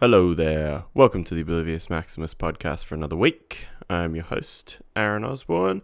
Hello 0.00 0.32
there. 0.32 0.84
Welcome 0.94 1.24
to 1.24 1.34
the 1.34 1.40
Oblivious 1.40 1.90
Maximus 1.90 2.32
podcast 2.32 2.84
for 2.84 2.94
another 2.94 3.16
week. 3.16 3.66
I'm 3.90 4.14
your 4.14 4.26
host, 4.26 4.80
Aaron 4.94 5.24
Osborne. 5.24 5.82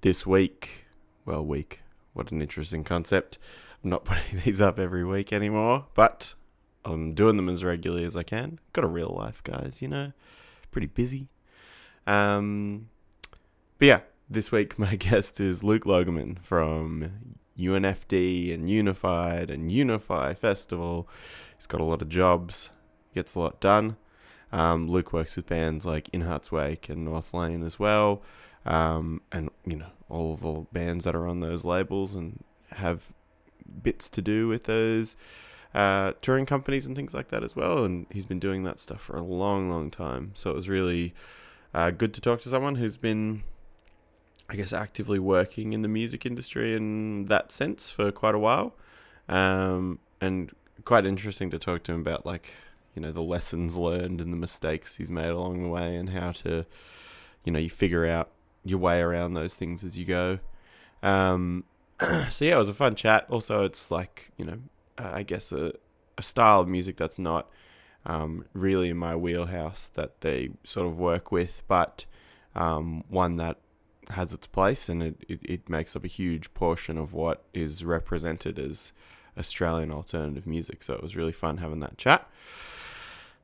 This 0.00 0.26
week, 0.26 0.86
well, 1.24 1.46
week, 1.46 1.82
what 2.14 2.32
an 2.32 2.42
interesting 2.42 2.82
concept. 2.82 3.38
I'm 3.84 3.90
not 3.90 4.04
putting 4.04 4.40
these 4.40 4.60
up 4.60 4.80
every 4.80 5.04
week 5.04 5.32
anymore, 5.32 5.86
but 5.94 6.34
I'm 6.84 7.14
doing 7.14 7.36
them 7.36 7.48
as 7.48 7.62
regularly 7.62 8.04
as 8.04 8.16
I 8.16 8.24
can. 8.24 8.58
Got 8.72 8.86
a 8.86 8.88
real 8.88 9.14
life, 9.16 9.40
guys, 9.44 9.80
you 9.80 9.86
know, 9.86 10.10
pretty 10.72 10.88
busy. 10.88 11.28
Um, 12.08 12.88
but 13.78 13.86
yeah, 13.86 14.00
this 14.28 14.50
week 14.50 14.76
my 14.80 14.96
guest 14.96 15.38
is 15.38 15.62
Luke 15.62 15.84
Logemann 15.84 16.40
from 16.40 17.36
UNFD 17.56 18.52
and 18.52 18.68
Unified 18.68 19.48
and 19.48 19.70
Unify 19.70 20.34
Festival. 20.34 21.08
He's 21.56 21.68
got 21.68 21.80
a 21.80 21.84
lot 21.84 22.02
of 22.02 22.08
jobs 22.08 22.70
gets 23.14 23.34
a 23.34 23.38
lot 23.38 23.60
done. 23.60 23.96
Um, 24.52 24.88
Luke 24.88 25.12
works 25.12 25.36
with 25.36 25.46
bands 25.46 25.84
like 25.84 26.08
In 26.12 26.20
Heart's 26.20 26.52
Wake 26.52 26.88
and 26.88 27.04
North 27.04 27.34
Lane 27.34 27.64
as 27.64 27.78
well, 27.78 28.22
um, 28.64 29.20
and 29.32 29.50
you 29.66 29.76
know 29.76 29.90
all 30.08 30.36
the 30.36 30.66
bands 30.72 31.04
that 31.04 31.14
are 31.14 31.26
on 31.26 31.40
those 31.40 31.64
labels 31.64 32.14
and 32.14 32.44
have 32.70 33.12
bits 33.82 34.08
to 34.10 34.22
do 34.22 34.46
with 34.48 34.64
those 34.64 35.16
uh, 35.74 36.12
touring 36.22 36.46
companies 36.46 36.86
and 36.86 36.94
things 36.94 37.14
like 37.14 37.28
that 37.28 37.42
as 37.42 37.56
well. 37.56 37.84
And 37.84 38.06
he's 38.10 38.26
been 38.26 38.38
doing 38.38 38.62
that 38.64 38.80
stuff 38.80 39.00
for 39.00 39.16
a 39.16 39.22
long, 39.22 39.70
long 39.70 39.90
time. 39.90 40.30
So 40.34 40.50
it 40.50 40.54
was 40.54 40.68
really 40.68 41.14
uh, 41.72 41.90
good 41.90 42.14
to 42.14 42.20
talk 42.20 42.40
to 42.42 42.48
someone 42.48 42.76
who's 42.76 42.96
been, 42.96 43.42
I 44.48 44.56
guess, 44.56 44.72
actively 44.72 45.18
working 45.18 45.72
in 45.72 45.82
the 45.82 45.88
music 45.88 46.24
industry 46.24 46.74
in 46.76 47.26
that 47.26 47.50
sense 47.50 47.90
for 47.90 48.12
quite 48.12 48.34
a 48.34 48.38
while, 48.38 48.74
um, 49.28 49.98
and 50.20 50.52
quite 50.84 51.06
interesting 51.06 51.50
to 51.50 51.58
talk 51.58 51.82
to 51.84 51.92
him 51.92 52.00
about 52.00 52.24
like 52.26 52.50
you 52.94 53.02
know 53.02 53.12
the 53.12 53.22
lessons 53.22 53.76
learned 53.76 54.20
and 54.20 54.32
the 54.32 54.36
mistakes 54.36 54.96
he's 54.96 55.10
made 55.10 55.28
along 55.28 55.62
the 55.62 55.68
way 55.68 55.96
and 55.96 56.10
how 56.10 56.32
to 56.32 56.64
you 57.44 57.52
know 57.52 57.58
you 57.58 57.70
figure 57.70 58.06
out 58.06 58.30
your 58.64 58.78
way 58.78 59.00
around 59.00 59.34
those 59.34 59.54
things 59.54 59.84
as 59.84 59.98
you 59.98 60.04
go 60.04 60.38
um, 61.02 61.64
so 62.30 62.44
yeah 62.44 62.54
it 62.54 62.58
was 62.58 62.68
a 62.68 62.74
fun 62.74 62.94
chat 62.94 63.26
also 63.28 63.64
it's 63.64 63.90
like 63.90 64.30
you 64.36 64.44
know 64.44 64.58
i 64.98 65.22
guess 65.22 65.52
a, 65.52 65.72
a 66.16 66.22
style 66.22 66.60
of 66.60 66.68
music 66.68 66.96
that's 66.96 67.18
not 67.18 67.48
um, 68.06 68.44
really 68.52 68.90
in 68.90 68.96
my 68.98 69.16
wheelhouse 69.16 69.90
that 69.94 70.20
they 70.20 70.50
sort 70.62 70.86
of 70.86 70.98
work 70.98 71.32
with 71.32 71.62
but 71.68 72.04
um, 72.54 73.02
one 73.08 73.36
that 73.36 73.58
has 74.10 74.32
its 74.32 74.46
place 74.46 74.88
and 74.88 75.02
it, 75.02 75.24
it, 75.28 75.40
it 75.42 75.68
makes 75.68 75.96
up 75.96 76.04
a 76.04 76.08
huge 76.08 76.52
portion 76.54 76.98
of 76.98 77.12
what 77.12 77.44
is 77.54 77.84
represented 77.84 78.58
as 78.58 78.92
Australian 79.38 79.90
alternative 79.90 80.46
music. 80.46 80.82
So 80.82 80.94
it 80.94 81.02
was 81.02 81.16
really 81.16 81.32
fun 81.32 81.58
having 81.58 81.80
that 81.80 81.98
chat. 81.98 82.28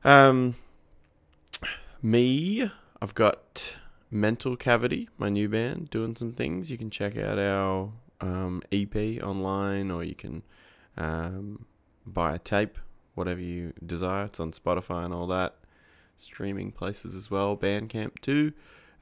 Um, 0.03 0.55
me, 2.01 2.69
I've 3.01 3.13
got 3.13 3.77
Mental 4.09 4.55
Cavity, 4.55 5.09
my 5.17 5.29
new 5.29 5.47
band, 5.47 5.89
doing 5.89 6.15
some 6.15 6.33
things. 6.33 6.71
You 6.71 6.77
can 6.77 6.89
check 6.89 7.17
out 7.17 7.37
our 7.37 7.91
um, 8.19 8.61
EP 8.71 9.21
online, 9.21 9.91
or 9.91 10.03
you 10.03 10.15
can 10.15 10.43
um, 10.97 11.65
buy 12.05 12.35
a 12.35 12.39
tape, 12.39 12.77
whatever 13.15 13.41
you 13.41 13.73
desire. 13.85 14.25
It's 14.25 14.39
on 14.39 14.51
Spotify 14.51 15.05
and 15.05 15.13
all 15.13 15.27
that. 15.27 15.55
Streaming 16.17 16.71
places 16.71 17.15
as 17.15 17.31
well. 17.31 17.55
Bandcamp 17.55 18.19
too. 18.19 18.53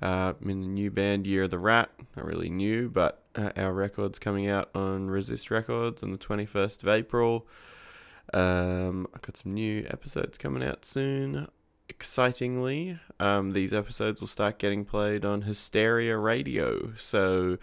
Uh, 0.01 0.33
I'm 0.41 0.49
in 0.49 0.61
the 0.61 0.67
new 0.67 0.91
band 0.91 1.27
Year 1.27 1.43
of 1.43 1.49
the 1.49 1.59
Rat. 1.59 1.89
Not 2.15 2.25
really 2.25 2.49
new, 2.49 2.89
but 2.89 3.23
uh, 3.35 3.51
our 3.57 3.73
record's 3.73 4.19
coming 4.19 4.47
out 4.47 4.69
on 4.73 5.09
Resist 5.09 5.51
Records 5.51 6.03
on 6.03 6.11
the 6.11 6.17
21st 6.17 6.83
of 6.83 6.89
April. 6.89 7.45
Um, 8.33 9.07
I've 9.13 9.21
got 9.21 9.37
some 9.37 9.53
new 9.53 9.85
episodes 9.89 10.37
coming 10.37 10.63
out 10.63 10.85
soon. 10.85 11.47
Excitingly, 11.87 12.99
um, 13.19 13.51
these 13.51 13.73
episodes 13.73 14.21
will 14.21 14.27
start 14.27 14.59
getting 14.59 14.85
played 14.85 15.25
on 15.25 15.41
Hysteria 15.41 16.17
Radio. 16.17 16.93
So, 16.97 17.57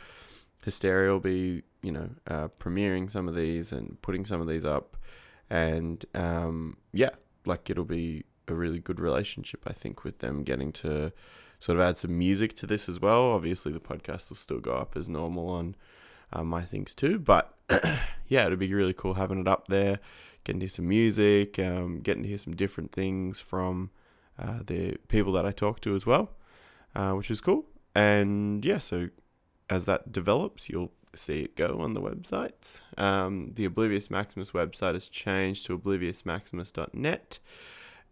Hysteria 0.65 1.13
will 1.13 1.21
be, 1.21 1.63
you 1.83 1.93
know, 1.93 2.11
uh, 2.27 2.49
premiering 2.59 3.11
some 3.11 3.29
of 3.29 3.37
these 3.37 3.71
and 3.73 4.01
putting 4.03 4.25
some 4.25 4.41
of 4.41 4.49
these 4.49 4.65
up. 4.65 4.97
And 5.49 6.05
um, 6.15 6.77
yeah, 6.93 7.11
like 7.45 7.71
it'll 7.71 7.85
be 7.85 8.25
a 8.49 8.55
really 8.55 8.81
good 8.81 8.99
relationship, 8.99 9.63
I 9.67 9.73
think, 9.73 10.03
with 10.03 10.19
them 10.19 10.43
getting 10.43 10.73
to 10.73 11.13
sort 11.61 11.79
of 11.79 11.85
add 11.85 11.99
some 11.99 12.19
music 12.19 12.57
to 12.57 12.67
this 12.67 12.89
as 12.89 13.01
well. 13.01 13.31
Obviously, 13.31 13.73
the 13.73 13.81
podcast 13.81 14.29
will 14.29 14.37
still 14.37 14.61
go 14.61 14.73
up 14.73 14.97
as 14.97 15.09
normal 15.09 15.49
on 15.49 15.77
uh, 16.33 16.43
my 16.43 16.63
things 16.63 16.95
too. 16.95 17.21
But 17.21 17.55
yeah, 18.29 18.47
it'd 18.47 18.59
be 18.59 18.75
really 18.75 18.93
cool 18.93 19.15
having 19.15 19.39
it 19.39 19.49
up 19.49 19.69
there 19.69 20.01
getting 20.47 20.61
to 20.61 20.65
hear 20.65 20.71
some 20.71 20.89
music, 20.89 21.59
um, 21.59 22.01
getting 22.01 22.23
to 22.23 22.29
hear 22.29 22.39
some 22.39 22.55
different 22.55 22.93
things 22.93 23.41
from 23.41 23.91
uh, 24.39 24.61
the 24.65 24.97
people 25.09 25.33
that 25.33 25.45
I 25.45 25.51
talk 25.51 25.81
to 25.81 25.95
as 25.95 26.07
well, 26.07 26.31
uh, 26.95 27.13
which 27.13 27.31
is 27.31 27.41
cool. 27.41 27.67
And 27.95 28.65
yeah, 28.65 28.79
so 28.79 29.09
as 29.69 29.85
that 29.87 30.13
develops, 30.13 30.69
you'll 30.69 30.93
see 31.15 31.41
it 31.41 31.57
go 31.57 31.79
on 31.81 31.95
the 31.95 32.01
websites. 32.01 32.81
Um, 32.97 33.53
the 33.55 33.65
Oblivious 33.65 34.09
Maximus 34.11 34.53
website 34.53 34.95
has 34.95 35.09
changed 35.09 35.67
to 35.67 35.77
obliviousmaximus.net. 35.77 37.39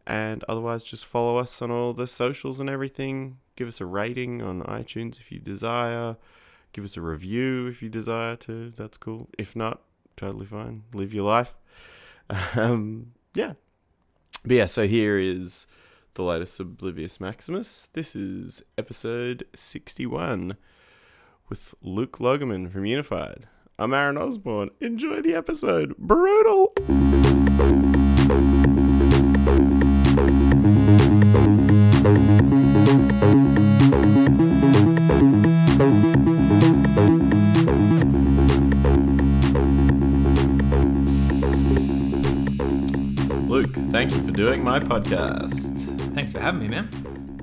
And 0.06 0.44
otherwise, 0.49 0.84
just 0.84 1.06
follow 1.06 1.39
us 1.39 1.62
on 1.62 1.71
all 1.71 1.94
the 1.94 2.06
socials 2.06 2.61
and 2.61 2.69
everything. 2.69 3.39
Give 3.56 3.69
us 3.69 3.81
a 3.81 3.87
rating 3.87 4.43
on 4.43 4.62
iTunes 4.62 5.19
if 5.19 5.31
you 5.31 5.39
desire. 5.39 6.17
Give 6.73 6.84
us 6.84 6.97
a 6.97 7.00
review 7.00 7.69
if 7.69 7.83
you 7.83 7.89
desire 7.89 8.37
to. 8.37 8.71
That's 8.71 8.99
cool. 8.99 9.28
If 9.39 9.55
not, 9.55 9.83
totally 10.17 10.47
fine. 10.47 10.83
Live 10.93 11.15
your 11.15 11.25
life. 11.25 11.55
Um, 12.57 13.12
yeah. 13.35 13.55
But 14.43 14.53
yeah, 14.53 14.67
so 14.67 14.87
here 14.87 15.19
is 15.19 15.67
the 16.15 16.23
latest 16.23 16.61
Oblivious 16.61 17.21
Maximus. 17.21 17.89
This 17.93 18.15
is 18.15 18.62
episode 18.79 19.45
61 19.55 20.57
with 21.49 21.75
Luke 21.83 22.19
Logemann 22.19 22.71
from 22.71 22.85
Unified. 22.87 23.47
I'm 23.79 23.93
Aaron 23.93 24.17
Osborne. 24.17 24.71
Enjoy 24.81 25.21
the 25.21 25.35
episode. 25.35 25.97
Brutal! 25.99 26.73
My 44.75 44.81
podcast. 44.81 45.71
Thanks 46.15 46.33
for 46.33 46.41
having 46.41 46.59
me, 46.59 46.67
man. 46.67 46.89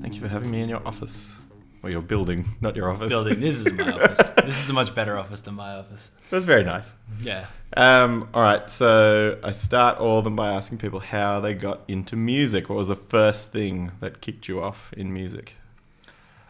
Thank 0.02 0.14
you 0.14 0.20
for 0.20 0.28
having 0.28 0.50
me 0.50 0.60
in 0.60 0.68
your 0.68 0.86
office. 0.86 1.38
Or 1.82 1.88
your 1.88 2.02
building, 2.02 2.44
not 2.60 2.76
your 2.76 2.90
office. 2.90 3.08
Building. 3.08 3.40
This 3.40 3.56
is 3.56 3.72
my 3.72 3.90
office. 3.90 4.32
This 4.44 4.62
is 4.62 4.68
a 4.68 4.74
much 4.74 4.94
better 4.94 5.16
office 5.16 5.40
than 5.40 5.54
my 5.54 5.76
office. 5.76 6.10
It 6.30 6.34
was 6.34 6.44
very 6.44 6.62
nice. 6.62 6.92
Yeah. 7.22 7.46
Um, 7.74 8.28
all 8.34 8.42
right. 8.42 8.68
So 8.68 9.38
I 9.42 9.52
start 9.52 9.96
all 9.96 10.18
of 10.18 10.24
them 10.24 10.36
by 10.36 10.52
asking 10.52 10.76
people 10.76 11.00
how 11.00 11.40
they 11.40 11.54
got 11.54 11.80
into 11.88 12.16
music. 12.16 12.68
What 12.68 12.76
was 12.76 12.88
the 12.88 12.96
first 12.96 13.50
thing 13.50 13.92
that 14.00 14.20
kicked 14.20 14.46
you 14.46 14.62
off 14.62 14.92
in 14.92 15.10
music? 15.10 15.54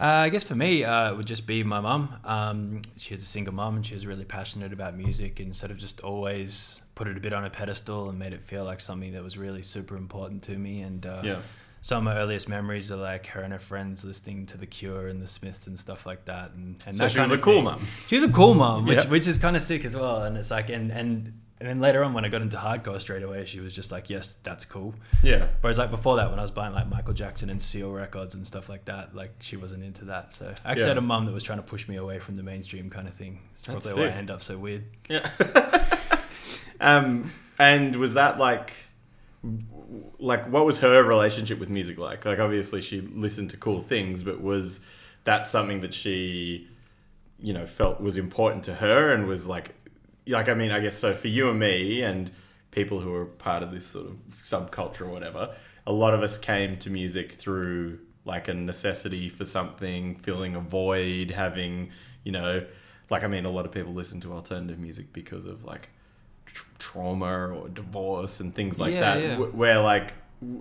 Uh, 0.00 0.26
I 0.26 0.31
guess 0.31 0.43
for 0.43 0.56
me, 0.56 0.82
uh, 0.82 1.12
it 1.12 1.16
would 1.16 1.28
just 1.28 1.47
be 1.47 1.62
my 1.62 1.78
mum. 1.78 2.16
Um, 2.25 2.82
she 2.97 3.14
was 3.14 3.22
a 3.22 3.26
single 3.26 3.54
mum 3.54 3.76
and 3.76 3.87
she 3.87 3.94
was 3.94 4.04
really 4.04 4.25
passionate 4.25 4.72
about 4.72 4.97
music 4.97 5.38
and 5.38 5.54
sort 5.54 5.70
of 5.70 5.78
just 5.78 6.00
always 6.00 6.82
put 7.02 7.10
it 7.10 7.16
a 7.16 7.20
bit 7.20 7.32
on 7.32 7.44
a 7.44 7.50
pedestal 7.50 8.08
and 8.10 8.16
made 8.16 8.32
it 8.32 8.40
feel 8.44 8.64
like 8.64 8.78
something 8.78 9.12
that 9.12 9.24
was 9.24 9.36
really 9.36 9.64
super 9.64 9.96
important 9.96 10.40
to 10.44 10.56
me. 10.56 10.82
And 10.82 11.04
uh, 11.04 11.20
yeah. 11.24 11.38
some 11.80 11.98
of 11.98 12.04
my 12.04 12.16
earliest 12.20 12.48
memories 12.48 12.92
are 12.92 12.96
like 12.96 13.26
her 13.26 13.40
and 13.40 13.52
her 13.52 13.58
friends 13.58 14.04
listening 14.04 14.46
to 14.46 14.56
The 14.56 14.66
Cure 14.66 15.08
and 15.08 15.20
The 15.20 15.26
Smiths 15.26 15.66
and 15.66 15.76
stuff 15.76 16.06
like 16.06 16.26
that. 16.26 16.52
And, 16.52 16.80
and 16.86 16.94
so 16.96 17.08
she 17.08 17.18
was 17.18 17.32
a 17.32 17.38
cool 17.38 17.60
mum. 17.62 17.84
She 18.06 18.14
was 18.20 18.22
a 18.24 18.32
cool 18.32 18.54
mom, 18.54 18.86
which, 18.86 18.98
Yeah. 18.98 19.08
which 19.08 19.26
is 19.26 19.36
kind 19.36 19.56
of 19.56 19.62
sick 19.62 19.84
as 19.84 19.96
well. 19.96 20.22
And 20.22 20.36
it's 20.36 20.52
like, 20.52 20.70
and, 20.70 20.92
and, 20.92 21.40
and 21.58 21.68
then 21.68 21.80
later 21.80 22.04
on 22.04 22.12
when 22.12 22.24
I 22.24 22.28
got 22.28 22.40
into 22.40 22.56
hardcore 22.56 23.00
straight 23.00 23.24
away, 23.24 23.46
she 23.46 23.58
was 23.58 23.72
just 23.74 23.90
like, 23.90 24.08
yes, 24.08 24.36
that's 24.44 24.64
cool. 24.64 24.94
Yeah. 25.24 25.48
Whereas 25.60 25.78
like 25.78 25.90
before 25.90 26.14
that, 26.19 26.30
when 26.30 26.38
I 26.38 26.42
was 26.42 26.52
buying 26.52 26.72
like 26.72 26.86
Michael 26.88 27.14
Jackson 27.14 27.50
and 27.50 27.60
Seal 27.60 27.90
records 27.90 28.37
and 28.37 28.46
stuff 28.46 28.69
like 28.69 28.84
that, 28.84 29.12
like 29.12 29.32
she 29.40 29.56
wasn't 29.56 29.82
into 29.82 30.05
that. 30.05 30.34
So 30.37 30.55
I 30.64 30.70
actually 30.70 30.82
Yeah. 30.82 30.88
had 30.90 30.98
a 30.98 31.02
mum 31.02 31.26
that 31.26 31.32
was 31.32 31.43
trying 31.43 31.58
to 31.58 31.64
push 31.64 31.88
me 31.88 31.96
away 31.96 32.20
from 32.20 32.37
the 32.37 32.44
mainstream 32.44 32.90
kind 32.90 33.08
of 33.08 33.14
thing. 33.14 33.40
It's 33.56 33.66
That's 33.66 33.87
probably 33.88 34.05
why. 34.08 34.14
I 34.14 34.19
end 34.19 34.31
up 34.31 34.40
so 34.40 34.56
weird. 34.56 34.84
Yeah. 35.08 35.28
um, 36.82 37.31
and 37.58 37.96
was 37.96 38.14
that 38.14 38.38
like, 38.38 38.73
like, 40.19 40.49
what 40.50 40.67
was 40.67 40.81
her 40.81 41.02
relationship 41.02 41.58
with 41.58 41.69
music 41.69 41.96
like? 41.96 42.25
Like, 42.25 42.38
obviously, 42.38 42.81
she 42.81 43.00
listened 43.00 43.50
to 43.50 43.56
cool 43.56 43.81
things, 43.81 44.23
but 44.23 44.40
was 44.40 44.81
that 45.25 45.49
something 45.49 45.81
that 45.81 45.94
she, 45.94 46.69
you 47.40 47.52
know, 47.52 47.67
felt 47.67 48.00
was 48.00 48.17
important 48.17 48.64
to 48.64 48.75
her 48.75 49.12
and 49.12 49.26
was 49.26 49.46
like, 49.46 49.75
like, 50.26 50.49
I 50.49 50.55
mean, 50.55 50.73
I 50.73 50.81
guess 50.81 50.96
so 50.96 51.14
for 51.14 51.29
you 51.29 51.50
and 51.50 51.58
me 51.58 52.02
and 52.02 52.31
people 52.73 53.00
who 53.00 53.14
are 53.14 53.26
part 53.26 53.62
of 53.62 53.70
this 53.70 53.87
sort 53.87 54.06
of 54.06 54.17
subculture 54.31 55.02
or 55.02 55.08
whatever, 55.08 55.55
a 55.87 55.93
lot 55.93 56.14
of 56.14 56.23
us 56.23 56.38
came 56.38 56.79
to 56.79 56.90
music 56.90 57.32
through 57.32 57.99
like 58.25 58.49
a 58.49 58.55
necessity 58.55 59.29
for 59.29 59.44
something, 59.44 60.17
filling 60.17 60.55
a 60.55 60.61
void, 60.61 61.31
having, 61.31 61.90
you 62.25 62.32
know, 62.32 62.64
like 63.11 63.23
I 63.23 63.26
mean, 63.26 63.44
a 63.44 63.50
lot 63.50 63.67
of 63.67 63.73
people 63.73 63.93
listen 63.93 64.20
to 64.23 64.32
alternative 64.32 64.79
music 64.79 65.12
because 65.12 65.44
of 65.44 65.64
like 65.64 65.88
trauma 66.93 67.49
or 67.49 67.69
divorce 67.69 68.41
and 68.41 68.55
things 68.55 68.79
like 68.79 68.93
Yeah, 68.93 69.00
that. 69.17 69.23
yeah. 69.23 69.37
Where 69.39 69.81
like 69.81 70.15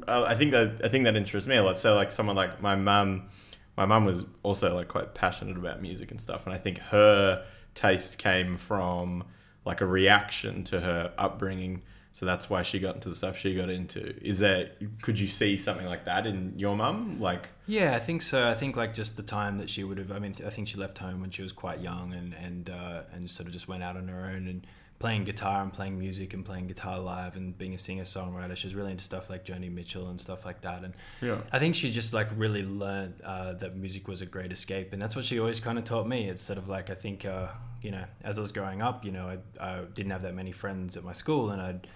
I 0.07 0.35
think 0.35 0.51
that 0.51 0.81
I 0.83 0.89
think 0.89 1.05
that 1.05 1.15
interests 1.15 1.47
me 1.47 1.55
a 1.55 1.63
lot. 1.63 1.77
So 1.79 1.95
like 1.95 2.11
someone 2.11 2.35
like 2.35 2.61
my 2.61 2.75
mum, 2.75 3.29
my 3.77 3.85
mum 3.85 4.05
was 4.05 4.25
also 4.43 4.75
like 4.75 4.87
quite 4.87 5.13
passionate 5.15 5.57
about 5.57 5.81
music 5.81 6.11
and 6.11 6.21
stuff, 6.21 6.45
and 6.45 6.53
I 6.53 6.57
think 6.59 6.77
her 6.77 7.45
taste 7.73 8.17
came 8.17 8.57
from 8.57 9.23
like 9.65 9.81
a 9.81 9.85
reaction 9.85 10.63
to 10.65 10.81
her 10.81 11.13
upbringing. 11.17 11.81
So 12.13 12.25
that's 12.25 12.49
why 12.49 12.61
she 12.61 12.77
got 12.77 12.95
into 12.95 13.07
the 13.09 13.15
stuff 13.15 13.37
she 13.37 13.55
got 13.55 13.69
into. 13.69 14.21
Is 14.23 14.37
there? 14.39 14.71
Could 15.01 15.17
you 15.17 15.27
see 15.29 15.57
something 15.57 15.85
like 15.87 16.03
that 16.05 16.27
in 16.27 16.53
your 16.57 16.75
mum? 16.75 17.17
Like, 17.19 17.47
Yeah, 17.67 17.95
I 17.95 17.99
think 17.99 18.21
so. 18.21 18.49
I 18.49 18.53
think 18.53 18.75
like 18.75 18.93
just 18.93 19.15
the 19.15 19.23
time 19.23 19.57
that 19.59 19.69
she 19.69 19.83
would 19.85 19.97
have. 19.97 20.11
I 20.11 20.19
mean, 20.19 20.35
I 20.45 20.49
think 20.49 20.67
she 20.67 20.77
left 20.77 20.97
home 20.97 21.21
when 21.21 21.29
she 21.31 21.41
was 21.41 21.53
quite 21.53 21.79
young, 21.79 22.13
and 22.13 22.33
and 22.33 22.69
uh, 22.69 23.03
and 23.13 23.29
sort 23.31 23.47
of 23.47 23.53
just 23.53 23.67
went 23.67 23.81
out 23.81 23.95
on 23.97 24.09
her 24.09 24.25
own 24.25 24.47
and 24.47 24.67
playing 25.01 25.23
guitar 25.23 25.63
and 25.63 25.73
playing 25.73 25.97
music 25.97 26.35
and 26.35 26.45
playing 26.45 26.67
guitar 26.67 26.99
live 26.99 27.35
and 27.35 27.57
being 27.57 27.73
a 27.73 27.77
singer 27.77 28.03
songwriter. 28.03 28.55
She 28.55 28.67
was 28.67 28.75
really 28.75 28.91
into 28.91 29.03
stuff 29.03 29.31
like 29.31 29.43
Joni 29.43 29.71
Mitchell 29.73 30.09
and 30.09 30.21
stuff 30.21 30.45
like 30.45 30.61
that. 30.61 30.83
And 30.83 30.93
yeah, 31.21 31.39
I 31.51 31.57
think 31.57 31.73
she 31.73 31.91
just 31.91 32.13
like 32.13 32.29
really 32.35 32.61
learned 32.61 33.15
uh, 33.23 33.53
that 33.53 33.75
music 33.75 34.07
was 34.07 34.21
a 34.21 34.27
great 34.27 34.51
escape, 34.51 34.93
and 34.93 35.01
that's 35.01 35.15
what 35.15 35.25
she 35.25 35.39
always 35.39 35.59
kind 35.59 35.79
of 35.79 35.85
taught 35.85 36.07
me. 36.07 36.29
It's 36.29 36.41
sort 36.41 36.59
of 36.59 36.69
like 36.69 36.91
I 36.91 36.93
think 36.93 37.25
uh, 37.25 37.47
you 37.81 37.89
know, 37.89 38.05
as 38.23 38.37
I 38.37 38.41
was 38.41 38.51
growing 38.51 38.83
up, 38.83 39.03
you 39.03 39.11
know, 39.11 39.27
I, 39.27 39.37
I 39.59 39.81
didn't 39.93 40.11
have 40.11 40.21
that 40.21 40.35
many 40.35 40.51
friends 40.51 40.95
at 40.95 41.03
my 41.03 41.13
school, 41.13 41.49
and 41.49 41.59
I'd 41.59 41.87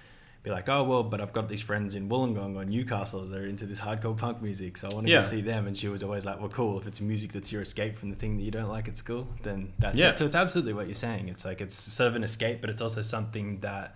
be 0.46 0.52
like, 0.52 0.70
oh 0.70 0.84
well, 0.84 1.04
but 1.04 1.20
I've 1.20 1.34
got 1.34 1.50
these 1.50 1.62
friends 1.62 1.96
in 1.96 2.08
Wollongong 2.08 2.56
or 2.56 2.64
Newcastle 2.66 3.26
that 3.26 3.38
are 3.40 3.48
into 3.48 3.66
this 3.66 3.80
hardcore 3.82 4.16
punk 4.16 4.42
music, 4.42 4.78
so 4.78 4.88
I 4.90 4.94
want 4.94 5.08
to 5.08 5.12
Yeah. 5.12 5.22
go 5.22 5.28
see 5.28 5.42
them. 5.42 5.66
And 5.68 5.76
she 5.78 5.88
was 5.88 6.04
always 6.04 6.24
like, 6.26 6.40
well, 6.40 6.50
cool. 6.50 6.80
If 6.80 6.86
it's 6.88 7.02
music 7.02 7.34
that's 7.34 7.52
your 7.52 7.64
escape 7.64 7.98
from 7.98 8.10
the 8.12 8.16
thing 8.16 8.38
that 8.38 8.44
you 8.44 8.52
don't 8.52 8.70
like 8.70 8.88
at 8.88 8.96
school, 8.96 9.28
then 9.42 9.74
that's 9.80 9.98
Yeah. 9.98 10.10
it. 10.12 10.18
So 10.20 10.26
it's 10.26 10.36
absolutely 10.36 10.74
what 10.74 10.86
you're 10.86 10.94
saying. 10.94 11.30
It's 11.30 11.44
like 11.46 11.62
it's 11.62 11.76
sort 11.76 12.10
of 12.10 12.16
an 12.16 12.24
escape, 12.24 12.62
but 12.62 12.70
it's 12.70 12.82
also 12.82 13.02
something 13.02 13.60
that 13.62 13.96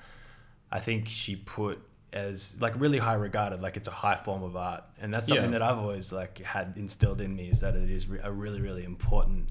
I 0.71 0.79
think 0.79 1.07
she 1.07 1.35
put 1.35 1.81
as 2.11 2.55
like 2.59 2.73
really 2.79 2.97
high 2.97 3.13
regarded, 3.13 3.61
like 3.61 3.77
it's 3.77 3.87
a 3.87 3.91
high 3.91 4.15
form 4.15 4.41
of 4.41 4.55
art, 4.55 4.83
and 4.99 5.13
that's 5.13 5.27
something 5.27 5.45
Yeah. 5.53 5.59
that 5.59 5.61
I've 5.61 5.77
always 5.77 6.11
like 6.11 6.39
had 6.39 6.73
instilled 6.75 7.21
in 7.21 7.35
me 7.35 7.49
is 7.49 7.59
that 7.59 7.75
it 7.75 7.91
is 7.91 8.07
a 8.23 8.31
really 8.31 8.59
really 8.61 8.83
important 8.83 9.49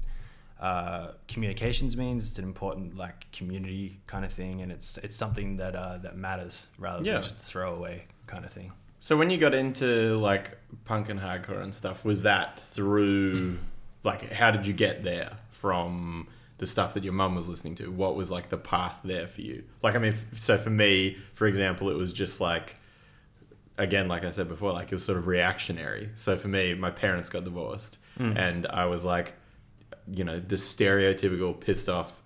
uh, 0.59 1.11
communications 1.27 1.95
means. 1.95 2.29
It's 2.29 2.37
an 2.39 2.43
important 2.45 2.95
like 2.97 3.31
community 3.31 3.99
kind 4.07 4.25
of 4.25 4.31
thing, 4.33 4.61
and 4.61 4.71
it's 4.71 4.97
it's 4.99 5.15
something 5.15 5.57
that 5.57 5.75
uh, 5.75 5.97
that 5.99 6.17
matters 6.17 6.67
rather 6.77 7.03
Yeah. 7.03 7.13
than 7.13 7.23
just 7.23 7.35
a 7.37 7.39
throwaway 7.39 8.05
kind 8.27 8.43
of 8.45 8.51
thing. 8.51 8.71
So 8.99 9.15
when 9.15 9.29
you 9.29 9.37
got 9.37 9.53
into 9.53 10.17
like 10.17 10.57
punk 10.85 11.07
and 11.09 11.19
hardcore 11.19 11.61
and 11.63 11.73
stuff, 11.73 12.03
was 12.03 12.23
that 12.23 12.59
through 12.59 13.57
like 14.03 14.31
how 14.31 14.51
did 14.51 14.67
you 14.67 14.73
get 14.73 15.01
there 15.03 15.37
from 15.51 16.27
the 16.57 16.65
stuff 16.65 16.93
that 16.95 17.05
your 17.05 17.13
mum 17.13 17.35
was 17.35 17.47
listening 17.47 17.75
to? 17.75 17.89
What 17.89 18.17
was 18.17 18.29
like 18.29 18.49
the 18.49 18.57
path 18.57 18.99
there 19.05 19.27
for 19.27 19.39
you? 19.41 19.63
Like 19.81 19.95
I 19.95 19.99
mean, 19.99 20.11
f- 20.11 20.25
so 20.37 20.57
for 20.57 20.69
me, 20.69 21.15
for 21.35 21.47
example, 21.47 21.89
it 21.89 21.95
was 21.95 22.11
just 22.11 22.41
like 22.41 22.75
again, 23.77 24.09
like 24.09 24.25
I 24.25 24.29
said 24.31 24.49
before, 24.49 24.73
like 24.73 24.91
it 24.91 24.95
was 24.95 25.05
sort 25.05 25.17
of 25.17 25.27
reactionary. 25.27 26.09
So 26.15 26.35
for 26.35 26.49
me, 26.49 26.73
my 26.73 26.91
parents 26.91 27.29
got 27.29 27.45
divorced, 27.45 27.97
and 28.17 28.67
I 28.67 28.85
was 28.87 29.05
like, 29.05 29.33
you 30.11 30.23
know, 30.23 30.39
the 30.39 30.55
stereotypical 30.55 31.59
pissed 31.59 31.89
off 31.89 32.21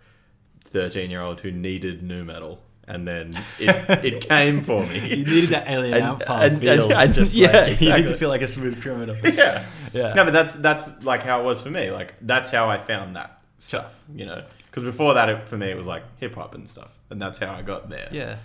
thirteen 0.65 1.09
year 1.11 1.21
old 1.21 1.41
who 1.41 1.51
needed 1.51 2.03
nu 2.03 2.23
metal. 2.23 2.61
And 2.85 3.07
then 3.07 3.33
it, 3.61 4.03
it 4.05 4.27
came 4.27 4.61
for 4.61 4.85
me. 4.85 4.99
You 5.15 5.25
needed 5.25 5.49
that 5.51 5.69
alien 5.69 5.93
And- 5.95 6.03
out 6.03 6.23
and- 6.27 6.59
feels. 6.59 6.83
and- 6.83 6.91
and- 6.93 7.13
just 7.13 7.33
yeah, 7.33 7.61
like, 7.67 7.79
you 7.81 7.93
need 7.93 8.07
to 8.07 8.15
feel 8.15 8.27
like 8.27 8.41
a 8.41 8.47
smooth 8.47 8.81
criminal. 8.81 9.15
yeah. 9.23 9.65
Yeah. 9.93 10.13
No, 10.15 10.25
but 10.25 10.33
that's 10.33 10.55
that's 10.55 10.89
like 11.03 11.23
how 11.23 11.39
it 11.39 11.43
was 11.45 11.61
for 11.61 11.69
me. 11.69 11.91
Like 11.91 12.13
that's 12.21 12.49
how 12.49 12.69
I 12.69 12.77
found 12.77 13.15
that 13.15 13.39
stuff. 13.57 14.03
You 14.13 14.25
know, 14.25 14.43
because 14.65 14.83
before 14.83 15.13
that, 15.13 15.29
it, 15.29 15.47
for 15.47 15.57
me, 15.57 15.67
it 15.67 15.77
was 15.77 15.87
like 15.87 16.03
hip 16.17 16.35
hop 16.35 16.55
and 16.55 16.67
stuff, 16.69 16.91
and 17.09 17.21
that's 17.21 17.37
how 17.39 17.53
I 17.53 17.61
got 17.61 17.89
there. 17.89 18.09
Yeah. 18.11 18.37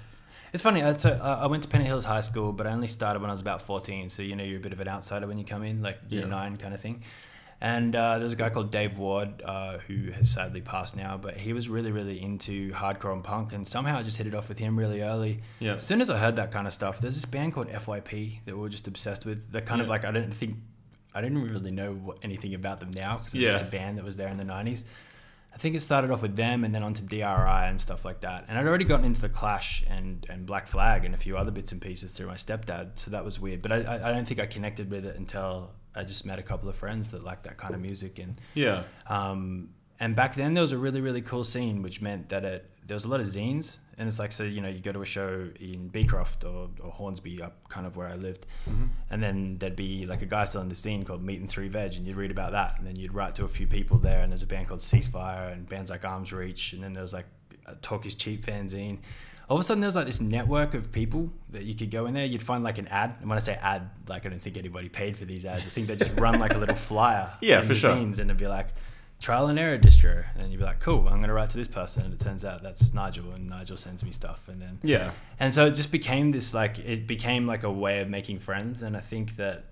It's 0.52 0.62
funny. 0.62 0.80
So 0.98 1.10
I 1.22 1.46
went 1.46 1.64
to 1.64 1.68
Pennant 1.68 1.88
Hills 1.88 2.04
High 2.06 2.20
School, 2.20 2.52
but 2.54 2.66
I 2.66 2.70
only 2.70 2.86
started 2.86 3.20
when 3.20 3.28
I 3.28 3.34
was 3.34 3.40
about 3.42 3.60
14. 3.62 4.08
So, 4.08 4.22
you 4.22 4.34
know, 4.34 4.42
you're 4.44 4.56
a 4.56 4.62
bit 4.62 4.72
of 4.72 4.80
an 4.80 4.88
outsider 4.88 5.26
when 5.26 5.36
you 5.36 5.44
come 5.44 5.62
in, 5.62 5.82
like 5.82 5.98
year 6.08 6.22
Yeah. 6.22 6.26
nine 6.28 6.56
kind 6.56 6.72
of 6.72 6.80
thing. 6.80 7.02
And 7.60 7.96
uh, 7.96 8.20
there's 8.20 8.34
a 8.34 8.36
guy 8.36 8.50
called 8.50 8.70
Dave 8.70 8.98
Ward 8.98 9.42
uh, 9.44 9.78
who 9.78 10.12
has 10.12 10.30
sadly 10.30 10.60
passed 10.60 10.96
now, 10.96 11.16
but 11.16 11.36
he 11.36 11.52
was 11.52 11.68
really, 11.68 11.90
really 11.90 12.22
into 12.22 12.70
hardcore 12.72 13.12
and 13.12 13.24
punk. 13.24 13.52
And 13.52 13.66
somehow 13.66 13.98
I 13.98 14.04
just 14.04 14.16
hit 14.16 14.28
it 14.28 14.34
off 14.34 14.48
with 14.48 14.60
him 14.60 14.78
really 14.78 15.02
early. 15.02 15.40
Yeah. 15.58 15.72
As 15.74 15.82
soon 15.84 16.00
as 16.00 16.08
I 16.08 16.18
heard 16.18 16.36
that 16.36 16.52
kind 16.52 16.68
of 16.68 16.72
stuff, 16.72 17.00
there's 17.00 17.16
this 17.16 17.24
band 17.24 17.54
called 17.54 17.68
FYP 17.68 18.44
that 18.44 18.54
we 18.54 18.60
were 18.60 18.68
just 18.68 18.86
obsessed 18.86 19.26
with. 19.26 19.50
That 19.50 19.66
kind 19.66 19.80
of 19.80 19.88
like, 19.88 20.04
I 20.04 20.12
didn't 20.12 20.34
think, 20.34 20.56
I 21.12 21.20
didn't 21.20 21.42
really 21.50 21.72
know 21.72 21.94
what, 21.94 22.18
anything 22.22 22.54
about 22.54 22.78
them 22.78 22.92
now 22.92 23.16
because 23.18 23.34
it 23.34 23.38
was 23.38 23.44
Yeah. 23.46 23.52
just 23.54 23.64
a 23.64 23.68
band 23.68 23.98
that 23.98 24.04
was 24.04 24.16
there 24.16 24.28
in 24.28 24.36
the 24.36 24.44
90s. 24.44 24.84
I 25.52 25.56
think 25.56 25.74
it 25.74 25.80
started 25.80 26.12
off 26.12 26.22
with 26.22 26.36
them 26.36 26.62
and 26.62 26.72
then 26.72 26.84
onto 26.84 27.04
DRI 27.04 27.22
and 27.24 27.80
stuff 27.80 28.04
like 28.04 28.20
that. 28.20 28.44
And 28.46 28.56
I'd 28.56 28.66
already 28.68 28.84
gotten 28.84 29.04
into 29.04 29.20
the 29.20 29.28
Clash 29.30 29.82
and, 29.88 30.24
and 30.30 30.46
Black 30.46 30.68
Flag 30.68 31.04
and 31.04 31.12
a 31.12 31.18
few 31.18 31.36
other 31.36 31.50
bits 31.50 31.72
and 31.72 31.80
pieces 31.80 32.12
through 32.12 32.28
my 32.28 32.34
stepdad, 32.36 33.00
so 33.00 33.10
that 33.10 33.24
was 33.24 33.40
weird. 33.40 33.62
But 33.62 33.72
I 33.72 34.00
I 34.10 34.12
don't 34.12 34.28
think 34.28 34.38
I 34.38 34.46
connected 34.46 34.88
with 34.88 35.04
it 35.04 35.16
until 35.16 35.72
I 35.98 36.04
just 36.04 36.24
met 36.24 36.38
a 36.38 36.42
couple 36.42 36.68
of 36.68 36.76
friends 36.76 37.10
that 37.10 37.22
liked 37.24 37.44
that 37.44 37.56
kind 37.56 37.74
of 37.74 37.80
music. 37.80 38.18
And 38.18 38.40
Yeah. 38.54 38.84
um, 39.06 39.70
and 40.00 40.14
back 40.14 40.34
then 40.34 40.54
there 40.54 40.62
was 40.62 40.72
a 40.72 40.78
really 40.78 41.00
really 41.00 41.22
cool 41.22 41.44
scene, 41.44 41.82
which 41.82 42.00
meant 42.00 42.28
that 42.28 42.44
it 42.44 42.70
there 42.86 42.94
was 42.94 43.04
a 43.04 43.08
lot 43.08 43.20
of 43.20 43.26
zines, 43.26 43.78
and 43.98 44.08
it's 44.08 44.18
like 44.18 44.32
so 44.32 44.44
you 44.44 44.60
know 44.62 44.68
you 44.68 44.80
go 44.80 44.92
to 44.92 45.02
a 45.02 45.04
show 45.04 45.50
in 45.60 45.88
Beecroft 45.88 46.42
or, 46.44 46.70
or 46.80 46.90
Hornsby, 46.90 47.42
up 47.42 47.68
kind 47.68 47.86
of 47.86 47.96
where 47.98 48.06
I 48.08 48.14
lived, 48.14 48.46
and 49.10 49.22
then 49.22 49.58
there'd 49.58 49.76
be 49.76 50.06
like 50.06 50.22
a 50.22 50.26
guy 50.26 50.44
selling 50.46 50.70
the 50.70 50.74
scene 50.74 51.04
called 51.04 51.22
Meat 51.22 51.40
and 51.40 51.50
Three 51.50 51.68
Veg, 51.68 51.94
and 51.96 52.06
you'd 52.06 52.16
read 52.16 52.30
about 52.30 52.52
that, 52.52 52.78
and 52.78 52.86
then 52.86 52.96
you'd 52.96 53.12
write 53.12 53.34
to 53.34 53.44
a 53.44 53.48
few 53.48 53.66
people 53.66 53.98
there, 53.98 54.22
and 54.22 54.32
there's 54.32 54.42
a 54.42 54.46
band 54.46 54.68
called 54.68 54.80
Ceasefire, 54.80 55.52
and 55.52 55.68
bands 55.68 55.90
like 55.90 56.04
Arms 56.06 56.32
Reach, 56.32 56.72
and 56.72 56.82
then 56.82 56.92
there 56.94 57.02
was 57.02 57.12
like 57.12 57.26
a 57.66 57.74
Talk 57.74 58.06
is 58.06 58.14
Cheap 58.14 58.46
fanzine. 58.46 58.98
All 59.48 59.56
of 59.56 59.60
a 59.62 59.64
sudden, 59.64 59.80
there 59.80 59.88
was 59.88 59.96
like 59.96 60.06
this 60.06 60.20
network 60.20 60.74
of 60.74 60.92
people 60.92 61.32
that 61.50 61.62
you 61.64 61.74
could 61.74 61.90
go 61.90 62.04
in 62.06 62.12
there. 62.14 62.26
You'd 62.26 62.42
find 62.42 62.62
like 62.62 62.78
an 62.78 62.86
ad, 62.88 63.16
and 63.20 63.28
when 63.30 63.38
I 63.38 63.40
say 63.40 63.54
ad, 63.54 63.88
like 64.06 64.26
I 64.26 64.28
don't 64.28 64.40
think 64.42 64.56
anybody 64.58 64.88
paid 64.90 65.16
for 65.16 65.24
these 65.24 65.44
ads. 65.46 65.66
I 65.66 65.70
think 65.70 65.86
they 65.86 65.96
just 65.96 66.18
run 66.20 66.38
like 66.38 66.54
a 66.54 66.58
little 66.58 66.74
flyer. 66.74 67.30
Yeah, 67.40 67.60
in 67.60 67.66
for 67.66 67.74
sure. 67.74 67.92
and 67.92 68.18
it'd 68.18 68.36
be 68.36 68.46
like 68.46 68.68
trial 69.20 69.46
and 69.48 69.58
error 69.58 69.78
distro, 69.78 70.24
and 70.36 70.50
you'd 70.52 70.60
be 70.60 70.64
like, 70.66 70.80
cool, 70.80 71.08
I'm 71.08 71.20
gonna 71.20 71.32
write 71.32 71.50
to 71.50 71.56
this 71.56 71.66
person, 71.66 72.04
and 72.04 72.12
it 72.14 72.20
turns 72.20 72.44
out 72.44 72.62
that's 72.62 72.92
Nigel, 72.92 73.32
and 73.32 73.48
Nigel 73.48 73.76
sends 73.78 74.04
me 74.04 74.12
stuff, 74.12 74.46
and 74.48 74.60
then 74.60 74.78
Yeah. 74.82 75.12
and 75.40 75.52
so 75.52 75.66
it 75.66 75.72
just 75.72 75.90
became 75.90 76.30
this 76.30 76.52
like 76.54 76.78
it 76.80 77.06
became 77.06 77.46
like 77.46 77.62
a 77.64 77.72
way 77.72 78.00
of 78.00 78.08
making 78.08 78.40
friends, 78.40 78.82
and 78.82 78.96
I 78.96 79.00
think 79.00 79.36
that 79.36 79.64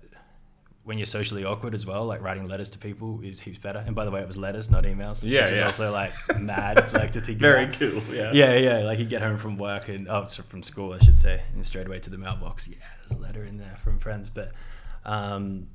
when 0.87 0.97
you're 0.97 1.05
socially 1.05 1.43
awkward 1.43 1.73
as 1.73 1.85
well, 1.85 2.05
like 2.05 2.21
writing 2.21 2.47
letters 2.47 2.69
to 2.69 2.77
people 2.77 3.19
is 3.21 3.41
heaps 3.41 3.57
better. 3.57 3.83
And 3.85 3.93
by 3.93 4.05
the 4.05 4.11
way, 4.11 4.21
it 4.21 4.27
was 4.27 4.37
letters, 4.37 4.71
not 4.71 4.85
emails. 4.85 5.21
Yeah, 5.21 5.41
which 5.41 5.51
is 5.51 5.59
yeah. 5.59 5.65
also 5.65 5.91
like 5.91 6.13
mad, 6.39 6.93
like 6.93 7.11
to 7.11 7.21
think 7.21 7.39
Very 7.39 7.65
about. 7.65 7.77
cool. 7.77 8.01
Yeah. 8.09 8.31
Yeah, 8.31 8.55
yeah. 8.55 8.77
Like 8.77 8.97
you 8.97 9.03
get 9.03 9.21
home 9.21 9.37
from 9.37 9.57
work 9.57 9.89
and 9.89 10.07
oh, 10.07 10.25
from 10.25 10.63
school, 10.63 10.93
I 10.93 10.99
should 10.99 11.19
say, 11.19 11.41
and 11.53 11.65
straight 11.65 11.87
away 11.87 11.99
to 11.99 12.09
the 12.09 12.17
mailbox. 12.17 12.69
Yeah, 12.69 12.77
there's 12.99 13.19
a 13.19 13.21
letter 13.21 13.43
in 13.43 13.57
there 13.57 13.75
from 13.75 13.99
friends, 13.99 14.29
but 14.29 14.53
um, 15.03 15.67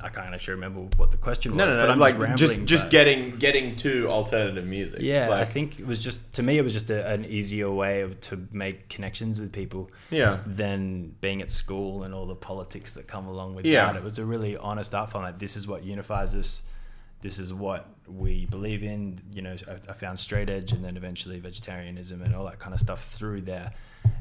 I 0.00 0.08
can't 0.08 0.34
actually 0.34 0.54
remember 0.54 0.80
what 0.96 1.10
the 1.10 1.18
question 1.18 1.52
was. 1.52 1.58
No, 1.58 1.66
was. 1.66 1.76
no, 1.76 1.82
but 1.82 1.86
no. 1.88 1.92
I'm 1.92 1.98
Like 1.98 2.14
just 2.14 2.38
just 2.38 2.50
rambling, 2.52 2.66
just 2.66 2.90
getting 2.90 3.36
getting 3.36 3.76
to 3.76 4.08
alternative 4.08 4.64
music. 4.66 5.00
Yeah, 5.02 5.30
I 5.30 5.44
think 5.44 5.78
it 5.78 5.86
was 5.86 5.98
just 5.98 6.32
to 6.34 6.42
me, 6.42 6.56
it 6.56 6.62
was 6.62 6.72
just 6.72 6.88
a, 6.88 7.06
an 7.06 7.26
easier 7.26 7.70
way 7.70 8.00
of, 8.00 8.18
to 8.22 8.48
make 8.50 8.88
connections 8.88 9.38
with 9.40 9.52
people 9.52 9.90
Yeah. 10.10 10.38
than 10.46 11.14
being 11.20 11.42
at 11.42 11.50
school 11.50 12.04
and 12.04 12.14
all 12.14 12.24
the 12.26 12.34
politics 12.34 12.92
that 12.92 13.06
come 13.06 13.26
along 13.26 13.56
with 13.56 13.66
Yeah. 13.66 13.86
that. 13.86 13.96
It 13.96 14.02
was 14.02 14.18
a 14.18 14.24
really 14.24 14.56
honest 14.56 14.94
art 14.94 15.10
form. 15.10 15.24
Like 15.24 15.38
this 15.38 15.54
is 15.56 15.66
what 15.66 15.84
unifies 15.84 16.34
us. 16.34 16.62
This 17.20 17.38
is 17.38 17.52
what 17.52 17.86
we 18.06 18.46
believe 18.46 18.82
in. 18.82 19.20
You 19.32 19.42
know, 19.42 19.56
I, 19.68 19.90
I 19.90 19.92
found 19.92 20.18
straight 20.18 20.48
edge 20.48 20.72
and 20.72 20.82
then 20.82 20.96
eventually 20.96 21.40
vegetarianism 21.40 22.22
and 22.22 22.34
all 22.34 22.44
that 22.46 22.58
kind 22.58 22.72
of 22.74 22.80
stuff 22.80 23.04
through 23.04 23.42
there. 23.42 23.72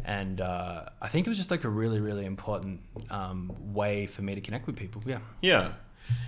And 0.05 0.41
uh, 0.41 0.85
I 1.01 1.07
think 1.07 1.27
it 1.27 1.29
was 1.29 1.37
just 1.37 1.51
like 1.51 1.63
a 1.63 1.69
really, 1.69 1.99
really 1.99 2.25
important 2.25 2.81
um, 3.09 3.53
way 3.73 4.05
for 4.05 4.21
me 4.21 4.35
to 4.35 4.41
connect 4.41 4.67
with 4.67 4.75
people. 4.75 5.01
Yeah. 5.05 5.19
Yeah, 5.41 5.73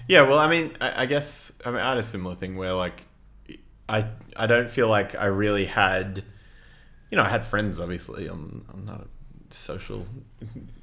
yeah. 0.08 0.22
Well, 0.22 0.40
I 0.40 0.48
mean, 0.48 0.72
I, 0.80 1.04
I 1.04 1.06
guess 1.06 1.52
I 1.66 1.72
mean 1.72 1.80
I 1.80 1.90
had 1.90 1.98
a 1.98 2.04
similar 2.04 2.36
thing 2.36 2.56
where 2.56 2.74
like 2.74 3.04
I 3.90 4.08
I 4.36 4.48
don't 4.48 4.70
feel 4.70 4.88
like 4.88 5.16
I 5.16 5.26
really 5.26 5.66
had, 5.66 6.24
you 7.12 7.18
know, 7.18 7.24
I 7.24 7.30
had 7.30 7.44
friends. 7.44 7.80
Obviously, 7.80 8.28
I'm 8.28 8.66
I'm 8.74 8.86
not 8.86 9.02
a 9.02 9.54
social 9.54 10.06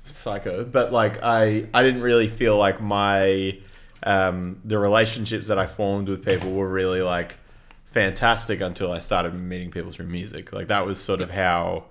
psycho, 0.05 0.65
but 0.65 0.93
like 0.93 1.23
I 1.23 1.69
I 1.73 1.83
didn't 1.83 2.03
really 2.03 2.29
feel 2.29 2.59
like 2.59 2.81
my 2.81 3.59
um, 4.05 4.61
the 4.65 4.79
relationships 4.79 5.47
that 5.49 5.59
I 5.59 5.67
formed 5.67 6.09
with 6.09 6.25
people 6.25 6.53
were 6.53 6.69
really 6.69 7.03
like 7.03 7.39
fantastic 7.85 8.61
until 8.61 8.91
I 8.93 8.99
started 8.99 9.35
meeting 9.35 9.71
people 9.71 9.93
through 9.93 10.07
music. 10.07 10.53
Like 10.53 10.69
that 10.69 10.85
was 10.87 11.01
sort 11.01 11.21
of 11.21 11.31
how 11.31 11.85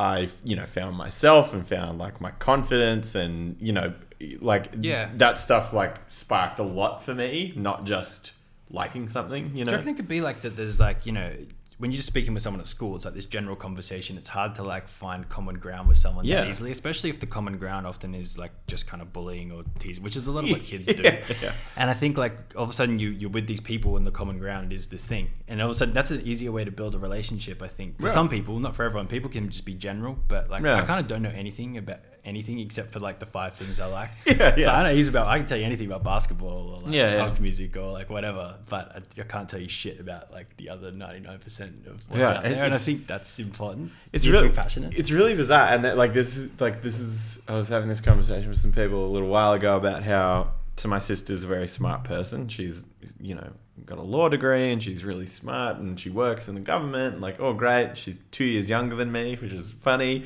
I, 0.00 0.28
you 0.44 0.56
know, 0.56 0.66
found 0.66 0.96
myself 0.96 1.52
and 1.52 1.66
found 1.68 1.98
like 1.98 2.20
my 2.20 2.30
confidence 2.32 3.14
and, 3.14 3.56
you 3.60 3.72
know, 3.72 3.92
like 4.40 4.70
Yeah. 4.80 5.10
that 5.16 5.38
stuff 5.38 5.72
like 5.72 5.96
sparked 6.08 6.58
a 6.58 6.62
lot 6.62 7.02
for 7.02 7.14
me, 7.14 7.52
not 7.56 7.84
just 7.84 8.32
liking 8.70 9.08
something, 9.08 9.44
you 9.46 9.50
Do 9.52 9.58
you 9.58 9.64
know. 9.66 9.72
reckon 9.72 9.88
it 9.90 9.96
could 9.96 10.08
be 10.08 10.20
like 10.20 10.40
that? 10.42 10.56
There's 10.56 10.78
like 10.80 11.04
you 11.06 11.12
know 11.12 11.32
when 11.80 11.90
you're 11.90 11.96
just 11.96 12.06
speaking 12.08 12.34
with 12.34 12.42
someone 12.42 12.60
at 12.60 12.68
school, 12.68 12.94
it's 12.94 13.04
like 13.06 13.14
this 13.14 13.24
general 13.24 13.56
conversation. 13.56 14.16
It's 14.18 14.28
hard 14.28 14.54
to 14.56 14.62
like 14.62 14.86
find 14.86 15.26
common 15.28 15.58
ground 15.58 15.88
with 15.88 15.96
someone 15.96 16.26
Yeah. 16.26 16.42
that 16.42 16.50
easily, 16.50 16.70
especially 16.70 17.08
if 17.10 17.18
the 17.20 17.26
common 17.26 17.56
ground 17.56 17.86
often 17.86 18.14
is 18.14 18.36
like 18.36 18.52
just 18.66 18.86
kind 18.86 19.02
of 19.02 19.12
bullying 19.14 19.50
or 19.50 19.64
teasing, 19.78 20.04
which 20.04 20.14
is 20.14 20.26
a 20.26 20.30
lot 20.32 20.44
of 20.44 20.50
what 20.50 20.62
kids 20.62 20.86
do. 20.94 21.02
Yeah, 21.02 21.16
yeah. 21.42 21.52
And 21.76 21.88
I 21.90 21.94
think 21.94 22.18
like 22.18 22.36
all 22.54 22.64
of 22.64 22.70
a 22.70 22.72
sudden 22.74 22.98
you 22.98 23.08
you're 23.08 23.30
with 23.30 23.46
these 23.46 23.60
people 23.62 23.96
and 23.96 24.06
the 24.06 24.10
common 24.10 24.38
ground 24.38 24.72
is 24.72 24.88
this 24.88 25.06
thing, 25.06 25.30
and 25.48 25.60
all 25.60 25.66
of 25.70 25.72
a 25.72 25.74
sudden 25.74 25.94
that's 25.94 26.10
an 26.10 26.20
easier 26.20 26.52
way 26.52 26.64
to 26.64 26.70
build 26.70 26.94
a 26.94 26.98
relationship. 26.98 27.62
I 27.62 27.68
think 27.68 27.98
for 28.00 28.08
some 28.08 28.28
people, 28.28 28.58
not 28.60 28.76
for 28.76 28.84
everyone. 28.84 29.06
People 29.08 29.30
can 29.30 29.48
just 29.48 29.64
be 29.64 29.74
general, 29.74 30.18
but 30.28 30.50
like. 30.50 30.62
I 30.64 30.82
kind 30.82 31.00
of 31.00 31.06
don't 31.06 31.22
know 31.22 31.30
anything 31.34 31.78
about 31.78 32.00
anything 32.24 32.58
except 32.60 32.92
for 32.92 33.00
like 33.00 33.18
the 33.18 33.26
five 33.26 33.54
things 33.54 33.80
I 33.80 33.86
like. 33.86 34.10
Yeah, 34.26 34.54
So 34.54 34.60
yeah. 34.60 34.76
I 34.78 34.82
know 34.84 34.94
he's 34.94 35.08
about. 35.08 35.26
I 35.28 35.38
can 35.38 35.46
tell 35.46 35.58
you 35.58 35.64
anything 35.64 35.86
about 35.86 36.04
basketball 36.04 36.70
or 36.70 36.78
like 36.78 36.92
Yeah, 36.94 37.14
yeah. 37.14 37.34
music 37.40 37.76
or 37.76 37.92
like 37.92 38.10
whatever, 38.10 38.56
but 38.68 38.96
I, 38.96 39.20
I 39.20 39.24
can't 39.24 39.48
tell 39.48 39.60
you 39.60 39.68
shit 39.68 40.00
about 40.00 40.32
like 40.32 40.56
the 40.56 40.68
other 40.68 40.90
ninety 40.92 41.20
nine 41.20 41.38
percent 41.38 41.86
of 41.86 41.94
what's 42.08 42.18
Yeah, 42.20 42.28
out 42.30 42.42
there. 42.42 42.64
And 42.64 42.74
I 42.74 42.78
think 42.78 43.06
that's 43.06 43.38
important. 43.40 43.92
It's 44.12 44.24
You 44.24 44.32
need 44.32 44.38
to 44.38 44.42
really 44.44 44.54
passionate. 44.54 44.94
It's 44.96 45.10
really 45.10 45.34
bizarre, 45.34 45.68
and 45.68 45.84
that, 45.84 45.96
like 45.96 46.12
this 46.14 46.36
is 46.36 46.60
like 46.60 46.82
this 46.82 47.00
is. 47.00 47.40
I 47.48 47.54
was 47.54 47.68
having 47.68 47.88
this 47.88 48.00
conversation 48.00 48.48
with 48.48 48.58
some 48.58 48.72
people 48.72 49.04
a 49.06 49.10
little 49.10 49.28
while 49.28 49.52
ago 49.52 49.76
about 49.76 50.02
how. 50.02 50.52
So 50.76 50.88
my 50.88 50.98
sister's 50.98 51.44
a 51.44 51.46
very 51.46 51.68
smart 51.68 52.04
person. 52.04 52.48
She's 52.48 52.84
you 53.20 53.34
know 53.34 53.50
got 53.86 53.98
a 53.98 54.02
law 54.02 54.28
degree 54.28 54.72
and 54.72 54.82
she's 54.82 55.04
really 55.04 55.26
smart 55.26 55.76
and 55.76 55.98
she 55.98 56.10
works 56.10 56.48
in 56.48 56.54
the 56.54 56.60
government. 56.60 57.14
And 57.14 57.22
like 57.22 57.38
oh 57.40 57.52
great, 57.52 57.96
she's 57.98 58.18
two 58.30 58.44
years 58.44 58.68
younger 58.70 58.96
than 58.96 59.10
me, 59.12 59.36
which 59.36 59.52
is 59.52 59.70
funny. 59.70 60.24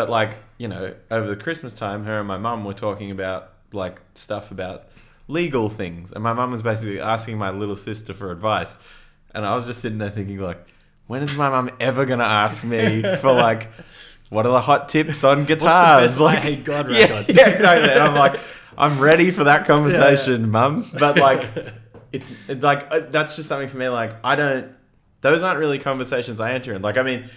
But 0.00 0.08
like 0.08 0.36
you 0.56 0.66
know 0.66 0.94
over 1.10 1.28
the 1.28 1.36
Christmas 1.36 1.74
time, 1.74 2.04
her 2.06 2.20
and 2.20 2.26
my 2.26 2.38
mum 2.38 2.64
were 2.64 2.72
talking 2.72 3.10
about 3.10 3.52
like 3.70 4.00
stuff 4.14 4.50
about 4.50 4.84
legal 5.28 5.68
things, 5.68 6.10
and 6.10 6.24
my 6.24 6.32
mum 6.32 6.52
was 6.52 6.62
basically 6.62 7.02
asking 7.02 7.36
my 7.36 7.50
little 7.50 7.76
sister 7.76 8.14
for 8.14 8.32
advice, 8.32 8.78
and 9.34 9.44
I 9.44 9.54
was 9.54 9.66
just 9.66 9.82
sitting 9.82 9.98
there 9.98 10.08
thinking 10.08 10.38
like, 10.38 10.56
when 11.06 11.22
is 11.22 11.34
my 11.36 11.50
mum 11.50 11.68
ever 11.80 12.06
gonna 12.06 12.24
ask 12.24 12.64
me 12.64 13.02
for 13.16 13.30
like, 13.30 13.68
what 14.30 14.46
are 14.46 14.52
the 14.52 14.62
hot 14.62 14.88
tips 14.88 15.22
on 15.22 15.44
guitars? 15.44 16.18
I 16.18 16.36
Hate 16.36 16.64
God 16.64 16.90
yeah, 16.90 17.18
record? 17.18 17.36
yeah, 17.36 17.50
exactly. 17.50 17.90
And 17.90 18.00
I'm 18.00 18.14
like, 18.14 18.40
I'm 18.78 18.98
ready 19.00 19.30
for 19.30 19.44
that 19.44 19.66
conversation, 19.66 20.50
mum. 20.50 20.90
But 20.98 21.18
like, 21.18 21.46
it's 22.12 22.32
it's 22.48 22.64
like 22.64 22.86
uh, 22.90 23.00
that's 23.10 23.36
just 23.36 23.50
something 23.50 23.68
for 23.68 23.76
me. 23.76 23.90
Like, 23.90 24.14
I 24.24 24.34
don't. 24.34 24.72
Those 25.20 25.42
aren't 25.42 25.60
really 25.60 25.78
conversations 25.78 26.40
I 26.40 26.54
enter 26.54 26.72
in. 26.72 26.80
Like, 26.80 26.96
I 26.96 27.02
mean. 27.02 27.28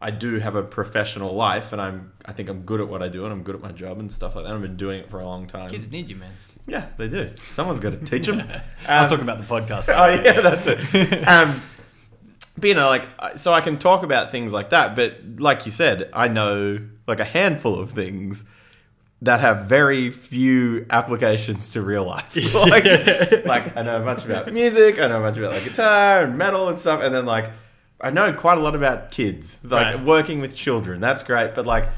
I 0.00 0.10
do 0.10 0.38
have 0.38 0.54
a 0.54 0.62
professional 0.62 1.34
life, 1.34 1.72
and 1.72 1.80
I'm. 1.80 2.12
I 2.24 2.32
think 2.32 2.48
I'm 2.48 2.62
good 2.62 2.80
at 2.80 2.88
what 2.88 3.02
I 3.02 3.08
do, 3.08 3.24
and 3.24 3.32
I'm 3.32 3.42
good 3.42 3.54
at 3.54 3.60
my 3.60 3.72
job 3.72 3.98
and 3.98 4.10
stuff 4.10 4.34
like 4.34 4.44
that. 4.44 4.54
I've 4.54 4.62
been 4.62 4.76
doing 4.76 5.00
it 5.00 5.10
for 5.10 5.20
a 5.20 5.24
long 5.24 5.46
time. 5.46 5.68
Kids 5.68 5.90
need 5.90 6.08
you, 6.08 6.16
man. 6.16 6.32
Yeah, 6.66 6.86
they 6.96 7.08
do. 7.08 7.32
Someone's 7.44 7.80
got 7.80 7.92
to 7.92 7.98
teach 8.04 8.26
them. 8.26 8.40
I 8.88 9.02
was 9.02 9.10
talking 9.10 9.24
about 9.24 9.46
the 9.46 9.46
podcast. 9.46 9.86
oh 9.94 10.08
yeah, 10.22 10.40
that's 10.40 10.66
it. 10.66 11.24
Um, 11.28 11.60
but 12.56 12.68
you 12.68 12.74
know, 12.74 12.88
like, 12.88 13.08
so 13.36 13.52
I 13.52 13.60
can 13.60 13.78
talk 13.78 14.02
about 14.02 14.30
things 14.30 14.52
like 14.52 14.70
that. 14.70 14.94
But 14.94 15.18
like 15.38 15.64
you 15.64 15.72
said, 15.72 16.10
I 16.12 16.28
know 16.28 16.78
like 17.06 17.20
a 17.20 17.24
handful 17.24 17.78
of 17.78 17.92
things 17.92 18.44
that 19.22 19.40
have 19.40 19.66
very 19.66 20.10
few 20.10 20.86
applications 20.90 21.72
to 21.72 21.82
real 21.82 22.04
life. 22.04 22.36
like, 22.54 22.84
like 23.44 23.76
I 23.76 23.82
know 23.82 24.00
a 24.00 24.04
bunch 24.04 24.24
about 24.24 24.52
music. 24.52 24.98
I 24.98 25.08
know 25.08 25.18
a 25.18 25.20
bunch 25.20 25.36
about 25.36 25.52
like 25.52 25.64
guitar 25.64 26.22
and 26.22 26.36
metal 26.38 26.68
and 26.68 26.78
stuff. 26.78 27.02
And 27.02 27.14
then 27.14 27.26
like 27.26 27.50
I 28.02 28.10
know 28.10 28.32
quite 28.32 28.58
a 28.58 28.60
lot 28.60 28.74
about 28.74 29.10
kids, 29.10 29.58
like 29.62 29.96
Right. 29.96 30.04
working 30.04 30.40
with 30.40 30.54
children. 30.54 31.00
That's 31.00 31.22
great. 31.22 31.54
But 31.54 31.66
like 31.66 31.88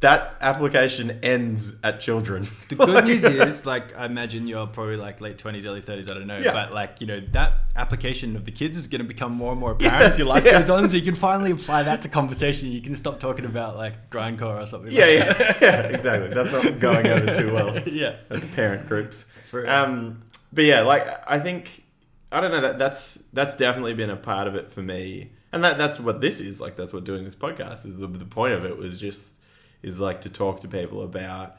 that 0.00 0.36
application 0.40 1.18
ends 1.24 1.74
at 1.82 1.98
children. 1.98 2.46
The 2.68 2.76
good 2.76 3.04
news 3.06 3.24
is, 3.24 3.66
like, 3.66 3.96
I 3.98 4.04
imagine 4.06 4.46
you're 4.46 4.68
probably 4.68 4.94
like 4.94 5.20
late 5.20 5.38
twenties, 5.38 5.66
early 5.66 5.80
thirties. 5.80 6.08
I 6.08 6.14
don't 6.14 6.28
know, 6.28 6.38
Yeah. 6.38 6.52
but 6.52 6.72
like, 6.72 7.00
you 7.00 7.08
know, 7.08 7.20
that 7.32 7.52
application 7.74 8.36
of 8.36 8.44
the 8.44 8.52
kids 8.52 8.78
is 8.78 8.86
going 8.86 9.00
to 9.00 9.08
become 9.08 9.32
more 9.32 9.50
and 9.50 9.58
more 9.60 9.72
apparent 9.72 10.04
as 10.04 10.16
your 10.18 10.28
life 10.34 10.44
yes. 10.44 10.68
goes 10.68 10.70
on. 10.70 10.88
So 10.88 10.94
you 10.96 11.02
can 11.02 11.16
finally 11.16 11.50
apply 11.50 11.82
that 11.82 12.02
to 12.02 12.08
conversation. 12.08 12.70
You 12.70 12.80
can 12.80 12.94
stop 12.94 13.18
talking 13.18 13.44
about 13.44 13.76
like 13.76 14.08
grindcore 14.10 14.62
or 14.62 14.66
something. 14.66 14.92
yeah, 14.92 15.06
like 15.06 15.38
yeah, 15.38 15.54
yeah, 15.60 15.80
exactly. 15.88 16.28
That's 16.32 16.52
not 16.52 16.78
going 16.78 17.06
over 17.08 17.32
too 17.34 17.52
well. 17.52 17.72
that. 17.72 17.88
yeah. 17.92 18.16
at 18.30 18.40
the 18.40 18.46
parent 18.54 18.86
groups. 18.88 19.24
For- 19.50 19.68
Um, 19.68 20.22
but 20.52 20.62
yeah, 20.64 20.82
like 20.82 21.04
I 21.26 21.40
think 21.40 21.82
I 22.30 22.40
don't 22.40 22.52
know 22.52 22.60
that 22.60 22.78
that's 22.78 23.18
that's 23.32 23.54
definitely 23.56 23.94
been 23.94 24.10
a 24.10 24.16
part 24.16 24.46
of 24.46 24.54
it 24.54 24.70
for 24.70 24.82
me, 24.82 25.32
and 25.52 25.64
that 25.64 25.78
that's 25.78 25.98
what 25.98 26.20
this 26.20 26.40
is 26.40 26.60
like. 26.60 26.76
That's 26.76 26.92
what 26.92 27.04
doing 27.04 27.24
this 27.24 27.34
podcast 27.34 27.86
is. 27.86 27.96
The, 27.96 28.06
the 28.06 28.24
point 28.24 28.54
of 28.54 28.64
it 28.64 28.76
was 28.76 29.00
just 29.00 29.34
is 29.82 30.00
like 30.00 30.20
to 30.22 30.28
talk 30.28 30.60
to 30.60 30.68
people 30.68 31.02
about 31.02 31.56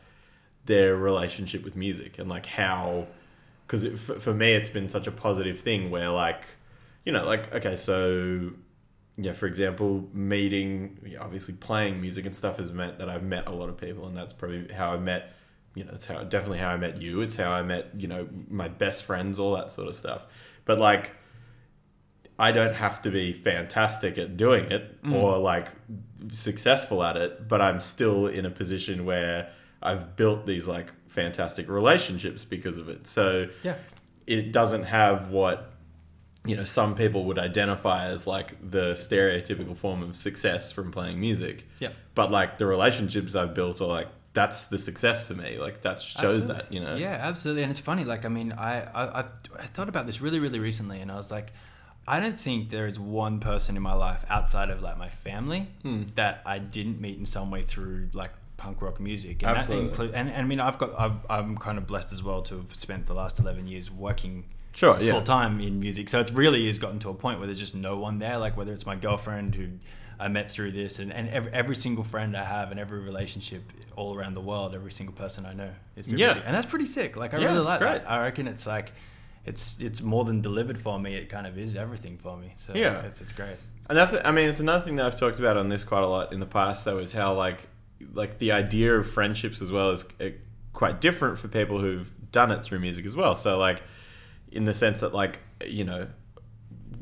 their 0.66 0.96
relationship 0.96 1.64
with 1.64 1.76
music 1.76 2.20
and 2.20 2.30
like 2.30 2.46
how 2.46 3.08
because 3.66 3.86
for, 4.00 4.20
for 4.20 4.34
me 4.34 4.54
it's 4.54 4.70
been 4.70 4.90
such 4.90 5.08
a 5.08 5.12
positive 5.12 5.60
thing 5.60 5.90
where 5.90 6.10
like 6.10 6.46
you 7.06 7.12
know 7.12 7.26
like 7.26 7.54
okay 7.56 7.76
so 7.76 8.52
yeah 9.18 9.34
for 9.34 9.48
example 9.48 10.08
meeting 10.14 10.98
yeah, 11.06 11.20
obviously 11.20 11.54
playing 11.56 12.00
music 12.00 12.26
and 12.26 12.36
stuff 12.36 12.58
has 12.58 12.72
meant 12.72 13.00
that 13.00 13.10
i've 13.10 13.24
met 13.24 13.48
a 13.48 13.52
lot 13.52 13.70
of 13.70 13.78
people 13.78 14.06
and 14.06 14.16
that's 14.16 14.34
probably 14.34 14.72
how 14.74 14.92
i 14.92 14.98
met 14.98 15.34
you 15.76 15.84
know 15.84 15.92
it's 15.94 16.06
how 16.06 16.22
definitely 16.24 16.60
how 16.60 16.70
i 16.70 16.78
met 16.78 17.02
you 17.02 17.22
it's 17.22 17.36
how 17.36 17.52
i 17.52 17.64
met 17.64 17.88
you 17.98 18.08
know 18.08 18.28
my 18.48 18.68
best 18.68 19.04
friends 19.04 19.40
all 19.40 19.56
that 19.56 19.72
sort 19.72 19.88
of 19.88 19.96
stuff 19.96 20.28
but 20.66 20.78
like 20.78 21.16
i 22.40 22.52
don't 22.52 22.74
have 22.74 23.02
to 23.02 23.12
be 23.12 23.32
fantastic 23.34 24.18
at 24.18 24.38
doing 24.38 24.72
it 24.72 25.02
mm. 25.04 25.14
or 25.14 25.38
like 25.38 25.68
successful 26.32 27.04
at 27.04 27.16
it 27.18 27.48
but 27.48 27.62
i'm 27.62 27.80
still 27.80 28.28
in 28.28 28.46
a 28.46 28.50
position 28.50 29.06
where 29.06 29.50
i've 29.82 30.16
built 30.16 30.46
these 30.46 30.68
like 30.68 30.92
fantastic 31.08 31.68
relationships 31.70 32.44
because 32.46 32.78
of 32.78 32.90
it 32.90 33.08
so 33.08 33.48
Yeah. 33.64 33.76
it 34.28 34.52
doesn't 34.52 34.84
have 34.84 35.30
what 35.32 35.72
you 36.46 36.56
know 36.56 36.66
some 36.66 36.96
people 36.96 37.26
would 37.26 37.40
identify 37.40 38.08
as 38.08 38.26
like 38.28 38.56
the 38.72 38.94
stereotypical 38.94 39.76
form 39.76 40.02
of 40.02 40.16
success 40.16 40.72
from 40.72 40.92
playing 40.92 41.20
music 41.20 41.68
Yeah. 41.80 41.90
but 42.16 42.32
like 42.32 42.58
the 42.58 42.66
relationships 42.66 43.36
i've 43.36 43.54
built 43.54 43.82
are 43.82 43.88
like 43.88 44.08
that's 44.34 44.68
the 44.68 44.78
success 44.78 45.26
for 45.26 45.34
me 45.34 45.58
like 45.58 45.82
that 45.82 46.00
shows 46.02 46.48
that 46.48 46.72
you 46.72 46.80
know 46.80 46.96
Yeah, 46.96 47.18
absolutely. 47.20 47.64
And 47.64 47.72
it's 47.72 47.80
funny. 47.80 48.06
Like, 48.06 48.26
I 48.26 48.30
mean, 48.30 48.52
I, 48.54 48.84
I, 48.84 49.20
I 49.58 49.66
thought 49.66 49.90
about 49.90 50.06
this 50.06 50.22
really, 50.22 50.40
really 50.40 50.60
recently, 50.60 51.02
and 51.02 51.12
I 51.12 51.16
was 51.16 51.32
like, 51.32 51.52
I 52.10 52.20
don't 52.20 52.40
think 52.40 52.70
there 52.70 52.88
is 52.88 53.00
one 53.00 53.40
person 53.40 53.76
in 53.78 53.84
my 53.84 53.94
life 53.94 54.26
outside 54.30 54.70
of 54.70 54.82
like 54.82 54.98
my 54.98 55.10
family 55.10 55.68
Hmm. 55.84 56.04
that 56.16 56.42
I 56.46 56.58
didn't 56.60 57.00
meet 57.00 57.18
in 57.20 57.26
some 57.26 57.52
way 57.52 57.62
through 57.62 58.10
like 58.14 58.32
punk 58.58 58.82
rock 58.82 59.00
music. 59.00 59.44
And 59.44 59.56
Absolutely. 59.58 59.86
That 59.86 59.92
include, 59.92 60.12
and, 60.16 60.30
and 60.30 60.38
I 60.46 60.48
mean, 60.48 60.60
I've 60.60 60.78
got, 60.78 61.00
I've, 61.00 61.18
I'm 61.30 61.58
kind 61.58 61.78
of 61.78 61.86
blessed 61.88 62.12
as 62.12 62.22
well 62.24 62.42
to 62.44 62.58
have 62.58 62.74
spent 62.76 63.06
the 63.06 63.14
last 63.14 63.40
11 63.40 63.68
years 63.68 63.90
working 63.92 64.46
sure 64.76 65.00
yeah 65.02 65.12
full 65.14 65.22
time 65.22 65.60
in 65.60 65.80
music. 65.80 66.10
So 66.10 66.20
it's 66.20 66.32
really 66.32 66.66
has 66.68 66.80
gotten 66.80 67.00
to 67.00 67.10
a 67.10 67.14
point 67.14 67.38
where 67.40 67.46
there's 67.48 67.60
just 67.60 67.76
no 67.76 67.98
one 67.98 68.20
there. 68.20 68.38
Like 68.38 68.58
whether 68.58 68.74
it's 68.74 68.86
my 68.86 68.96
girlfriend 68.96 69.56
who 69.56 69.68
I 70.20 70.28
met 70.28 70.52
through 70.52 70.72
this, 70.74 71.00
and, 71.00 71.14
and 71.14 71.30
every, 71.30 71.52
every 71.54 71.76
single 71.76 72.04
friend 72.04 72.36
I 72.36 72.44
have, 72.44 72.72
and 72.72 72.80
every 72.80 73.00
relationship 73.00 73.62
all 73.96 74.18
around 74.18 74.34
the 74.34 74.42
world, 74.42 74.76
every 74.76 74.92
single 74.92 75.16
person 75.16 75.46
I 75.46 75.54
know 75.54 75.72
is 75.96 76.08
through 76.08 76.18
Yeah. 76.18 76.26
music, 76.28 76.44
and 76.46 76.54
that's 76.56 76.66
pretty 76.66 76.88
sick. 76.88 77.16
Like 77.16 77.34
I 77.34 77.38
Yeah, 77.40 77.50
really 77.54 77.60
like 77.60 77.80
great. 77.80 78.04
that. 78.04 78.10
I 78.12 78.24
reckon 78.24 78.48
it's 78.48 78.66
like. 78.68 78.92
It's 79.46 79.80
it's 79.82 80.02
more 80.02 80.26
than 80.26 80.42
delivered 80.42 80.78
for 80.78 81.00
me. 81.00 81.16
It 81.16 81.30
kind 81.30 81.48
of 81.48 81.58
is 81.58 81.76
everything 81.76 82.18
for 82.18 82.38
me. 82.38 82.54
So 82.58 82.74
Yeah. 82.76 83.02
it's 83.02 83.22
it's 83.22 83.34
great. 83.34 83.58
And 83.90 83.98
that's, 83.98 84.14
I 84.24 84.32
mean, 84.32 84.48
it's 84.50 84.60
another 84.60 84.86
thing 84.86 84.98
that 84.98 85.06
I've 85.08 85.20
talked 85.20 85.40
about 85.40 85.58
on 85.58 85.68
this 85.70 85.84
quite 85.84 86.04
a 86.04 86.08
lot 86.08 86.32
in 86.32 86.40
the 86.40 86.46
past, 86.46 86.86
though, 86.86 87.00
is 87.00 87.12
how 87.12 87.34
like, 87.34 87.68
like 88.14 88.38
the 88.38 88.52
idea 88.52 88.94
of 88.96 89.10
friendships 89.10 89.64
as 89.64 89.72
well 89.72 89.90
is 89.90 90.06
uh, 90.22 90.26
quite 90.74 91.02
different 91.02 91.40
for 91.40 91.48
people 91.48 91.80
who've 91.80 92.08
done 92.32 92.52
it 92.52 92.64
through 92.64 92.80
music 92.82 93.04
as 93.08 93.16
well. 93.16 93.34
So 93.34 93.58
like, 93.58 93.82
in 94.52 94.64
the 94.66 94.76
sense 94.76 95.00
that 95.02 95.16
like, 95.16 95.40
you 95.66 95.86
know, 95.86 96.08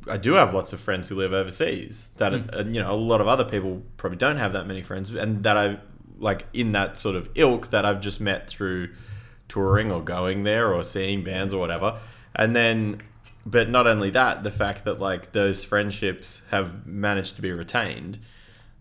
I 0.09 0.15
do 0.15 0.33
have 0.35 0.53
lots 0.53 0.71
of 0.71 0.79
friends 0.79 1.09
who 1.09 1.15
live 1.15 1.33
overseas 1.33 2.09
that, 2.15 2.33
and 2.33 2.73
you 2.73 2.81
know, 2.81 2.93
a 2.93 2.95
lot 2.95 3.19
of 3.19 3.27
other 3.27 3.43
people 3.43 3.83
probably 3.97 4.17
don't 4.17 4.37
have 4.37 4.53
that 4.53 4.65
many 4.65 4.81
friends, 4.81 5.09
and 5.09 5.43
that 5.43 5.57
I 5.57 5.79
like 6.19 6.45
in 6.53 6.71
that 6.71 6.97
sort 6.97 7.17
of 7.17 7.27
ilk 7.35 7.69
that 7.71 7.83
I've 7.83 7.99
just 7.99 8.21
met 8.21 8.47
through 8.47 8.93
touring 9.49 9.91
or 9.91 10.01
going 10.01 10.43
there 10.43 10.73
or 10.73 10.83
seeing 10.83 11.23
bands 11.25 11.53
or 11.53 11.59
whatever. 11.59 11.99
And 12.37 12.55
then, 12.55 13.01
but 13.45 13.69
not 13.69 13.87
only 13.87 14.11
that, 14.11 14.43
the 14.43 14.51
fact 14.51 14.85
that 14.85 14.99
like 14.99 15.31
those 15.33 15.63
friendships 15.63 16.43
have 16.51 16.85
managed 16.85 17.35
to 17.35 17.41
be 17.41 17.51
retained. 17.51 18.19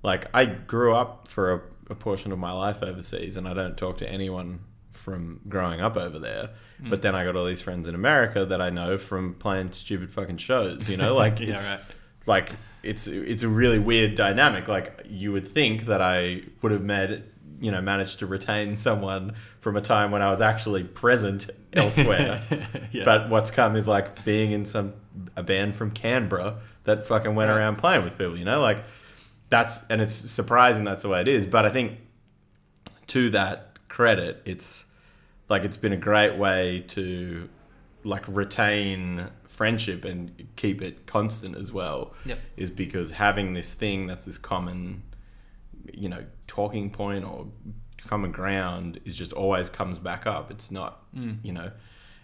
Like 0.02 0.26
I 0.34 0.44
grew 0.44 0.94
up 0.94 1.26
for 1.26 1.52
a, 1.52 1.60
a 1.90 1.94
portion 1.94 2.30
of 2.32 2.38
my 2.38 2.52
life 2.52 2.82
overseas, 2.82 3.36
and 3.36 3.48
I 3.48 3.54
don't 3.54 3.76
talk 3.76 3.96
to 3.98 4.08
anyone 4.08 4.60
from 4.92 5.40
growing 5.48 5.80
up 5.80 5.96
over 5.96 6.18
there. 6.18 6.50
Hmm. 6.80 6.90
But 6.90 7.02
then 7.02 7.14
I 7.14 7.24
got 7.24 7.36
all 7.36 7.46
these 7.46 7.60
friends 7.62 7.88
in 7.88 7.94
America 7.94 8.44
that 8.44 8.60
I 8.60 8.70
know 8.70 8.98
from 8.98 9.34
playing 9.34 9.72
stupid 9.72 10.12
fucking 10.12 10.36
shows. 10.36 10.88
You 10.88 10.96
know, 10.96 11.14
like 11.14 11.40
Yeah, 11.40 11.54
it's 11.54 11.70
right. 11.70 11.80
like 12.26 12.50
it's 12.82 13.06
it's 13.06 13.42
a 13.42 13.48
really 13.48 13.78
weird 13.78 14.14
dynamic. 14.14 14.68
Like 14.68 15.06
you 15.08 15.32
would 15.32 15.48
think 15.48 15.86
that 15.86 16.00
I 16.00 16.42
would 16.62 16.72
have 16.72 16.82
met 16.84 17.22
you 17.60 17.70
know 17.70 17.80
managed 17.80 18.18
to 18.20 18.26
retain 18.26 18.76
someone 18.76 19.34
from 19.60 19.76
a 19.76 19.80
time 19.80 20.10
when 20.10 20.22
I 20.22 20.30
was 20.30 20.40
actually 20.40 20.84
present 20.84 21.48
elsewhere. 21.72 22.42
Yeah. 22.92 23.04
But 23.04 23.28
what's 23.30 23.50
come 23.50 23.76
is 23.76 23.86
like 23.88 24.24
being 24.24 24.52
in 24.52 24.64
some 24.64 24.94
a 25.36 25.42
band 25.42 25.76
from 25.76 25.90
Canberra 25.90 26.58
that 26.84 27.04
fucking 27.04 27.34
went 27.34 27.50
Right. 27.50 27.56
around 27.58 27.76
playing 27.76 28.04
with 28.04 28.12
people. 28.18 28.36
You 28.36 28.44
know, 28.44 28.60
like 28.60 28.84
that's 29.50 29.82
and 29.90 30.00
it's 30.00 30.14
surprising 30.14 30.84
that's 30.84 31.02
the 31.02 31.08
way 31.08 31.20
it 31.20 31.28
is. 31.28 31.46
But 31.46 31.64
I 31.66 31.70
think 31.70 31.98
to 33.08 33.30
that 33.30 33.78
credit, 33.88 34.42
it's 34.44 34.84
like 35.48 35.64
it's 35.64 35.76
been 35.76 35.92
a 35.92 35.96
great 35.96 36.36
way 36.36 36.84
to 36.88 37.48
like 38.04 38.24
retain 38.28 39.28
friendship 39.46 40.04
and 40.04 40.46
keep 40.56 40.80
it 40.82 41.06
constant 41.06 41.56
as 41.56 41.72
well 41.72 42.14
Yep. 42.24 42.38
is 42.56 42.70
because 42.70 43.10
having 43.12 43.52
this 43.54 43.74
thing 43.74 44.06
that's 44.06 44.24
this 44.26 44.38
common 44.38 45.02
you 45.94 46.08
know 46.08 46.24
talking 46.46 46.90
point 46.90 47.24
or 47.24 47.46
common 48.06 48.30
ground 48.30 49.00
is 49.04 49.16
just 49.16 49.32
always 49.32 49.68
comes 49.70 49.98
back 49.98 50.26
up 50.26 50.50
it's 50.50 50.70
not 50.70 51.02
you 51.42 51.52
know 51.52 51.70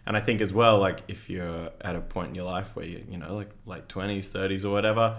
and 0.06 0.16
i 0.16 0.20
think 0.20 0.40
as 0.40 0.52
well 0.52 0.78
like 0.78 1.00
if 1.08 1.28
you're 1.30 1.70
at 1.80 1.96
a 1.96 2.00
point 2.00 2.28
in 2.28 2.34
your 2.34 2.44
life 2.44 2.76
where 2.76 2.86
you 2.86 3.04
you 3.08 3.18
know 3.18 3.34
like 3.34 3.50
late 3.66 3.88
20s 3.88 4.28
30s 4.30 4.64
or 4.64 4.70
whatever 4.70 5.18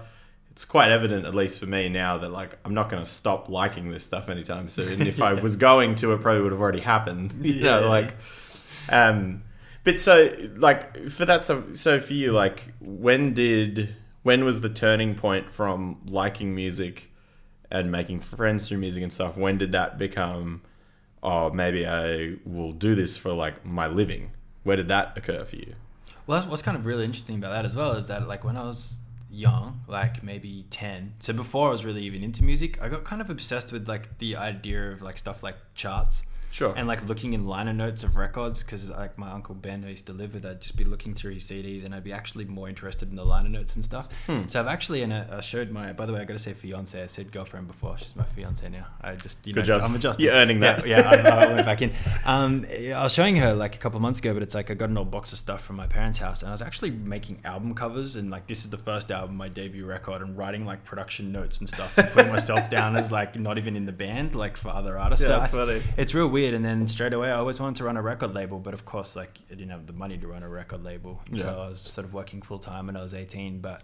it's 0.51 0.65
quite 0.65 0.91
evident, 0.91 1.25
at 1.25 1.33
least 1.33 1.57
for 1.57 1.65
me 1.65 1.89
now, 1.89 2.19
that 2.19 2.29
like 2.29 2.59
I'm 2.63 2.75
not 2.75 2.87
going 2.87 3.03
to 3.03 3.09
stop 3.09 3.49
liking 3.49 3.89
this 3.89 4.03
stuff 4.05 4.29
anytime 4.29 4.69
soon. 4.69 5.01
If 5.07 5.19
I 5.19 5.33
was 5.33 5.55
going 5.55 5.95
to, 5.95 6.13
it 6.13 6.21
probably 6.21 6.43
would 6.43 6.51
have 6.51 6.61
already 6.61 6.79
happened. 6.79 7.33
You 7.43 7.63
know, 7.63 7.79
Yeah. 7.79 7.85
like, 7.87 8.13
um, 8.87 9.41
but 9.83 9.99
so 9.99 10.31
like 10.55 11.09
for 11.09 11.25
that 11.25 11.43
so 11.43 11.63
so 11.73 11.99
for 11.99 12.13
you, 12.13 12.33
like 12.33 12.71
when 12.79 13.33
did 13.33 13.95
when 14.21 14.45
was 14.45 14.61
the 14.61 14.69
turning 14.69 15.15
point 15.15 15.51
from 15.51 16.01
liking 16.05 16.53
music 16.53 17.11
and 17.73 17.91
making 17.91 18.21
friends 18.21 18.69
through 18.69 18.77
music 18.77 19.03
and 19.03 19.11
stuff? 19.11 19.35
When 19.35 19.57
did 19.57 19.73
that 19.73 19.97
become? 19.97 20.61
Oh, 21.21 21.49
maybe 21.49 21.85
I 21.85 22.35
will 22.45 22.71
do 22.71 22.95
this 22.95 23.17
for 23.17 23.33
like 23.33 23.65
my 23.65 23.87
living. 23.87 24.31
Where 24.63 24.77
did 24.77 24.87
that 24.89 25.17
occur 25.17 25.43
for 25.43 25.57
you? 25.57 25.73
Well, 26.25 26.39
that's 26.39 26.49
what's 26.49 26.61
kind 26.61 26.77
of 26.77 26.85
really 26.85 27.03
interesting 27.03 27.35
about 27.35 27.51
that 27.51 27.65
as 27.65 27.75
well 27.75 27.93
is 27.93 28.07
that 28.07 28.27
like 28.27 28.45
when 28.45 28.55
I 28.55 28.63
was 28.63 28.95
young, 29.29 29.81
like 29.87 30.23
maybe 30.23 30.65
ten, 30.69 31.15
so 31.19 31.33
before 31.33 31.69
I 31.69 31.71
was 31.71 31.83
really 31.83 32.03
even 32.03 32.23
into 32.23 32.43
music, 32.43 32.81
I 32.81 32.87
got 32.87 33.03
kind 33.03 33.21
of 33.21 33.29
obsessed 33.29 33.71
with 33.71 33.89
like 33.89 34.19
the 34.19 34.35
idea 34.37 34.91
of 34.91 35.01
like 35.01 35.17
stuff 35.17 35.43
like 35.43 35.55
charts. 35.75 36.23
Sure. 36.53 36.71
and 36.77 36.87
like 36.87 37.07
looking 37.07 37.33
in 37.33 37.47
liner 37.47 37.73
notes 37.73 38.03
of 38.03 38.15
records 38.15 38.61
because 38.61 38.87
like 38.87 39.17
my 39.17 39.31
uncle 39.31 39.55
Ben 39.55 39.81
who 39.81 39.89
used 39.89 40.05
to 40.05 40.13
live 40.13 40.35
with 40.35 40.45
I'd 40.45 40.61
just 40.61 40.75
be 40.77 40.83
looking 40.83 41.15
through 41.15 41.33
his 41.33 41.43
CDs 41.45 41.83
and 41.83 41.95
I'd 41.95 42.03
be 42.03 42.13
actually 42.13 42.45
more 42.45 42.69
interested 42.69 43.09
in 43.09 43.15
the 43.15 43.25
liner 43.25 43.49
notes 43.49 43.75
and 43.75 43.83
stuff 43.83 44.07
Hmm. 44.27 44.43
so 44.45 44.59
I've 44.59 44.67
actually 44.67 45.01
and 45.01 45.11
I 45.11 45.25
I 45.31 45.41
showed 45.41 45.71
my 45.71 45.93
by 45.93 46.05
the 46.05 46.13
way 46.13 46.19
I 46.21 46.25
gotta 46.25 46.37
say 46.37 46.53
fiance 46.53 47.01
I 47.01 47.07
said 47.07 47.31
girlfriend 47.31 47.65
before 47.65 47.97
she's 47.97 48.15
my 48.15 48.23
fiance 48.23 48.69
now 48.69 48.85
I 49.01 49.15
just 49.15 49.45
you 49.47 49.53
Good 49.53 49.67
know 49.67 49.77
job. 49.77 49.81
I'm 49.81 49.95
adjusting 49.95 50.25
You're 50.25 50.35
earning 50.35 50.59
that. 50.59 50.85
yeah, 50.85 50.99
yeah 50.99 51.09
I, 51.35 51.45
I 51.45 51.53
went 51.55 51.65
back 51.65 51.81
in 51.81 51.91
um, 52.23 52.67
I 52.69 53.01
was 53.01 53.11
showing 53.13 53.35
her 53.37 53.55
like 53.55 53.75
a 53.75 53.79
couple 53.79 53.99
months 53.99 54.19
ago 54.19 54.35
but 54.35 54.43
it's 54.43 54.53
like 54.53 54.69
I 54.69 54.75
got 54.75 54.89
an 54.89 54.97
old 54.99 55.09
box 55.09 55.33
of 55.33 55.39
stuff 55.39 55.63
from 55.63 55.75
my 55.77 55.87
parents 55.87 56.19
house 56.19 56.43
and 56.43 56.49
I 56.49 56.51
was 56.51 56.61
actually 56.61 56.91
making 56.91 57.39
album 57.45 57.73
covers 57.73 58.15
and 58.15 58.29
like 58.29 58.45
this 58.45 58.63
is 58.63 58.69
the 58.69 58.77
first 58.77 59.09
album 59.09 59.35
my 59.37 59.49
debut 59.49 59.87
record 59.87 60.21
and 60.21 60.37
writing 60.37 60.67
like 60.67 60.83
production 60.83 61.31
notes 61.31 61.57
and 61.57 61.67
stuff 61.67 61.97
and 61.97 62.11
putting 62.11 62.31
myself 62.31 62.69
down 62.69 62.95
as 62.95 63.11
like 63.11 63.39
not 63.39 63.57
even 63.57 63.75
in 63.75 63.87
the 63.87 63.91
band 63.91 64.35
like 64.35 64.55
for 64.55 64.69
other 64.69 64.99
artists 64.99 65.23
Yeah, 65.25 65.29
So 65.35 65.39
that's 65.39 65.53
I- 65.55 65.57
funny. 65.57 65.83
it's 65.97 66.13
real 66.13 66.27
weird. 66.27 66.42
And 66.53 66.65
then 66.65 66.87
straight 66.87 67.13
away, 67.13 67.29
I 67.31 67.35
always 67.35 67.59
wanted 67.59 67.75
to 67.77 67.83
run 67.83 67.95
a 67.95 68.01
record 68.01 68.33
label, 68.33 68.57
but 68.59 68.73
of 68.73 68.85
course, 68.85 69.15
like 69.15 69.37
I 69.51 69.53
didn't 69.55 69.69
have 69.71 69.85
the 69.85 69.93
money 69.93 70.17
to 70.17 70.27
run 70.27 70.41
a 70.43 70.49
record 70.49 70.83
label 70.83 71.21
until 71.31 71.47
Yeah. 71.51 71.57
I 71.65 71.69
was 71.69 71.81
sort 71.81 72.05
of 72.05 72.13
working 72.13 72.41
full 72.41 72.59
time 72.59 72.87
when 72.87 72.97
I 72.97 73.03
was 73.03 73.13
18. 73.13 73.59
But 73.59 73.83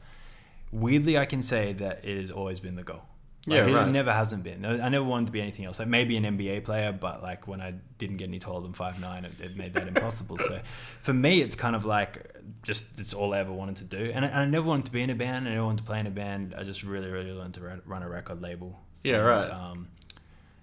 weirdly, 0.72 1.18
I 1.18 1.26
can 1.26 1.42
say 1.42 1.74
that 1.74 2.04
it 2.04 2.20
has 2.20 2.32
always 2.32 2.60
been 2.60 2.76
the 2.76 2.84
goal. 2.84 3.04
Like, 3.48 3.68
Yeah, 3.68 3.84
it, 3.86 3.88
never 3.88 4.12
hasn't 4.12 4.44
been. 4.44 4.66
I 4.66 4.90
never 4.90 5.06
wanted 5.06 5.28
to 5.28 5.32
be 5.32 5.42
anything 5.42 5.66
else. 5.66 5.80
Like 5.80 5.88
maybe 5.88 6.18
an 6.18 6.24
NBA 6.26 6.66
player, 6.66 6.92
but 6.92 7.24
like 7.24 7.48
when 7.48 7.62
I 7.62 7.74
didn't 7.98 8.18
get 8.18 8.26
any 8.28 8.38
taller 8.40 8.62
than 8.62 8.74
five 8.74 9.00
nine, 9.00 9.24
it, 9.26 9.32
it 9.42 9.56
made 9.58 9.74
that 9.74 9.88
impossible. 9.94 10.38
So 10.38 10.60
for 11.02 11.14
me, 11.14 11.42
it's 11.42 11.56
kind 11.56 11.76
of 11.76 11.86
like 11.86 12.36
just 12.64 13.00
it's 13.00 13.14
all 13.14 13.34
I 13.34 13.40
ever 13.40 13.54
wanted 13.54 13.78
to 13.78 13.86
do. 13.86 14.12
And 14.14 14.26
I, 14.26 14.42
I 14.42 14.46
never 14.46 14.68
wanted 14.68 14.86
to 14.88 14.92
be 14.92 15.02
in 15.02 15.10
a 15.10 15.16
band. 15.16 15.48
I 15.48 15.52
never 15.52 15.66
wanted 15.66 15.78
to 15.80 15.84
play 15.86 16.00
in 16.02 16.08
a 16.08 16.12
band. 16.12 16.54
I 16.56 16.64
just 16.64 16.84
really, 16.84 17.10
really 17.10 17.36
wanted 17.36 17.54
to 17.56 17.62
run- 17.62 17.82
run 17.86 18.04
a 18.04 18.10
record 18.10 18.42
label. 18.42 18.78
Yeah, 19.04 19.16
And, 19.20 19.26
right. 19.28 19.46
Um, 19.50 19.88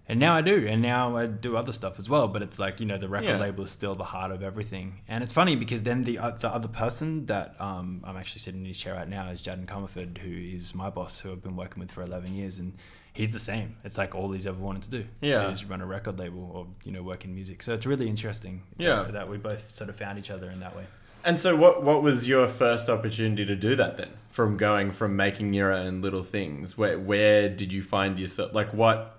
and 0.08 0.20
now 0.20 0.34
I 0.34 0.40
do, 0.40 0.66
and 0.68 0.80
now 0.82 1.16
I 1.16 1.26
do 1.26 1.56
other 1.56 1.72
stuff 1.72 1.98
as 1.98 2.08
well. 2.08 2.28
But 2.28 2.42
it's 2.42 2.58
like 2.58 2.80
you 2.80 2.86
know, 2.86 2.98
the 2.98 3.08
record 3.08 3.26
Yeah. 3.28 3.38
label 3.38 3.64
is 3.64 3.70
still 3.70 3.94
the 3.94 4.04
heart 4.04 4.30
of 4.30 4.42
everything. 4.42 5.00
And 5.08 5.22
it's 5.24 5.32
funny 5.32 5.56
because 5.56 5.82
then 5.82 6.04
the 6.04 6.18
uh, 6.18 6.30
the 6.30 6.48
other 6.48 6.68
person 6.68 7.26
that 7.26 7.54
um, 7.60 8.02
I'm 8.04 8.16
actually 8.16 8.40
sitting 8.40 8.60
in 8.60 8.66
his 8.66 8.78
chair 8.78 8.94
right 8.94 9.08
now 9.08 9.28
is 9.30 9.42
Jaddan 9.42 9.66
Comerford, 9.66 10.18
who 10.18 10.30
is 10.56 10.74
my 10.74 10.90
boss, 10.90 11.20
who 11.20 11.32
I've 11.32 11.42
been 11.42 11.56
working 11.56 11.80
with 11.80 11.90
for 11.90 12.02
11 12.02 12.34
years, 12.34 12.58
and 12.58 12.74
he's 13.12 13.30
the 13.32 13.38
same. 13.40 13.76
It's 13.84 13.98
like 13.98 14.14
all 14.14 14.30
he's 14.32 14.46
ever 14.46 14.58
wanted 14.60 14.82
to 14.84 14.90
do. 14.90 15.04
Yeah. 15.20 15.50
is 15.50 15.64
run 15.64 15.80
a 15.80 15.86
record 15.86 16.18
label 16.18 16.50
or 16.54 16.66
you 16.84 16.92
know 16.92 17.02
work 17.02 17.24
in 17.24 17.34
music. 17.34 17.62
So 17.62 17.74
it's 17.74 17.86
really 17.86 18.08
interesting. 18.08 18.62
that- 18.76 18.84
Yeah. 18.84 19.02
that, 19.10 19.28
we 19.28 19.38
both 19.38 19.74
sort 19.74 19.90
of 19.90 19.96
found 19.96 20.18
each 20.18 20.30
other 20.30 20.50
in 20.50 20.60
that 20.60 20.76
way. 20.76 20.84
And 21.24 21.40
so, 21.40 21.56
what 21.56 21.82
what 21.82 22.04
was 22.04 22.28
your 22.28 22.46
first 22.46 22.88
opportunity 22.88 23.44
to 23.44 23.56
do 23.56 23.74
that 23.74 23.96
then? 23.96 24.10
From 24.28 24.56
going 24.56 24.92
from 24.92 25.16
making 25.16 25.54
your 25.54 25.72
own 25.72 26.00
little 26.00 26.22
things, 26.22 26.78
where 26.78 26.96
where 27.00 27.48
did 27.48 27.72
you 27.72 27.82
find 27.82 28.16
yourself? 28.20 28.54
Like, 28.54 28.72
what 28.72 29.15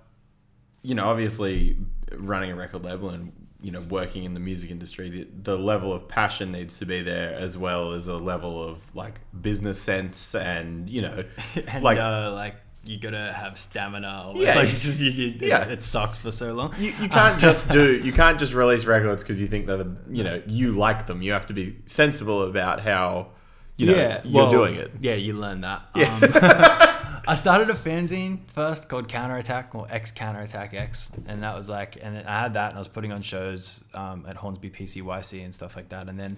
you 0.88 0.96
know, 0.96 1.10
obviously, 1.10 1.75
running 2.15 2.50
a 2.50 2.56
record 2.56 2.86
label 2.86 3.10
and 3.10 3.34
you 3.60 3.72
know 3.72 3.82
working 3.82 4.24
in 4.24 4.34
the 4.34 4.39
music 4.39 4.72
industry, 4.72 5.10
the, 5.10 5.27
the 5.51 5.58
level 5.58 5.91
of 5.91 6.08
passion 6.08 6.53
needs 6.53 6.77
to 6.79 6.86
be 6.86 7.01
there 7.03 7.34
as 7.34 7.58
well 7.58 7.91
as 7.91 8.08
a 8.08 8.15
level 8.15 8.64
of 8.64 8.96
like 8.96 9.20
business 9.42 9.77
sense 9.81 10.33
and 10.33 10.90
you 10.90 11.01
know, 11.01 11.24
and 11.68 11.83
like 11.83 11.98
uh, 11.98 12.31
like 12.33 12.55
you 12.85 12.98
gotta 12.98 13.33
have 13.33 13.59
stamina. 13.59 14.31
Yeah. 14.35 14.55
like 14.55 14.70
it 14.75 14.79
just 14.79 15.01
you, 15.01 15.09
you, 15.09 15.35
Yeah. 15.42 15.68
it 15.68 15.83
sucks 15.83 16.20
for 16.20 16.31
so 16.31 16.53
long. 16.53 16.74
you, 16.79 16.94
you 17.01 17.09
can't 17.09 17.38
just 17.38 17.70
do 17.70 17.98
you 18.03 18.14
can't 18.14 18.40
just 18.40 18.53
release 18.53 18.85
records 18.85 19.24
because 19.24 19.42
you 19.42 19.48
think 19.48 19.66
that 19.68 19.79
the, 19.79 19.98
you 20.09 20.24
know 20.24 20.42
you 20.48 20.72
like 20.72 21.05
them. 21.05 21.22
You 21.22 21.33
have 21.33 21.48
to 21.48 21.53
be 21.53 21.75
sensible 21.83 22.44
about 22.44 22.79
how 22.79 23.31
you 23.75 23.88
know 23.88 24.22
you're 24.24 24.44
well, 24.44 24.51
doing 24.51 24.75
it. 24.75 24.92
Yeah, 25.01 25.16
you 25.16 25.33
learn 25.33 25.59
that. 25.62 25.85
Yeah. 25.98 26.14
Um, 26.14 26.87
I 27.27 27.35
started 27.35 27.70
a 27.70 27.74
fanzine 27.74 28.50
first 28.50 28.87
called 28.87 29.09
Counterattack 29.09 29.75
or 29.75 29.85
X 29.90 30.11
Counterattack 30.11 30.74
X, 30.74 31.11
and 31.27 31.44
that 31.44 31.55
was 31.55 31.68
like, 31.68 31.98
and 32.01 32.16
then 32.16 32.25
I 32.25 32.40
had 32.40 32.53
that, 32.53 32.70
and 32.70 32.77
I 32.77 32.79
was 32.79 32.87
putting 32.87 33.11
on 33.11 33.22
shows 33.22 33.83
um, 33.94 34.25
at 34.27 34.37
Hornsby 34.37 34.70
PCYC 34.70 35.44
and 35.44 35.53
stuff 35.53 35.75
like 35.75 35.90
that, 35.90 36.07
and 36.09 36.20
then. 36.20 36.37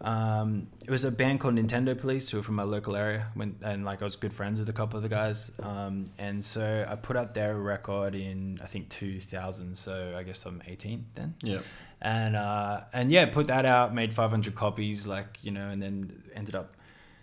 Um, 0.00 0.66
it 0.84 0.90
was 0.90 1.04
a 1.04 1.10
band 1.10 1.40
called 1.40 1.54
Nintendo 1.54 1.98
Police 1.98 2.28
who 2.28 2.36
were 2.36 2.42
from 2.42 2.56
my 2.56 2.64
local 2.64 2.94
area, 2.96 3.28
when, 3.34 3.56
and 3.62 3.84
like 3.86 4.02
I 4.02 4.04
was 4.04 4.16
good 4.16 4.34
friends 4.34 4.58
with 4.58 4.68
a 4.68 4.72
couple 4.72 4.96
of 4.98 5.02
the 5.02 5.08
guys. 5.08 5.50
Um, 5.62 6.10
and 6.18 6.44
so 6.44 6.84
I 6.86 6.94
put 6.96 7.16
out 7.16 7.32
their 7.32 7.56
record 7.56 8.14
in 8.14 8.58
I 8.62 8.66
think 8.66 8.90
2000, 8.90 9.78
so 9.78 10.12
I 10.14 10.22
guess 10.24 10.44
I'm 10.44 10.60
18 10.66 11.06
then 11.14 11.34
Yeah. 11.42 11.60
and 12.02 12.34
uh, 12.36 12.80
and 12.92 13.10
yeah, 13.10 13.26
put 13.26 13.46
that 13.46 13.64
out, 13.64 13.94
made 13.94 14.12
500 14.12 14.54
copies, 14.54 15.06
like 15.06 15.38
you 15.42 15.52
know, 15.52 15.68
and 15.70 15.80
then 15.80 16.22
ended 16.34 16.56
up 16.56 16.76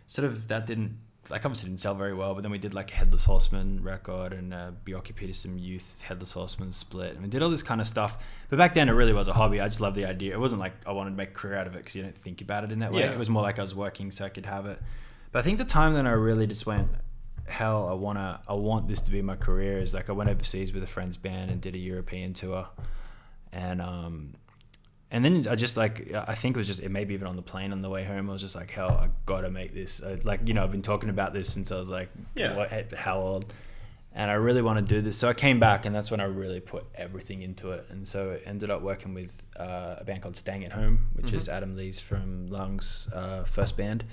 sort 0.08 0.26
of 0.26 0.48
that 0.48 0.66
didn't 0.66 0.98
like 1.30 1.46
obviously 1.46 1.70
didn't 1.70 1.82
sell 1.82 1.94
very 1.94 2.14
well, 2.14 2.34
but 2.34 2.42
then 2.42 2.52
we 2.52 2.58
did 2.58 2.74
like 2.74 2.92
a 2.92 2.96
Headless 2.96 3.26
Horseman 3.26 3.84
record 3.84 4.34
and 4.34 4.54
uh, 4.54 4.72
Bjorky 4.86 5.16
Peterson 5.16 5.60
Youth 5.60 6.02
Headless 6.02 6.34
Horseman 6.34 6.72
split, 6.72 7.14
and 7.14 7.22
we 7.22 7.30
did 7.30 7.44
all 7.44 7.50
this 7.50 7.62
kind 7.64 7.80
of 7.80 7.88
stuff. 7.88 8.18
But 8.50 8.58
back 8.58 8.74
then, 8.74 8.90
it 8.90 8.94
really 8.94 9.14
was 9.14 9.28
a 9.28 9.34
hobby. 9.34 9.62
I 9.62 9.68
just 9.68 9.82
loved 9.82 9.96
the 9.96 10.06
idea. 10.06 10.34
It 10.34 10.40
wasn't 10.40 10.62
like 10.62 10.74
I 10.88 10.92
wanted 10.92 11.12
to 11.12 11.16
make 11.16 11.30
a 11.30 11.34
career 11.34 11.58
out 11.58 11.68
of 11.68 11.76
it 11.76 11.80
because 11.80 11.96
you 11.96 12.02
don't 12.02 12.18
think 12.18 12.42
about 12.42 12.64
it 12.64 12.72
in 12.72 12.80
that 12.80 12.92
way. 12.92 13.02
Yeah. 13.02 13.12
It 13.12 13.20
was 13.20 13.30
more 13.30 13.44
like 13.44 13.60
I 13.60 13.62
was 13.62 13.76
working 13.76 14.10
so 14.10 14.26
I 14.26 14.30
could 14.30 14.48
have 14.48 14.66
it. 14.66 14.82
But 15.32 15.40
I 15.40 15.42
think 15.44 15.60
the 15.60 15.66
time 15.66 15.94
that 15.94 16.08
I 16.08 16.12
really 16.12 16.48
just 16.48 16.66
went, 16.66 16.90
hell, 17.46 17.88
I 17.88 17.94
wanna, 17.94 18.42
I 18.48 18.54
want 18.54 18.88
this 18.88 19.00
to 19.02 19.12
be 19.12 19.22
my 19.22 19.36
career. 19.36 19.80
Is 19.80 19.94
like 19.94 20.10
I 20.10 20.14
went 20.14 20.30
overseas 20.30 20.74
with 20.74 20.84
a 20.84 20.88
friend's 20.88 21.18
band 21.18 21.52
and 21.52 21.62
did 21.62 21.76
a 21.76 21.80
European 21.80 22.34
tour, 22.34 22.68
and 23.54 23.82
um, 23.82 24.34
and 25.12 25.24
then 25.26 25.46
I 25.50 25.56
just 25.56 25.76
like 25.78 26.14
I 26.14 26.36
think 26.36 26.56
it 26.56 26.58
was 26.58 26.68
just 26.68 26.80
it 26.82 26.90
maybe 26.90 27.14
even 27.14 27.28
on 27.28 27.36
the 27.36 27.42
plane 27.42 27.72
on 27.72 27.82
the 27.82 27.90
way 27.90 28.04
home 28.04 28.30
I 28.30 28.34
was 28.34 28.42
just 28.42 28.56
like 28.56 28.72
hell 28.72 28.92
I 28.92 29.10
gotta 29.26 29.50
make 29.50 29.74
this. 29.74 30.02
Uh, 30.02 30.18
like 30.24 30.48
you 30.48 30.54
know 30.54 30.64
I've 30.64 30.72
been 30.72 30.82
talking 30.82 31.10
about 31.10 31.34
this 31.34 31.52
since 31.54 31.72
I 31.72 31.78
was 31.78 31.90
like 31.90 32.10
Yeah. 32.36 32.56
what, 32.56 32.94
how 32.94 33.20
old? 33.20 33.54
And 34.14 34.30
I 34.30 34.34
really 34.34 34.62
want 34.62 34.78
to 34.86 34.94
do 34.96 35.00
this. 35.02 35.18
So 35.18 35.30
I 35.30 35.34
came 35.34 35.60
back 35.60 35.86
and 35.86 35.96
that's 35.96 36.12
when 36.12 36.20
I 36.20 36.26
really 36.26 36.60
put 36.60 36.86
everything 36.96 37.44
into 37.44 37.72
it. 37.72 37.86
And 37.90 38.06
so 38.06 38.34
I 38.34 38.50
ended 38.50 38.70
up 38.70 38.82
working 38.82 39.14
with 39.14 39.42
uh, 39.58 39.96
a 40.00 40.04
band 40.04 40.22
called 40.22 40.36
Staying 40.36 40.66
at 40.66 40.74
Home 40.74 41.08
which 41.14 41.32
is 41.34 41.48
Adam 41.48 41.76
Lee's 41.78 42.00
from 42.00 42.48
Lungs 42.48 43.08
uh, 43.14 43.44
first 43.46 43.78
band. 43.78 44.04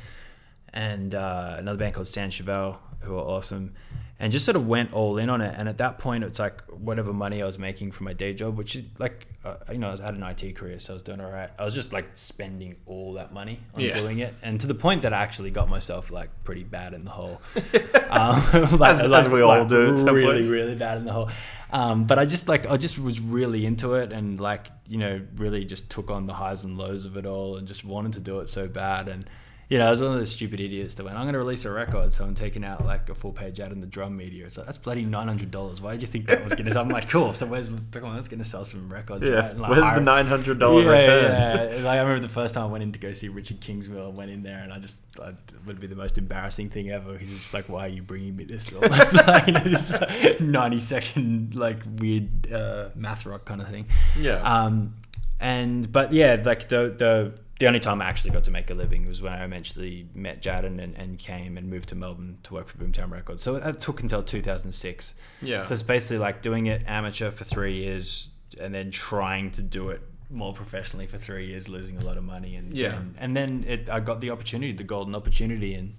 And 0.73 1.15
uh, 1.15 1.57
another 1.59 1.79
band 1.79 1.95
called 1.95 2.09
San 2.09 2.31
Chevelle, 2.31 2.77
who 3.01 3.17
are 3.17 3.23
awesome, 3.25 3.75
and 4.21 4.31
just 4.31 4.45
sort 4.45 4.55
of 4.57 4.67
went 4.67 4.93
all 4.93 5.17
in 5.17 5.31
on 5.31 5.41
it. 5.41 5.55
And 5.57 5.69
at 5.69 5.79
that 5.79 5.99
point, 5.99 6.25
it's 6.25 6.39
like 6.39 6.61
whatever 6.67 7.13
money 7.13 7.43
I 7.43 7.47
was 7.47 7.59
making 7.59 7.93
from 7.93 8.05
my 8.05 8.13
day 8.13 8.35
job, 8.35 8.59
which 8.59 8.77
is 8.77 8.85
like, 8.99 9.27
uh, 9.49 9.73
you 9.73 9.79
know, 9.79 9.95
I 10.01 10.05
had 10.05 10.15
an 10.15 10.23
IT 10.23 10.55
career, 10.57 10.79
so 10.79 10.93
I 10.93 10.95
was 10.95 11.03
doing 11.03 11.21
all 11.21 11.31
right. 11.31 11.51
I 11.59 11.65
was 11.65 11.75
just 11.75 11.93
like 11.93 12.07
spending 12.15 12.77
all 12.87 13.15
that 13.15 13.33
money 13.33 13.61
on 13.75 13.81
Yeah. 13.83 13.93
doing 13.93 14.19
it, 14.21 14.35
and 14.43 14.61
to 14.61 14.67
the 14.67 14.75
point 14.75 15.03
that 15.03 15.13
I 15.13 15.23
actually 15.23 15.51
got 15.51 15.69
myself 15.69 16.11
like 16.11 16.31
pretty 16.45 16.65
bad 16.65 16.95
in 16.95 17.05
the 17.05 17.11
hole. 17.11 17.41
um, 18.11 18.43
like- 18.79 18.95
As- 18.97 19.07
as 19.13 19.29
we 19.29 19.43
all 19.43 19.65
do 19.65 19.95
at 19.95 20.03
really, 20.13 20.49
really 20.49 20.75
bad 20.75 20.99
in 20.99 21.05
the 21.05 21.13
hole. 21.13 21.31
Um, 21.71 22.07
but 22.07 22.19
I 22.19 22.25
just 22.25 22.49
like 22.49 22.67
I 22.67 22.77
just 22.79 22.99
was 22.99 23.21
really 23.21 23.67
into 23.67 23.95
it 23.95 24.11
and 24.13 24.41
like 24.41 24.69
you 24.89 24.97
know 24.97 25.21
really 25.37 25.65
just 25.67 25.91
took 25.91 26.11
on 26.11 26.27
the 26.27 26.33
highs 26.33 26.65
and 26.65 26.79
lows 26.79 27.05
of 27.05 27.17
it 27.19 27.27
all 27.27 27.57
and 27.59 27.69
just 27.69 27.85
wanted 27.85 28.15
to 28.15 28.21
do 28.21 28.41
it 28.41 28.49
so 28.49 28.67
bad 28.69 29.07
and 29.09 29.27
you 29.69 29.79
know 29.79 29.87
I 29.87 29.91
was 29.91 30.01
one 30.01 30.13
of 30.13 30.19
those 30.19 30.31
stupid 30.31 30.61
idiots 30.61 30.95
that 30.95 31.05
went 31.05 31.17
I'm 31.17 31.25
going 31.25 31.35
to 31.35 31.39
release 31.39 31.65
a 31.65 31.71
record 31.71 32.13
so 32.13 32.25
I'm 32.25 32.35
taking 32.35 32.65
out 32.65 32.85
like 32.87 33.09
a 33.11 33.15
full 33.15 33.33
page 33.33 33.61
ad 33.61 33.71
in 33.73 33.81
the 33.81 33.87
drum 33.87 34.17
media 34.17 34.47
it's 34.47 34.57
like 34.57 34.67
that's 34.67 34.79
bloody 34.79 35.05
nine 35.05 35.29
hundred 35.29 35.51
dollars 35.51 35.81
why 35.83 35.93
did 35.93 36.01
you 36.03 36.09
think 36.09 36.27
that 36.29 36.43
was 36.43 36.55
going 36.55 36.71
to 36.71 36.81
I'm 36.81 36.89
like 36.89 37.11
cool 37.11 37.35
so 37.35 37.47
where's 37.47 37.69
that's 37.69 38.29
going 38.29 38.39
to 38.39 38.45
sell 38.45 38.65
some 38.65 38.91
records 38.91 39.29
Yeah. 39.29 39.35
right? 39.35 39.57
Like, 39.57 39.71
Where's 39.71 39.95
the 39.95 40.01
nine 40.01 40.27
hundred 40.27 40.59
dollar 40.59 40.83
yeah, 40.83 40.91
return? 40.91 41.25
Yeah, 41.25 41.77
Like 41.85 41.99
I 41.99 42.01
remember 42.01 42.21
the 42.21 42.33
first 42.33 42.55
time 42.55 42.65
I 42.65 42.67
went 42.67 42.83
in 42.83 42.93
to 42.93 42.99
go 42.99 43.13
see 43.13 43.29
Richard 43.29 43.61
Kingsmill. 43.61 44.07
I 44.07 44.09
went 44.09 44.31
in 44.31 44.43
there 44.43 44.59
and 44.59 44.73
I 44.73 44.79
just 44.79 45.03
I, 45.23 45.31
it 45.31 45.37
would 45.67 45.81
be 45.81 45.87
the 45.87 45.97
most 45.97 46.17
embarrassing 46.19 46.71
thing 46.71 46.91
ever. 46.91 47.19
He's 47.19 47.31
just 47.31 47.53
like, 47.53 47.69
"Why 47.69 47.87
are 47.87 47.89
you 47.89 48.03
bringing 48.03 48.37
me 48.37 48.45
this?" 48.45 48.73
Almost 48.83 49.15
like 49.15 49.47
you 49.49 49.53
know, 49.53 49.61
this 49.61 50.01
ninety 50.41 50.81
second 50.81 51.55
like 51.55 51.79
weird 51.99 52.53
uh, 52.53 52.91
math 52.95 53.27
rock 53.27 53.45
kind 53.45 53.61
of 53.61 53.69
thing. 53.69 53.87
Yeah. 54.19 54.37
Um, 54.43 54.95
and 55.41 55.91
but 55.91 56.13
yeah, 56.13 56.41
like 56.45 56.69
the 56.69 56.95
the 56.97 57.33
the 57.59 57.67
only 57.67 57.81
time 57.81 58.01
I 58.01 58.07
actually 58.07 58.31
got 58.31 58.45
to 58.45 58.51
make 58.51 58.71
a 58.71 58.75
living 58.75 59.07
was 59.07 59.21
when 59.21 59.33
I 59.33 59.45
eventually 59.45 60.07
met 60.15 60.41
Jaddan 60.43 60.81
and, 60.83 60.97
and 60.97 61.19
came 61.19 61.59
and 61.59 61.69
moved 61.69 61.89
to 61.89 61.95
Melbourne 61.97 62.39
to 62.45 62.55
work 62.55 62.69
for 62.69 62.79
Boomtown 62.79 63.11
Records. 63.11 63.43
So 63.43 63.59
that 63.59 63.79
took 63.81 64.01
until 64.01 64.23
2006. 64.23 65.15
Yeah. 65.43 65.63
So 65.65 65.75
it's 65.75 65.83
basically 65.83 66.19
like 66.19 66.41
doing 66.43 66.67
it 66.67 66.83
amateur 66.87 67.31
for 67.31 67.45
three 67.45 67.75
years 67.75 68.29
and 68.61 68.73
then 68.75 68.91
trying 68.91 69.51
to 69.53 69.63
do 69.63 69.89
it 69.91 70.01
more 70.31 70.53
professionally 70.53 71.07
for 71.07 71.19
three 71.19 71.47
years, 71.47 71.69
losing 71.69 71.97
a 71.97 72.05
lot 72.05 72.17
of 72.17 72.25
money. 72.25 72.55
And 72.57 72.73
Yeah. 72.75 72.97
and, 72.97 73.15
and 73.19 73.37
then 73.37 73.65
it, 73.67 73.89
I 73.91 74.01
got 74.01 74.21
the 74.21 74.31
opportunity, 74.31 74.73
the 74.73 74.85
golden 74.85 75.15
opportunity, 75.15 75.75
and 75.75 75.95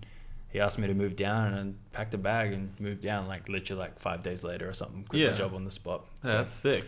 he 0.50 0.60
asked 0.60 0.80
me 0.80 0.88
to 0.88 0.94
move 0.94 1.16
down 1.16 1.54
and 1.54 1.78
I 1.94 1.98
packed 1.98 2.14
a 2.14 2.18
bag 2.18 2.54
and 2.54 2.72
moved 2.80 3.02
down 3.02 3.28
like 3.28 3.50
literally 3.50 3.80
like 3.82 4.00
five 4.00 4.24
days 4.24 4.44
later 4.44 4.70
or 4.70 4.74
something. 4.74 5.04
Quit 5.10 5.22
Yeah. 5.22 5.30
my 5.32 5.36
job 5.36 5.54
on 5.54 5.66
the 5.66 5.72
spot. 5.72 6.06
Yeah, 6.24 6.32
So- 6.32 6.38
that's 6.38 6.54
sick. 6.54 6.84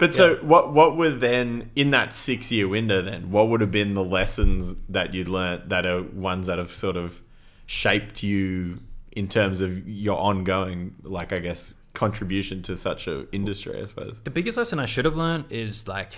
But 0.00 0.14
so 0.14 0.36
what 0.42 0.72
what 0.72 0.96
were 0.96 1.10
then 1.10 1.70
in 1.76 1.90
that 1.92 2.12
six 2.12 2.50
year 2.50 2.66
window 2.66 3.00
then, 3.02 3.30
what 3.30 3.48
would 3.48 3.60
have 3.60 3.70
been 3.70 3.94
the 3.94 4.02
lessons 4.04 4.76
that 4.88 5.14
you'd 5.14 5.28
learnt 5.28 5.68
that 5.68 5.86
are 5.86 6.02
ones 6.02 6.48
that 6.48 6.58
have 6.58 6.72
sort 6.74 6.96
of 6.96 7.20
shaped 7.66 8.22
you 8.24 8.80
in 9.12 9.28
terms 9.28 9.60
of 9.60 9.86
your 9.88 10.18
ongoing 10.18 10.94
like 11.02 11.32
I 11.32 11.38
guess 11.38 11.74
contribution 11.94 12.62
to 12.62 12.76
such 12.76 13.06
a 13.06 13.26
industry, 13.32 13.80
I 13.82 13.86
suppose. 13.86 14.20
the 14.24 14.30
biggest 14.30 14.56
lesson 14.56 14.78
I 14.80 14.86
should 14.86 15.04
have 15.04 15.16
learned 15.16 15.44
is 15.50 15.86
like, 15.88 16.14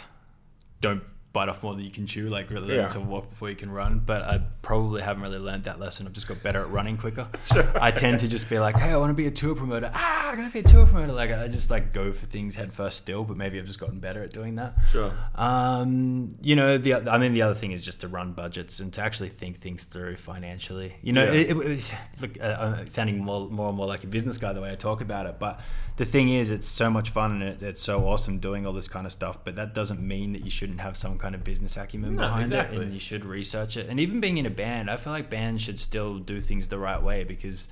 don't 0.80 1.02
bite 1.32 1.48
off 1.48 1.62
more 1.62 1.74
than 1.74 1.82
you 1.82 1.90
can 1.90 2.06
chew. 2.06 2.28
Like 2.28 2.50
really 2.50 2.76
Yeah. 2.76 2.88
to 2.88 3.00
walk 3.00 3.30
before 3.30 3.48
you 3.48 3.56
can 3.56 3.70
run. 3.70 4.00
But 4.04 4.20
I 4.20 4.42
probably 4.60 5.00
haven't 5.00 5.22
really 5.22 5.38
learned 5.38 5.64
that 5.64 5.80
lesson. 5.80 6.06
I've 6.06 6.12
just 6.12 6.28
got 6.28 6.42
better 6.42 6.60
at 6.60 6.70
running 6.70 6.98
quicker. 6.98 7.26
Sure. 7.46 7.66
I 7.80 7.90
tend 7.90 8.20
to 8.20 8.28
just 8.28 8.48
be 8.50 8.58
like, 8.58 8.76
hey, 8.76 8.90
I 8.90 8.96
want 8.98 9.08
to 9.10 9.14
be 9.14 9.26
a 9.26 9.30
tour 9.30 9.54
promoter. 9.54 9.90
Ah, 9.94 10.11
I'm 10.32 10.38
gonna 10.38 10.50
be 10.50 10.60
a 10.60 10.62
tour 10.62 10.86
promoter. 10.86 11.12
Like 11.12 11.30
I 11.30 11.46
just 11.48 11.70
like 11.70 11.92
go 11.92 12.10
for 12.10 12.24
things 12.24 12.54
head 12.54 12.72
first 12.72 12.96
still. 12.96 13.22
But 13.22 13.36
maybe 13.36 13.58
I've 13.58 13.66
just 13.66 13.78
gotten 13.78 14.00
better 14.00 14.22
at 14.22 14.32
doing 14.32 14.54
that. 14.54 14.74
Sure. 14.88 15.12
Um, 15.34 16.30
you 16.40 16.56
know, 16.56 16.78
the 16.78 16.94
I 16.94 17.18
mean, 17.18 17.34
the 17.34 17.42
other 17.42 17.54
thing 17.54 17.72
is 17.72 17.84
just 17.84 18.00
to 18.00 18.08
run 18.08 18.32
budgets 18.32 18.80
and 18.80 18.92
to 18.94 19.02
actually 19.02 19.28
think 19.28 19.58
things 19.60 19.84
through 19.84 20.16
financially. 20.16 20.94
You 21.02 21.12
know, 21.12 21.24
Yeah. 21.24 21.32
it, 21.32 21.50
it, 21.50 21.56
it's- 21.58 21.94
look, 22.22 22.40
uh, 22.40 22.76
I'm 22.78 22.88
sounding 22.88 23.18
more, 23.22 23.48
more 23.50 23.68
and 23.68 23.76
more 23.76 23.86
like 23.86 24.04
a 24.04 24.06
business 24.06 24.38
guy 24.38 24.52
the 24.54 24.60
way 24.62 24.70
I 24.72 24.74
talk 24.74 25.00
about 25.02 25.26
it. 25.26 25.38
But 25.38 25.60
the 25.96 26.06
thing 26.06 26.30
is, 26.30 26.50
it's 26.50 26.66
so 26.68 26.88
much 26.88 27.10
fun 27.10 27.32
and 27.32 27.42
it, 27.42 27.62
it's 27.62 27.82
so 27.82 28.06
awesome 28.08 28.38
doing 28.38 28.66
all 28.66 28.72
this 28.72 28.88
kind 28.88 29.04
of 29.04 29.12
stuff. 29.12 29.38
But 29.44 29.56
that 29.56 29.74
doesn't 29.74 30.00
mean 30.00 30.32
that 30.32 30.42
you 30.44 30.50
shouldn't 30.50 30.80
have 30.80 30.96
some 30.96 31.18
kind 31.18 31.34
of 31.34 31.44
business 31.44 31.76
acumen 31.76 32.16
No, 32.16 32.22
behind 32.22 32.42
exactly. 32.44 32.78
it, 32.78 32.82
and 32.84 32.92
you 32.94 33.00
should 33.00 33.26
research 33.26 33.76
it. 33.76 33.88
And 33.90 34.00
even 34.00 34.18
being 34.20 34.38
in 34.38 34.46
a 34.46 34.50
band, 34.50 34.88
I 34.90 34.96
feel 34.96 35.12
like 35.12 35.28
bands 35.28 35.60
should 35.62 35.78
still 35.78 36.18
do 36.18 36.40
things 36.40 36.68
the 36.68 36.78
right 36.78 37.02
way 37.02 37.24
because. 37.24 37.68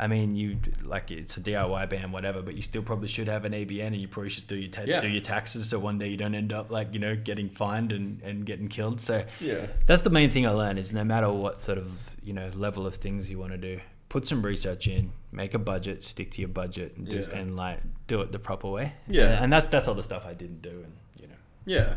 I 0.00 0.06
mean, 0.06 0.36
you 0.36 0.58
like 0.84 1.10
it's 1.10 1.36
a 1.36 1.40
DIY 1.40 1.88
band, 1.90 2.12
whatever, 2.12 2.40
but 2.42 2.54
you 2.56 2.62
still 2.62 2.82
probably 2.82 3.08
should 3.08 3.26
have 3.28 3.44
an 3.44 3.52
ABN, 3.52 3.88
and 3.88 3.96
you 3.96 4.06
probably 4.08 4.30
should 4.30 4.46
do 4.46 4.56
your 4.56 4.70
ta- 4.70 4.82
Yeah. 4.86 5.00
do 5.00 5.08
your 5.08 5.20
taxes, 5.20 5.68
so 5.68 5.78
one 5.78 5.98
day 5.98 6.08
you 6.08 6.16
don't 6.16 6.34
end 6.34 6.52
up 6.52 6.70
like 6.70 6.92
you 6.92 7.00
know 7.00 7.16
getting 7.16 7.48
fined 7.50 7.90
and, 7.92 8.20
and 8.22 8.46
getting 8.46 8.68
killed. 8.68 9.00
So 9.00 9.24
Yeah. 9.40 9.66
that's 9.86 10.02
the 10.02 10.10
main 10.10 10.30
thing 10.30 10.46
I 10.46 10.50
learned 10.50 10.78
is 10.78 10.92
no 10.92 11.02
matter 11.04 11.30
what 11.32 11.60
sort 11.60 11.78
of 11.78 12.16
you 12.22 12.32
know 12.32 12.48
level 12.54 12.86
of 12.86 12.94
things 12.96 13.28
you 13.28 13.38
want 13.38 13.52
to 13.52 13.58
do, 13.58 13.80
put 14.08 14.26
some 14.26 14.42
research 14.44 14.86
in, 14.86 15.10
make 15.32 15.52
a 15.54 15.58
budget, 15.58 16.04
stick 16.04 16.30
to 16.32 16.40
your 16.42 16.48
budget, 16.48 16.96
and, 16.96 17.08
do, 17.08 17.26
Yeah. 17.28 17.36
and 17.38 17.56
like 17.56 17.80
do 18.06 18.20
it 18.20 18.30
the 18.32 18.38
proper 18.38 18.68
way. 18.68 18.92
Yeah. 19.08 19.24
and, 19.24 19.44
and 19.44 19.52
that's 19.52 19.66
that's 19.68 19.88
all 19.88 19.94
the 19.94 20.02
stuff 20.04 20.24
I 20.26 20.34
didn't 20.34 20.62
do, 20.62 20.70
and 20.84 20.92
you 21.20 21.26
know. 21.26 21.34
Yeah. 21.66 21.94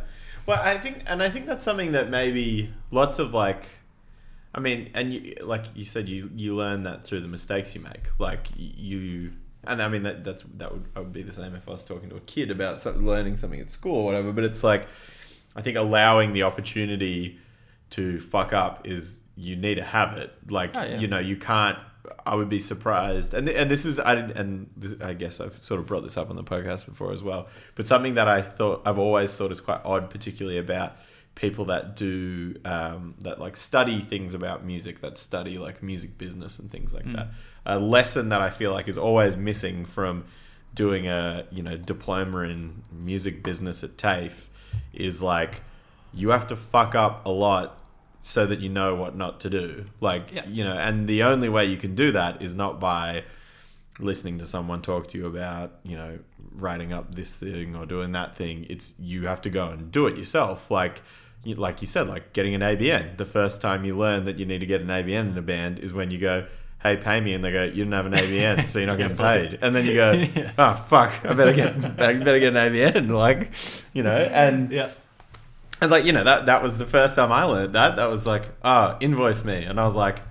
Well, 0.48 0.60
I 0.60 0.80
think, 0.80 1.04
and 1.06 1.22
I 1.22 1.30
think 1.30 1.46
that's 1.46 1.64
something 1.64 1.92
that 1.92 2.10
maybe 2.10 2.74
lots 2.90 3.20
of 3.20 3.32
like, 3.32 3.70
I 4.54 4.60
mean, 4.60 4.90
and 4.94 5.14
you, 5.14 5.36
like 5.42 5.66
you 5.76 5.86
said, 5.86 6.10
you 6.10 6.30
you 6.36 6.56
learn 6.56 6.84
that 6.84 7.04
through 7.06 7.22
the 7.22 7.28
mistakes 7.28 7.74
you 7.76 7.82
make. 7.82 8.10
Like 8.20 8.48
you, 8.56 9.32
and 9.64 9.82
I 9.82 9.88
mean 9.88 10.04
that 10.04 10.24
that's 10.24 10.44
that 10.58 10.72
would 10.72 10.86
I 10.96 11.00
would 11.00 11.14
be 11.14 11.24
the 11.24 11.34
same 11.34 11.56
if 11.56 11.68
I 11.68 11.72
was 11.72 11.84
talking 11.84 12.10
to 12.10 12.16
a 12.18 12.22
kid 12.22 12.52
about 12.52 12.84
learning 13.02 13.38
something 13.38 13.60
at 13.60 13.70
school 13.70 13.98
or 13.98 14.06
whatever. 14.06 14.32
But 14.32 14.44
it's 14.44 14.64
like, 14.64 14.88
I 15.56 15.62
think 15.62 15.78
allowing 15.78 16.34
the 16.34 16.44
opportunity 16.44 17.40
to 17.92 18.20
fuck 18.20 18.52
up 18.54 18.88
is 18.88 19.20
you 19.36 19.56
need 19.56 19.76
to 19.76 19.84
have 19.84 20.18
it. 20.18 20.34
Like 20.50 20.76
Oh, 20.76 20.82
yeah. 20.84 21.00
you 21.00 21.08
know, 21.08 21.20
you 21.20 21.38
can't. 21.38 21.78
I 22.26 22.36
would 22.36 22.50
be 22.50 22.60
surprised, 22.60 23.34
and 23.34 23.48
and 23.48 23.70
this 23.72 23.86
is 23.86 24.00
I 24.00 24.16
didn't- 24.16 24.36
and 24.38 24.70
this, 24.76 24.96
I 25.02 25.14
guess 25.14 25.40
I've 25.40 25.62
sort 25.62 25.80
of 25.80 25.86
brought 25.86 26.02
this 26.04 26.18
up 26.18 26.30
on 26.30 26.36
the 26.36 26.44
podcast 26.44 26.86
before 26.88 27.14
as 27.14 27.24
well. 27.24 27.48
But 27.76 27.88
something 27.88 28.16
that 28.16 28.28
I 28.28 28.42
thought 28.42 28.82
I've 28.86 28.98
always 29.00 29.34
thought 29.38 29.52
is 29.52 29.62
quite 29.62 29.80
odd, 29.86 30.10
particularly 30.10 30.58
about 30.58 30.96
people 31.36 31.65
that 31.65 31.96
do 31.96 32.56
um, 32.65 33.15
that 33.20 33.39
like 33.39 33.56
study 33.58 34.02
things 34.02 34.34
about 34.34 34.63
music, 34.65 35.02
that 35.02 35.17
study 35.17 35.58
like 35.58 35.82
music 35.82 36.17
business 36.17 36.60
and 36.60 36.70
things 36.72 36.94
like 36.94 37.06
that. 37.13 37.28
A 37.65 37.80
lesson 37.80 38.30
that 38.30 38.41
I 38.41 38.50
feel 38.50 38.72
like 38.72 38.88
is 38.88 38.98
always 38.98 39.38
missing 39.38 39.86
from 39.86 40.26
doing 40.74 41.08
a 41.08 41.46
you 41.52 41.62
know 41.63 41.78
diploma 41.78 42.39
in 42.39 42.84
music 42.91 43.44
business 43.44 43.84
at 43.84 43.98
TAFE 43.98 44.50
is 44.94 45.22
like 45.22 45.62
you 46.13 46.30
have 46.30 46.48
to 46.48 46.56
fuck 46.56 46.96
up 46.96 47.26
a 47.26 47.30
lot 47.30 47.82
so 48.22 48.46
that 48.46 48.60
you 48.60 48.70
know 48.70 48.96
what 48.96 49.15
not 49.15 49.39
to 49.41 49.50
do. 49.50 49.86
Like 50.00 50.32
Yeah. 50.34 50.46
you 50.48 50.63
know, 50.63 50.74
and 50.74 51.08
the 51.08 51.24
only 51.24 51.50
way 51.50 51.65
you 51.65 51.78
can 51.78 51.96
do 51.96 52.12
that 52.12 52.41
is 52.41 52.54
not 52.54 52.80
by 52.80 53.24
listening 54.00 54.39
to 54.39 54.46
someone 54.46 54.82
talk 54.82 55.08
to 55.10 55.17
you 55.17 55.28
about 55.28 55.74
you 55.84 55.96
know 55.96 56.20
writing 56.54 56.91
up 56.91 57.15
this 57.15 57.36
thing 57.36 57.76
or 57.76 57.86
doing 57.86 58.12
that 58.13 58.36
thing. 58.36 58.65
It's 58.70 58.94
you 59.00 59.28
have 59.28 59.41
to 59.41 59.50
go 59.50 59.70
and 59.70 59.91
do 59.91 60.08
it 60.08 60.17
yourself. 60.17 60.70
Like 60.72 61.02
like 61.46 61.82
you 61.82 61.88
said, 61.88 62.08
like 62.08 62.34
getting 62.34 62.54
an 62.56 62.62
ABN. 62.62 63.18
The 63.18 63.26
first 63.26 63.62
time 63.62 63.84
you 63.84 63.98
learn 63.98 64.26
that 64.26 64.38
you 64.38 64.46
need 64.46 64.60
to 64.60 64.66
get 64.66 64.82
an 64.82 64.88
ABN 64.88 65.32
in 65.32 65.38
a 65.38 65.42
band 65.42 65.80
is 65.80 65.94
when 65.94 66.12
you 66.12 66.18
go. 66.20 66.48
Hey, 66.84 66.98
pay 66.98 67.22
me, 67.22 67.34
and 67.36 67.44
they 67.46 67.52
go. 67.52 67.64
You 67.64 67.84
didn't 67.86 67.92
have 67.94 68.08
an 68.08 68.14
ABN, 68.14 68.68
so 68.68 68.80
you're 68.80 68.88
not 68.88 68.98
getting 68.98 69.16
paid. 69.30 69.60
And 69.62 69.76
then 69.76 69.86
you 69.86 69.94
go, 69.94 70.14
oh 70.58 70.74
fuck, 70.74 71.14
I 71.24 71.34
better 71.36 71.54
get, 71.54 71.80
better, 71.96 72.40
get 72.40 72.56
an 72.56 72.74
ABN, 72.74 73.10
like, 73.16 73.52
you 73.94 74.02
know. 74.02 74.16
And 74.16 74.72
Yeah. 74.72 74.90
and 75.80 75.92
like 75.92 76.06
you 76.06 76.12
know 76.12 76.24
that 76.24 76.48
that 76.48 76.64
was 76.64 76.80
the 76.80 76.86
first 76.88 77.16
time 77.16 77.32
I 77.32 77.44
learned 77.44 77.76
that. 77.76 77.98
That 77.98 78.08
was 78.08 78.26
like, 78.26 78.50
oh, 78.64 78.98
invoice 79.00 79.44
me, 79.46 79.64
and 79.64 79.80
I 79.80 79.86
was 79.86 79.96
like, 79.96 80.22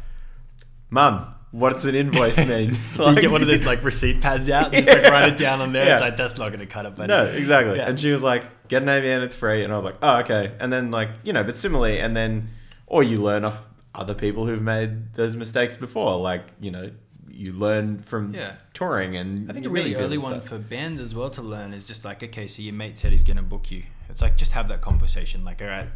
Mum, 0.91 1.33
what's 1.53 1.85
an 1.85 1.95
invoice 1.95 2.39
mean? 2.49 2.77
you 2.99 3.15
get 3.21 3.31
one 3.31 3.43
of 3.43 3.49
those 3.49 3.65
like 3.65 3.85
receipt 3.85 4.21
pads 4.21 4.51
out, 4.51 4.75
and 4.75 4.85
just 4.85 4.89
like 4.89 5.05
write 5.11 5.33
it 5.33 5.37
down 5.39 5.61
on 5.61 5.73
there. 5.73 5.83
It's 5.83 6.01
Yeah. 6.01 6.07
like 6.09 6.17
that's 6.17 6.37
not 6.37 6.49
going 6.49 6.61
to 6.61 6.67
cut 6.67 6.85
it, 6.87 6.97
but 6.97 7.07
no, 7.09 7.27
exactly. 7.27 7.77
Yeah. 7.77 7.89
And 7.89 7.99
she 8.01 8.11
was 8.11 8.25
like, 8.25 8.43
get 8.71 8.81
an 8.83 8.89
ABN, 8.89 9.23
it's 9.23 9.35
free, 9.35 9.63
and 9.65 9.71
I 9.73 9.77
was 9.77 9.85
like, 9.85 9.97
oh, 10.01 10.21
okay. 10.21 10.53
And 10.59 10.73
then 10.73 10.91
like 10.91 11.11
you 11.25 11.35
know, 11.35 11.45
but 11.45 11.59
similarly, 11.59 12.01
and 12.01 12.17
then 12.17 12.49
or 12.87 13.03
you 13.03 13.19
learn 13.19 13.45
off 13.45 13.69
other 13.95 14.15
people 14.15 14.47
who've 14.47 14.63
made 14.63 15.13
those 15.15 15.37
mistakes 15.37 15.77
before, 15.77 16.17
like 16.17 16.43
you 16.61 16.71
know. 16.71 16.91
You 17.33 17.53
learn 17.55 18.01
from 18.01 18.35
Yeah. 18.35 18.57
touring, 18.75 19.17
and 19.17 19.49
I 19.49 19.55
think 19.55 19.65
you 19.65 19.71
a 19.71 19.73
really 19.73 19.95
early 19.95 20.19
one 20.19 20.33
stuff. 20.43 20.49
for 20.51 20.59
bands 20.59 21.01
as 21.01 21.15
well 21.15 21.31
to 21.31 21.41
learn 21.41 21.73
is 21.73 21.87
just 21.87 22.05
like, 22.05 22.23
okay, 22.23 22.47
so 22.47 22.61
your 22.61 22.75
mate 22.75 22.99
said 22.99 23.13
he's 23.13 23.23
going 23.23 23.39
to 23.39 23.43
book 23.43 23.71
you. 23.71 23.85
It's 24.11 24.21
like 24.21 24.37
just 24.37 24.53
have 24.53 24.69
that 24.69 24.83
conversation. 24.83 25.43
Like, 25.43 25.63
all 25.63 25.69
right, 25.69 25.87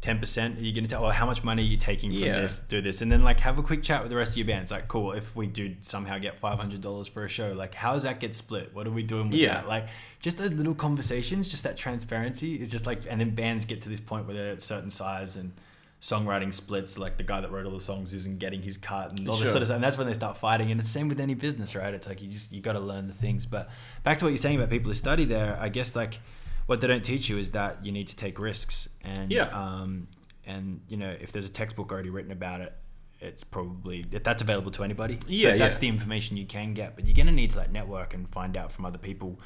ten 0.00 0.18
percent. 0.18 0.58
Are 0.58 0.62
you 0.62 0.72
going 0.72 0.82
to 0.84 0.90
tell? 0.90 1.04
Oh, 1.04 1.10
how 1.10 1.26
much 1.26 1.44
money 1.44 1.62
are 1.62 1.66
you 1.66 1.76
taking 1.76 2.10
from 2.12 2.22
Yeah. 2.22 2.40
this? 2.40 2.58
Do 2.58 2.80
this, 2.80 3.02
and 3.02 3.12
then 3.12 3.22
like 3.22 3.38
have 3.40 3.58
a 3.58 3.62
quick 3.62 3.84
chat 3.84 4.02
with 4.02 4.10
the 4.10 4.16
rest 4.16 4.32
of 4.32 4.36
your 4.38 4.46
band. 4.46 4.62
It's 4.62 4.70
like, 4.72 4.88
cool. 4.88 5.12
If 5.12 5.36
we 5.36 5.46
do 5.46 5.76
somehow 5.80 6.18
get 6.18 6.40
five 6.40 6.58
hundred 6.58 6.80
dollars 6.80 7.06
for 7.06 7.24
a 7.24 7.28
show, 7.28 7.52
like 7.52 7.74
how 7.74 7.94
does 7.94 8.02
that 8.02 8.18
get 8.18 8.34
split? 8.34 8.74
What 8.74 8.86
are 8.88 8.90
we 8.90 9.02
doing 9.04 9.30
with 9.30 9.38
Yeah. 9.38 9.54
that? 9.54 9.68
Like 9.68 9.86
just 10.20 10.38
those 10.38 10.52
little 10.54 10.74
conversations, 10.74 11.48
just 11.48 11.62
that 11.64 11.76
transparency 11.76 12.56
is 12.56 12.70
just 12.70 12.86
like, 12.86 13.02
and 13.08 13.20
then 13.20 13.34
bands 13.34 13.64
get 13.64 13.82
to 13.82 13.88
this 13.88 14.00
point 14.00 14.26
where 14.26 14.34
they're 14.36 14.52
at 14.52 14.58
a 14.58 14.60
certain 14.60 14.90
size 14.90 15.36
and. 15.36 15.52
Songwriting 16.00 16.54
splits, 16.54 16.96
like 16.96 17.16
the 17.16 17.24
guy 17.24 17.40
that 17.40 17.50
wrote 17.50 17.66
all 17.66 17.72
the 17.72 17.80
songs 17.80 18.14
isn't 18.14 18.38
getting 18.38 18.62
his 18.62 18.76
cut, 18.78 19.18
and 19.18 19.28
all 19.28 19.36
this 19.36 19.50
sort 19.50 19.62
of 19.62 19.66
stuff. 19.66 19.74
And 19.74 19.82
that's 19.82 19.98
when 19.98 20.06
they 20.06 20.12
start 20.12 20.36
fighting. 20.36 20.70
And 20.70 20.78
it's 20.78 20.88
the 20.88 20.96
same 20.96 21.08
with 21.08 21.18
any 21.18 21.34
business, 21.34 21.74
right? 21.74 21.92
It's 21.92 22.06
like 22.08 22.22
you 22.22 22.28
just 22.28 22.52
you 22.52 22.60
got 22.60 22.74
to 22.74 22.78
learn 22.78 23.08
the 23.08 23.12
things. 23.12 23.46
But 23.46 23.68
back 24.04 24.18
to 24.18 24.24
what 24.24 24.28
you're 24.28 24.38
saying 24.38 24.54
about 24.54 24.70
people 24.70 24.90
who 24.90 24.94
study 24.94 25.24
there, 25.24 25.58
I 25.60 25.68
guess 25.70 25.96
like 25.96 26.20
what 26.66 26.80
they 26.80 26.86
don't 26.86 27.04
teach 27.04 27.28
you 27.28 27.36
is 27.36 27.50
that 27.50 27.84
you 27.84 27.90
need 27.90 28.06
to 28.06 28.14
take 28.14 28.38
risks. 28.38 28.88
And 29.02 29.32
Yeah. 29.32 29.46
um, 29.46 30.06
and 30.46 30.82
you 30.86 30.96
know 30.96 31.10
if 31.20 31.32
there's 31.32 31.46
a 31.46 31.50
textbook 31.50 31.90
already 31.90 32.10
written 32.10 32.30
about 32.30 32.60
it, 32.60 32.72
it's 33.18 33.42
probably 33.42 34.02
that's 34.02 34.40
available 34.40 34.70
to 34.70 34.84
anybody. 34.84 35.18
Yeah, 35.26 35.50
so 35.50 35.58
that's 35.58 35.78
yeah. 35.78 35.80
the 35.80 35.88
information 35.88 36.36
you 36.36 36.46
can 36.46 36.74
get. 36.74 36.94
But 36.94 37.06
you're 37.08 37.16
gonna 37.16 37.32
need 37.32 37.50
to 37.50 37.58
like 37.58 37.72
network 37.72 38.14
and 38.14 38.28
find 38.28 38.56
out 38.56 38.70
from 38.70 38.86
other 38.86 38.98
people. 38.98 39.40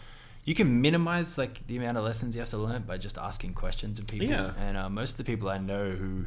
You 0.44 0.55
can 0.55 0.81
minimize 0.81 1.38
like 1.38 1.66
the 1.68 1.76
amount 1.76 1.98
of 1.98 2.05
lessons 2.05 2.35
you 2.35 2.40
have 2.40 2.48
to 2.50 2.59
learn 2.59 2.83
by 2.83 2.98
just 2.98 3.16
asking 3.16 3.55
questions 3.55 3.98
of 3.98 4.07
people. 4.09 4.26
Yeah. 4.26 4.52
And 4.59 4.76
uh, 4.76 4.88
most 4.88 5.12
of 5.12 5.16
the 5.18 5.24
people 5.24 5.48
I 5.48 5.59
know 5.59 5.90
who 5.92 6.26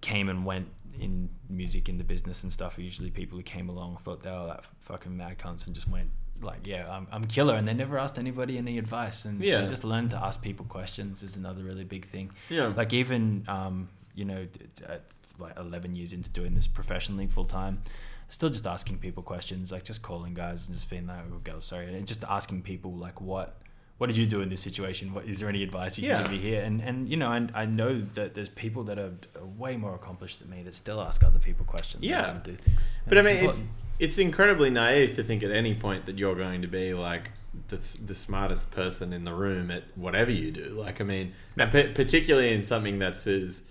came 0.00 0.28
and 0.28 0.44
went 0.44 0.68
in 0.98 1.28
music 1.50 1.88
in 1.88 1.98
the 1.98 2.04
business 2.04 2.42
and 2.42 2.52
stuff 2.52 2.78
are 2.78 2.82
usually 2.82 3.10
people 3.10 3.36
who 3.36 3.42
came 3.42 3.68
along 3.68 3.98
thought 3.98 4.20
they 4.22 4.30
were 4.30 4.46
like 4.46 4.64
fucking 4.80 5.14
mad 5.14 5.38
cunts 5.38 5.66
and 5.66 5.74
just 5.74 5.88
went 5.88 6.08
like 6.40 6.66
yeah 6.66 6.90
I'm, 6.90 7.06
I'm 7.12 7.24
killer 7.26 7.54
and 7.54 7.66
they 7.68 7.74
never 7.74 7.98
asked 7.98 8.18
anybody 8.18 8.56
any 8.56 8.78
advice 8.78 9.26
and 9.26 9.40
Yeah. 9.42 9.62
so 9.62 9.68
just 9.68 9.84
learn 9.84 10.08
to 10.10 10.16
ask 10.16 10.40
people 10.40 10.64
questions 10.66 11.22
is 11.22 11.36
another 11.36 11.62
really 11.64 11.84
big 11.84 12.06
thing 12.06 12.30
Yeah. 12.48 12.68
like 12.74 12.94
even 12.94 13.44
um, 13.48 13.88
you 14.14 14.24
know 14.24 14.46
at 14.86 15.02
like 15.38 15.58
11 15.58 15.94
years 15.94 16.14
into 16.14 16.30
doing 16.30 16.54
this 16.54 16.66
professionally 16.66 17.26
full 17.26 17.44
time 17.44 17.82
still 18.28 18.50
just 18.50 18.66
asking 18.66 18.98
people 18.98 19.22
questions 19.22 19.70
like 19.72 19.84
just 19.84 20.02
calling 20.02 20.34
guys 20.34 20.66
and 20.66 20.74
just 20.74 20.90
being 20.90 21.06
like 21.06 21.18
oh 21.32 21.38
girl 21.44 21.60
sorry 21.60 21.86
and 21.94 22.06
just 22.06 22.24
asking 22.28 22.60
people 22.62 22.92
like 22.92 23.20
what 23.20 23.56
what 23.98 24.08
did 24.08 24.16
you 24.16 24.26
do 24.26 24.40
in 24.42 24.48
this 24.48 24.60
situation 24.60 25.14
what 25.14 25.24
is 25.24 25.38
there 25.40 25.48
any 25.48 25.62
advice 25.62 25.96
you 25.98 26.08
Yeah. 26.08 26.16
can 26.22 26.22
give 26.24 26.32
me 26.32 26.38
here 26.50 26.62
and 26.62 26.80
and 26.82 27.08
you 27.08 27.16
know 27.16 27.30
and 27.32 27.50
I 27.54 27.64
know 27.66 28.02
that 28.14 28.34
there's 28.34 28.48
people 28.48 28.82
that 28.84 28.98
are 28.98 29.12
way 29.56 29.76
more 29.76 29.94
accomplished 29.94 30.40
than 30.40 30.50
me 30.50 30.62
that 30.64 30.74
still 30.74 31.00
ask 31.00 31.22
other 31.24 31.38
people 31.38 31.64
questions 31.64 32.02
Yeah. 32.04 32.32
to 32.32 32.50
do 32.50 32.56
things 32.56 32.90
But 33.08 33.18
I 33.18 33.22
mean, 33.22 33.32
it's 33.36 33.40
important. 33.42 33.68
it's 34.00 34.18
incredibly 34.18 34.70
naive 34.70 35.12
to 35.12 35.22
think 35.22 35.42
at 35.42 35.50
any 35.50 35.74
point 35.74 36.06
that 36.06 36.18
you're 36.18 36.34
going 36.34 36.62
to 36.62 36.68
be 36.68 36.92
like 36.94 37.30
the, 37.68 37.76
the 38.04 38.14
smartest 38.14 38.70
person 38.70 39.12
in 39.14 39.24
the 39.24 39.32
room 39.32 39.70
at 39.70 39.84
whatever 39.94 40.30
you 40.30 40.50
do. 40.50 40.64
Like, 40.64 41.00
I 41.00 41.04
mean, 41.04 41.32
and 41.56 41.72
pa- 41.72 41.90
particularly 41.94 42.52
in 42.52 42.64
something 42.64 42.98
that's 42.98 43.26
as 43.26 43.62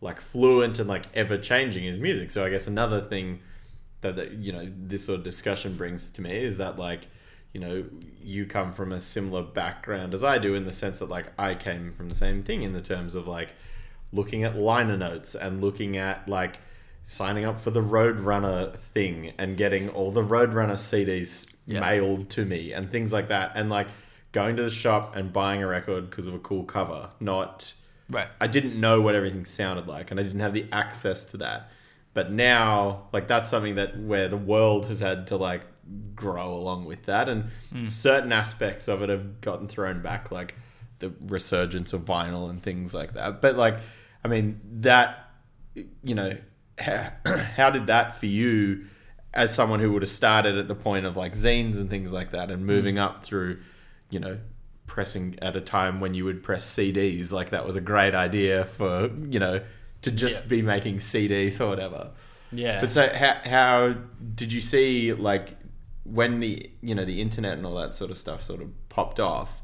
like 0.00 0.20
fluent 0.20 0.78
and 0.78 0.88
like 0.88 1.06
ever 1.14 1.36
changing 1.36 1.88
as 1.88 1.98
music. 1.98 2.30
So 2.30 2.44
I 2.44 2.50
guess 2.50 2.68
another 2.68 3.00
thing 3.00 3.40
that, 4.02 4.16
that 4.16 4.32
you 4.34 4.52
know 4.52 4.70
this 4.76 5.06
sort 5.06 5.18
of 5.18 5.24
discussion 5.24 5.76
brings 5.76 6.10
to 6.10 6.22
me 6.22 6.36
is 6.36 6.58
that 6.58 6.78
like 6.78 7.08
you 7.52 7.60
know 7.60 7.84
you 8.22 8.46
come 8.46 8.72
from 8.72 8.92
a 8.92 9.00
similar 9.00 9.42
background 9.42 10.14
as 10.14 10.22
I 10.22 10.38
do 10.38 10.54
in 10.54 10.64
the 10.64 10.72
sense 10.72 10.98
that 11.00 11.08
like 11.08 11.26
I 11.38 11.54
came 11.54 11.92
from 11.92 12.08
the 12.08 12.14
same 12.14 12.42
thing 12.42 12.62
in 12.62 12.72
the 12.72 12.80
terms 12.82 13.14
of 13.14 13.26
like 13.26 13.54
looking 14.12 14.44
at 14.44 14.56
liner 14.56 14.96
notes 14.96 15.34
and 15.34 15.60
looking 15.62 15.96
at 15.96 16.28
like 16.28 16.58
signing 17.04 17.44
up 17.44 17.58
for 17.60 17.70
the 17.70 17.82
Roadrunner 17.82 18.76
thing 18.76 19.32
and 19.38 19.56
getting 19.56 19.88
all 19.88 20.10
the 20.12 20.22
Roadrunner 20.22 20.74
CDs 20.76 21.48
Yeah. 21.66 21.80
mailed 21.80 22.28
to 22.30 22.44
me 22.44 22.72
and 22.72 22.90
things 22.90 23.12
like 23.12 23.28
that, 23.28 23.52
and 23.54 23.68
like 23.70 23.88
going 24.32 24.56
to 24.56 24.62
the 24.62 24.70
shop 24.70 25.14
and 25.16 25.32
buying 25.32 25.62
a 25.62 25.66
record 25.66 26.08
because 26.10 26.26
of 26.26 26.34
a 26.34 26.38
cool 26.38 26.64
cover. 26.64 27.10
Not, 27.20 27.74
Right. 28.08 28.28
I 28.40 28.46
didn't 28.46 28.78
know 28.78 29.00
what 29.00 29.14
everything 29.14 29.44
sounded 29.44 29.86
like, 29.86 30.10
and 30.10 30.18
I 30.20 30.22
didn't 30.22 30.40
have 30.40 30.54
the 30.54 30.66
access 30.72 31.24
to 31.26 31.36
that. 31.38 31.70
But 32.14 32.30
now, 32.30 33.08
like 33.12 33.26
that's 33.26 33.48
something 33.48 33.76
that 33.76 33.98
where 33.98 34.28
the 34.28 34.36
world 34.36 34.86
has 34.86 35.00
had 35.00 35.26
to 35.28 35.36
like 35.36 35.62
grow 36.14 36.52
along 36.52 36.84
with 36.84 37.06
that, 37.06 37.28
and 37.28 37.44
hmm. 37.70 37.88
certain 37.88 38.32
aspects 38.32 38.86
of 38.86 39.02
it 39.02 39.08
have 39.08 39.40
gotten 39.40 39.66
thrown 39.66 40.02
back, 40.02 40.30
like 40.30 40.54
the 40.98 41.12
resurgence 41.26 41.92
of 41.92 42.02
vinyl 42.02 42.50
and 42.50 42.62
things 42.62 42.92
like 42.92 43.14
that. 43.14 43.40
But 43.40 43.56
like, 43.56 43.78
I 44.24 44.28
mean, 44.28 44.60
that 44.80 45.30
you 46.02 46.14
know, 46.14 46.36
how, 46.78 47.12
how 47.56 47.70
did 47.70 47.86
that 47.86 48.14
for 48.14 48.26
you 48.26 48.84
as 49.32 49.54
someone 49.54 49.80
who 49.80 49.90
would 49.92 50.02
have 50.02 50.10
started 50.10 50.58
at 50.58 50.68
the 50.68 50.74
point 50.74 51.06
of 51.06 51.16
like 51.16 51.32
zines 51.32 51.78
and 51.78 51.88
things 51.88 52.12
like 52.12 52.32
that, 52.32 52.50
and 52.50 52.60
hmm. 52.60 52.66
moving 52.66 52.98
up 52.98 53.24
through, 53.24 53.60
you 54.10 54.20
know. 54.20 54.38
Pressing 54.88 55.38
at 55.40 55.56
a 55.56 55.60
time 55.62 56.00
when 56.00 56.12
you 56.12 56.26
would 56.26 56.42
press 56.42 56.66
CDs, 56.66 57.32
like 57.32 57.48
that 57.50 57.66
was 57.66 57.76
a 57.76 57.80
great 57.80 58.14
idea 58.14 58.66
for 58.66 59.10
you 59.30 59.38
know 59.38 59.62
to 60.02 60.10
just 60.10 60.42
Yeah. 60.44 60.48
be 60.48 60.62
making 60.62 60.98
CDs 60.98 61.60
or 61.60 61.68
whatever. 61.68 62.10
Yeah. 62.50 62.80
But 62.80 62.92
so 62.92 63.08
how, 63.14 63.40
how 63.44 63.94
did 64.34 64.52
you 64.52 64.60
see 64.60 65.12
like 65.12 65.56
when 66.04 66.40
the 66.40 66.70
you 66.80 66.94
know 66.94 67.04
the 67.04 67.20
internet 67.22 67.54
and 67.54 67.64
all 67.64 67.76
that 67.76 67.94
sort 67.94 68.10
of 68.10 68.18
stuff 68.18 68.42
sort 68.42 68.60
of 68.60 68.68
popped 68.88 69.18
off? 69.20 69.62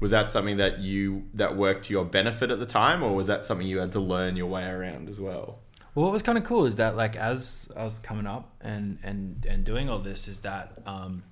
Was 0.00 0.10
that 0.10 0.30
something 0.30 0.56
that 0.58 0.80
you 0.80 1.24
that 1.34 1.56
worked 1.56 1.84
to 1.86 1.92
your 1.92 2.04
benefit 2.04 2.50
at 2.50 2.58
the 2.58 2.66
time, 2.66 3.02
or 3.02 3.14
was 3.14 3.28
that 3.28 3.44
something 3.44 3.66
you 3.66 3.78
had 3.78 3.92
to 3.92 4.00
learn 4.00 4.36
your 4.36 4.46
way 4.46 4.66
around 4.68 5.08
as 5.08 5.20
well? 5.20 5.60
Well, 5.94 6.04
what 6.06 6.12
was 6.12 6.22
kind 6.22 6.36
of 6.36 6.44
cool 6.44 6.66
is 6.66 6.76
that 6.76 6.96
like 6.96 7.16
as 7.16 7.68
I 7.76 7.84
was 7.84 7.98
coming 7.98 8.26
up 8.26 8.52
and 8.60 8.98
and 9.02 9.46
and 9.48 9.64
doing 9.64 9.88
all 9.88 9.98
this 9.98 10.28
is 10.28 10.40
that 10.40 10.72
um, 10.84 11.22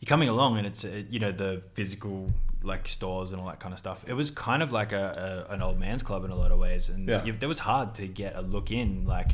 you're 0.00 0.08
coming 0.08 0.28
along 0.28 0.58
and 0.58 0.66
it's 0.66 0.84
uh, 0.84 1.02
you 1.08 1.18
know 1.18 1.32
the 1.32 1.62
physical 1.74 2.30
like 2.62 2.88
stores 2.88 3.30
and 3.32 3.40
all 3.40 3.46
that 3.46 3.60
kind 3.60 3.72
of 3.72 3.78
stuff. 3.78 4.04
It 4.06 4.14
was 4.14 4.30
kind 4.30 4.62
of 4.62 4.72
like 4.72 4.92
a, 4.92 5.46
a 5.48 5.52
an 5.54 5.62
old 5.62 5.78
man's 5.78 6.02
club 6.02 6.24
in 6.24 6.30
a 6.30 6.36
lot 6.36 6.50
of 6.52 6.58
ways, 6.58 6.88
and 6.88 7.08
Yeah. 7.08 7.24
it 7.24 7.46
was 7.46 7.60
hard 7.60 7.94
to 7.96 8.06
get 8.08 8.34
a 8.36 8.40
look 8.42 8.70
in. 8.70 9.04
Like, 9.06 9.32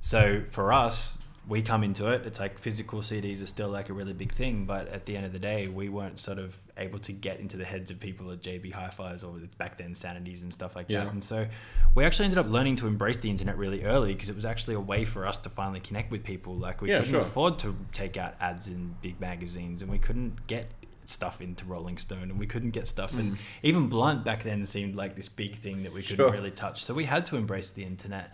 so 0.00 0.42
for 0.50 0.72
us, 0.72 1.18
we 1.46 1.60
come 1.60 1.84
into 1.84 2.10
it. 2.10 2.24
It's 2.26 2.40
like 2.40 2.58
physical 2.58 3.00
CDs 3.00 3.42
are 3.42 3.46
still 3.46 3.68
like 3.68 3.90
a 3.90 3.92
really 3.92 4.14
big 4.14 4.32
thing, 4.32 4.64
but 4.64 4.88
at 4.88 5.04
the 5.04 5.14
end 5.14 5.26
of 5.26 5.34
the 5.34 5.38
day, 5.38 5.68
we 5.68 5.90
weren't 5.90 6.18
sort 6.18 6.38
of 6.38 6.56
able 6.78 6.98
to 7.00 7.12
get 7.12 7.38
into 7.38 7.58
the 7.58 7.66
heads 7.66 7.90
of 7.90 8.00
people 8.00 8.30
at 8.30 8.40
JB 8.40 8.72
Hi-Fi's 8.72 9.22
or 9.22 9.34
back 9.58 9.76
then 9.76 9.92
Sanities 9.92 10.42
and 10.42 10.50
stuff 10.50 10.74
like 10.74 10.86
Yeah. 10.88 11.04
that. 11.04 11.12
And 11.12 11.22
so 11.22 11.46
we 11.94 12.04
actually 12.06 12.24
ended 12.24 12.38
up 12.38 12.48
learning 12.48 12.76
to 12.76 12.86
embrace 12.86 13.18
the 13.18 13.28
internet 13.28 13.58
really 13.58 13.84
early 13.84 14.14
because 14.14 14.30
it 14.30 14.34
was 14.34 14.46
actually 14.46 14.74
a 14.74 14.80
way 14.80 15.04
for 15.04 15.26
us 15.26 15.36
to 15.38 15.50
finally 15.50 15.80
connect 15.80 16.10
with 16.10 16.24
people. 16.24 16.56
Like 16.56 16.80
we 16.80 16.88
Yeah, 16.88 17.00
couldn't 17.00 17.12
sure. 17.12 17.20
afford 17.20 17.58
to 17.58 17.76
take 17.92 18.16
out 18.16 18.34
ads 18.40 18.66
in 18.68 18.96
big 19.02 19.20
magazines, 19.20 19.82
and 19.82 19.90
we 19.90 19.98
couldn't 19.98 20.46
get 20.46 20.70
stuff 21.10 21.40
into 21.40 21.64
Rolling 21.64 21.98
Stone, 21.98 22.24
and 22.30 22.38
we 22.38 22.46
couldn't 22.46 22.70
get 22.70 22.88
stuff 22.88 23.12
and 23.14 23.38
even 23.62 23.88
Blunt 23.88 24.24
back 24.24 24.42
then 24.42 24.66
seemed 24.66 24.94
like 24.96 25.16
this 25.16 25.28
big 25.28 25.56
thing 25.56 25.82
that 25.84 25.92
we 25.92 26.02
couldn't 26.02 26.16
Sure. 26.16 26.30
really 26.32 26.50
touch. 26.50 26.82
So 26.84 26.94
we 26.94 27.04
had 27.04 27.24
to 27.26 27.36
embrace 27.36 27.70
the 27.70 27.84
internet. 27.84 28.32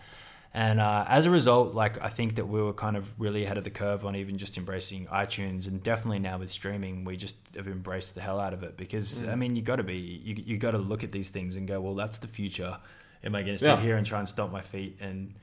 And 0.53 0.81
uh, 0.81 1.05
as 1.07 1.25
a 1.25 1.29
result, 1.29 1.73
like 1.75 2.01
I 2.03 2.09
think 2.09 2.35
that 2.35 2.45
we 2.45 2.61
were 2.61 2.73
kind 2.73 2.97
of 2.97 3.17
really 3.17 3.45
ahead 3.45 3.57
of 3.57 3.63
the 3.63 3.69
curve 3.69 4.05
on 4.05 4.17
even 4.17 4.37
just 4.37 4.57
embracing 4.57 5.05
iTunes, 5.07 5.65
and 5.67 5.81
definitely 5.81 6.19
now 6.19 6.37
with 6.39 6.49
streaming, 6.49 7.05
we 7.05 7.15
just 7.15 7.37
have 7.55 7.67
embraced 7.67 8.15
the 8.15 8.21
hell 8.21 8.37
out 8.39 8.53
of 8.53 8.61
it. 8.63 8.75
Because 8.75 9.23
I 9.27 9.35
mean, 9.35 9.55
you 9.55 9.61
got 9.61 9.77
to 9.77 9.83
be, 9.83 9.95
you 9.97 10.35
you 10.45 10.57
got 10.57 10.71
to 10.71 10.77
look 10.77 11.05
at 11.05 11.11
these 11.13 11.29
things 11.29 11.55
and 11.55 11.67
go, 11.67 11.79
well, 11.79 11.95
that's 11.95 12.17
the 12.17 12.27
future. 12.27 12.77
Am 13.23 13.33
I 13.35 13.43
going 13.43 13.53
to 13.53 13.59
sit 13.59 13.67
Yeah. 13.67 13.79
here 13.81 13.95
and 13.97 14.05
try 14.05 14.19
and 14.19 14.27
stomp 14.27 14.51
my 14.51 14.61
feet 14.61 14.97
and 14.99 15.33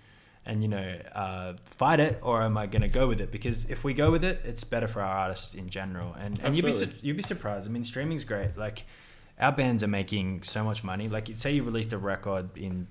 and 0.49 0.63
you 0.63 0.69
know 0.69 0.99
uh, 1.15 1.53
fight 1.67 2.01
it, 2.01 2.19
or 2.23 2.43
am 2.43 2.57
I 2.59 2.67
going 2.67 2.83
to 2.83 2.89
go 2.89 3.07
with 3.07 3.21
it? 3.21 3.31
Because 3.31 3.71
if 3.71 3.85
we 3.85 3.95
go 3.95 4.11
with 4.11 4.25
it, 4.25 4.41
it's 4.45 4.65
better 4.65 4.89
for 4.89 5.01
our 5.03 5.17
artists 5.19 5.55
in 5.55 5.69
general. 5.69 6.15
And 6.15 6.41
and 6.43 6.57
you'd 6.57 6.65
be 6.65 6.73
su- 6.73 6.91
you'd 7.03 7.17
be 7.17 7.23
surprised. 7.23 7.69
I 7.69 7.71
mean, 7.71 7.85
streaming's 7.85 8.25
great. 8.25 8.57
Like 8.57 8.85
our 9.39 9.53
bands 9.53 9.85
are 9.85 9.89
making 9.89 10.43
so 10.43 10.65
much 10.65 10.83
money. 10.83 11.09
Like 11.09 11.29
say 11.35 11.53
you 11.53 11.63
released 11.63 11.93
a 11.93 11.99
record 11.99 12.57
in 12.57 12.89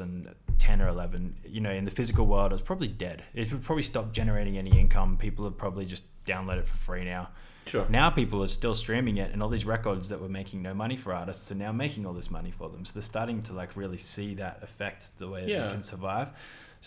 2010 0.00 0.82
or 0.82 0.88
11, 0.88 1.36
you 1.48 1.60
know, 1.60 1.70
in 1.70 1.84
the 1.84 1.90
physical 1.90 2.26
world, 2.26 2.52
it 2.52 2.54
was 2.56 2.62
probably 2.62 2.88
dead. 2.88 3.22
It 3.34 3.50
would 3.52 3.62
probably 3.62 3.82
stop 3.82 4.12
generating 4.12 4.58
any 4.58 4.78
income. 4.78 5.16
People 5.16 5.44
would 5.44 5.56
probably 5.58 5.86
just 5.86 6.04
download 6.24 6.58
it 6.58 6.66
for 6.66 6.76
free 6.76 7.04
now. 7.04 7.28
Sure. 7.66 7.84
Now 7.88 8.10
people 8.10 8.44
are 8.44 8.48
still 8.48 8.74
streaming 8.74 9.16
it, 9.16 9.32
and 9.32 9.42
all 9.42 9.48
these 9.48 9.64
records 9.64 10.08
that 10.10 10.20
were 10.20 10.28
making 10.28 10.62
no 10.62 10.72
money 10.72 10.96
for 10.96 11.12
artists 11.12 11.50
are 11.50 11.56
now 11.56 11.72
making 11.72 12.06
all 12.06 12.12
this 12.12 12.30
money 12.30 12.52
for 12.52 12.68
them. 12.68 12.84
So 12.84 12.92
they're 12.94 13.02
starting 13.02 13.42
to 13.42 13.54
like 13.54 13.74
really 13.76 13.98
see 13.98 14.34
that 14.34 14.60
effect, 14.62 15.18
the 15.18 15.28
way 15.28 15.40
that 15.42 15.48
Yeah. 15.50 15.66
they 15.66 15.72
can 15.72 15.82
survive. 15.82 16.28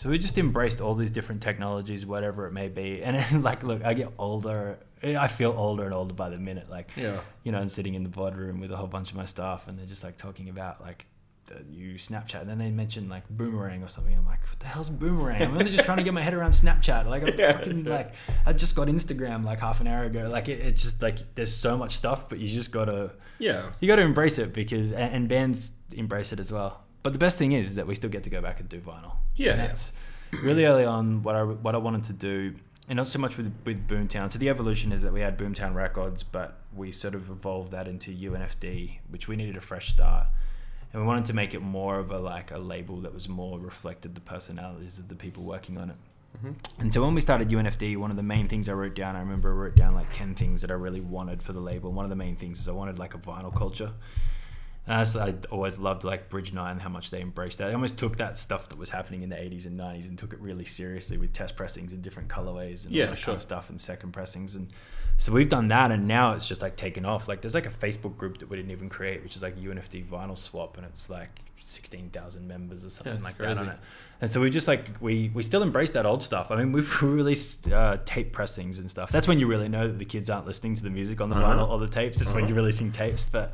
So 0.00 0.08
we 0.08 0.16
just 0.16 0.38
embraced 0.38 0.80
all 0.80 0.94
these 0.94 1.10
different 1.10 1.42
technologies, 1.42 2.06
whatever 2.06 2.46
it 2.46 2.52
may 2.52 2.68
be. 2.68 3.02
And 3.02 3.14
then, 3.16 3.42
like, 3.50 3.62
look, 3.62 3.84
I 3.84 3.92
get 3.92 4.08
older. 4.18 4.78
I 5.02 5.28
feel 5.28 5.52
older 5.52 5.84
and 5.84 5.92
older 5.92 6.14
by 6.14 6.30
the 6.30 6.38
minute. 6.38 6.70
Like, 6.70 6.88
Yeah. 6.96 7.20
you 7.44 7.52
know, 7.52 7.58
I'm 7.58 7.68
sitting 7.68 7.92
in 7.92 8.02
the 8.02 8.08
boardroom 8.08 8.60
with 8.60 8.72
a 8.72 8.76
whole 8.78 8.86
bunch 8.86 9.10
of 9.10 9.16
my 9.18 9.26
staff, 9.26 9.68
and 9.68 9.78
they're 9.78 9.84
just 9.84 10.02
like 10.02 10.16
talking 10.16 10.48
about 10.48 10.80
like 10.80 11.04
the 11.48 11.62
new 11.64 11.96
Snapchat. 11.96 12.40
And 12.40 12.48
then 12.48 12.56
they 12.56 12.70
mention 12.70 13.10
like 13.10 13.28
boomerang 13.28 13.82
or 13.82 13.88
something. 13.88 14.16
I'm 14.16 14.24
like, 14.24 14.40
what 14.48 14.58
the 14.58 14.64
hell's 14.66 14.88
boomerang? 14.88 15.42
I'm 15.42 15.52
only 15.58 15.70
just 15.70 15.84
trying 15.84 15.98
to 15.98 16.02
get 16.02 16.14
my 16.14 16.22
head 16.22 16.32
around 16.32 16.52
Snapchat. 16.52 17.04
Like, 17.04 17.22
I'm 17.22 17.34
Yeah. 17.38 17.52
fucking 17.58 17.84
like, 17.84 18.14
I 18.46 18.54
just 18.54 18.74
got 18.74 18.88
Instagram 18.88 19.44
like 19.44 19.60
half 19.60 19.82
an 19.82 19.86
hour 19.86 20.04
ago. 20.04 20.30
Like, 20.32 20.48
it, 20.48 20.60
it's 20.60 20.80
just 20.80 21.02
like 21.02 21.18
there's 21.34 21.54
so 21.54 21.76
much 21.76 21.92
stuff, 21.92 22.26
but 22.26 22.38
you 22.38 22.48
just 22.48 22.70
gotta 22.70 23.10
Yeah. 23.38 23.64
you 23.80 23.86
gotta 23.86 24.00
embrace 24.02 24.38
it 24.38 24.54
because 24.54 24.92
and, 24.92 25.12
and 25.14 25.28
bands 25.28 25.72
embrace 25.92 26.32
it 26.32 26.40
as 26.40 26.50
well. 26.50 26.84
But 27.02 27.12
the 27.12 27.18
best 27.18 27.38
thing 27.38 27.52
is 27.52 27.76
that 27.76 27.86
we 27.86 27.94
still 27.94 28.10
get 28.10 28.24
to 28.24 28.30
go 28.30 28.40
back 28.40 28.60
and 28.60 28.68
do 28.68 28.80
vinyl. 28.80 29.16
Yeah, 29.34 29.52
And 29.52 29.60
yeah. 29.60 29.66
that's 29.66 29.92
really 30.42 30.64
early 30.64 30.84
on 30.84 31.22
what 31.22 31.34
I 31.34 31.42
what 31.42 31.74
I 31.74 31.78
wanted 31.78 32.04
to 32.04 32.12
do, 32.12 32.54
and 32.88 32.96
not 32.96 33.08
so 33.08 33.18
much 33.18 33.36
with 33.36 33.52
with 33.64 33.88
Boomtown. 33.88 34.30
So 34.30 34.38
the 34.38 34.48
evolution 34.48 34.92
is 34.92 35.00
that 35.00 35.12
we 35.12 35.20
had 35.20 35.38
Boomtown 35.38 35.74
Records, 35.74 36.22
but 36.22 36.58
we 36.74 36.92
sort 36.92 37.14
of 37.14 37.30
evolved 37.30 37.72
that 37.72 37.88
into 37.88 38.10
UNFD, 38.10 38.98
which 39.08 39.28
we 39.28 39.36
needed 39.36 39.56
a 39.56 39.60
fresh 39.60 39.88
start, 39.88 40.26
and 40.92 41.02
we 41.02 41.06
wanted 41.06 41.26
to 41.26 41.32
make 41.32 41.54
it 41.54 41.60
more 41.60 41.98
of 41.98 42.10
a 42.10 42.18
like 42.18 42.50
a 42.50 42.58
label 42.58 43.00
that 43.00 43.14
was 43.14 43.28
more 43.28 43.58
reflected 43.58 44.14
the 44.14 44.20
personalities 44.20 44.98
of 44.98 45.08
the 45.08 45.14
people 45.14 45.42
working 45.42 45.78
on 45.78 45.90
it. 45.90 45.96
Mm-hmm. 46.36 46.82
And 46.82 46.92
so 46.92 47.02
when 47.02 47.14
we 47.14 47.20
started 47.20 47.48
UNFD, 47.48 47.96
one 47.96 48.10
of 48.10 48.16
the 48.16 48.22
main 48.22 48.48
things 48.48 48.68
I 48.68 48.72
wrote 48.72 48.94
down, 48.94 49.16
I 49.16 49.20
remember 49.20 49.50
I 49.50 49.54
wrote 49.54 49.74
down 49.74 49.94
like 49.94 50.12
10 50.12 50.34
things 50.34 50.60
that 50.62 50.70
I 50.70 50.74
really 50.74 51.00
wanted 51.00 51.42
for 51.42 51.52
the 51.52 51.60
label. 51.60 51.88
And 51.88 51.96
One 51.96 52.04
of 52.04 52.10
the 52.10 52.16
main 52.16 52.36
things 52.36 52.60
is 52.60 52.68
I 52.68 52.72
wanted 52.72 52.98
like 52.98 53.14
a 53.14 53.18
vinyl 53.18 53.54
culture. 53.54 53.92
And 54.86 54.96
I, 54.96 55.04
just, 55.04 55.16
I 55.16 55.34
always 55.50 55.78
loved 55.78 56.04
like 56.04 56.30
Bridge 56.30 56.52
Nine, 56.52 56.72
and 56.72 56.80
how 56.82 56.88
much 56.88 57.10
they 57.10 57.20
embraced 57.20 57.58
that. 57.58 57.68
They 57.68 57.74
almost 57.74 57.98
took 57.98 58.16
that 58.16 58.38
stuff 58.38 58.68
that 58.70 58.78
was 58.78 58.90
happening 58.90 59.22
in 59.22 59.28
the 59.28 59.36
80s 59.36 59.66
and 59.66 59.78
90s 59.78 60.08
and 60.08 60.18
took 60.18 60.32
it 60.32 60.40
really 60.40 60.64
seriously 60.64 61.16
with 61.18 61.32
test 61.32 61.54
pressings 61.56 61.92
and 61.92 62.02
different 62.02 62.28
colorways 62.28 62.86
and 62.86 62.94
Yeah, 62.94 63.04
all 63.04 63.10
that 63.10 63.18
sure. 63.18 63.26
kind 63.32 63.36
of 63.36 63.42
stuff 63.42 63.70
and 63.70 63.80
second 63.80 64.12
pressings. 64.12 64.54
And 64.54 64.68
so 65.18 65.32
we've 65.32 65.50
done 65.50 65.68
that 65.68 65.90
and 65.92 66.08
now 66.08 66.32
it's 66.32 66.48
just 66.48 66.62
like 66.62 66.76
taken 66.76 67.04
off. 67.04 67.28
Like 67.28 67.42
there's 67.42 67.54
like 67.54 67.66
a 67.66 67.70
Facebook 67.70 68.16
group 68.16 68.38
that 68.38 68.48
we 68.48 68.56
didn't 68.56 68.72
even 68.72 68.88
create, 68.88 69.22
which 69.22 69.36
is 69.36 69.42
like 69.42 69.56
UNFD 69.60 70.06
Vinyl 70.06 70.36
Swap 70.36 70.76
and 70.78 70.86
it's 70.86 71.10
like 71.10 71.40
16,000 71.56 72.48
members 72.48 72.84
or 72.84 72.90
something 72.90 73.12
that's 73.12 73.24
like 73.24 73.36
that 73.38 73.58
on 73.58 73.68
it. 73.68 73.78
And 74.22 74.30
so 74.30 74.40
we 74.40 74.50
just 74.50 74.66
like 74.66 74.90
we 75.00 75.30
we 75.34 75.42
still 75.42 75.62
embrace 75.62 75.90
that 75.90 76.04
old 76.06 76.22
stuff. 76.22 76.50
I 76.50 76.56
mean, 76.56 76.72
we've 76.72 77.02
released 77.02 77.70
uh, 77.70 77.98
tape 78.04 78.32
pressings 78.32 78.78
and 78.78 78.90
stuff. 78.90 79.10
That's 79.10 79.28
when 79.28 79.38
you 79.38 79.46
really 79.46 79.68
know 79.68 79.86
that 79.86 79.98
the 79.98 80.04
kids 80.04 80.28
aren't 80.30 80.46
listening 80.46 80.74
to 80.74 80.82
the 80.82 80.90
music 80.90 81.20
on 81.20 81.28
the 81.30 81.36
Uh-huh. 81.36 81.54
vinyl 81.64 81.68
or 81.70 81.78
the 81.78 81.86
tapes. 81.88 82.20
It's 82.20 82.28
when 82.30 82.38
Uh-huh. 82.38 82.48
you're 82.48 82.56
releasing 82.56 82.90
tapes, 82.92 83.24
but 83.24 83.52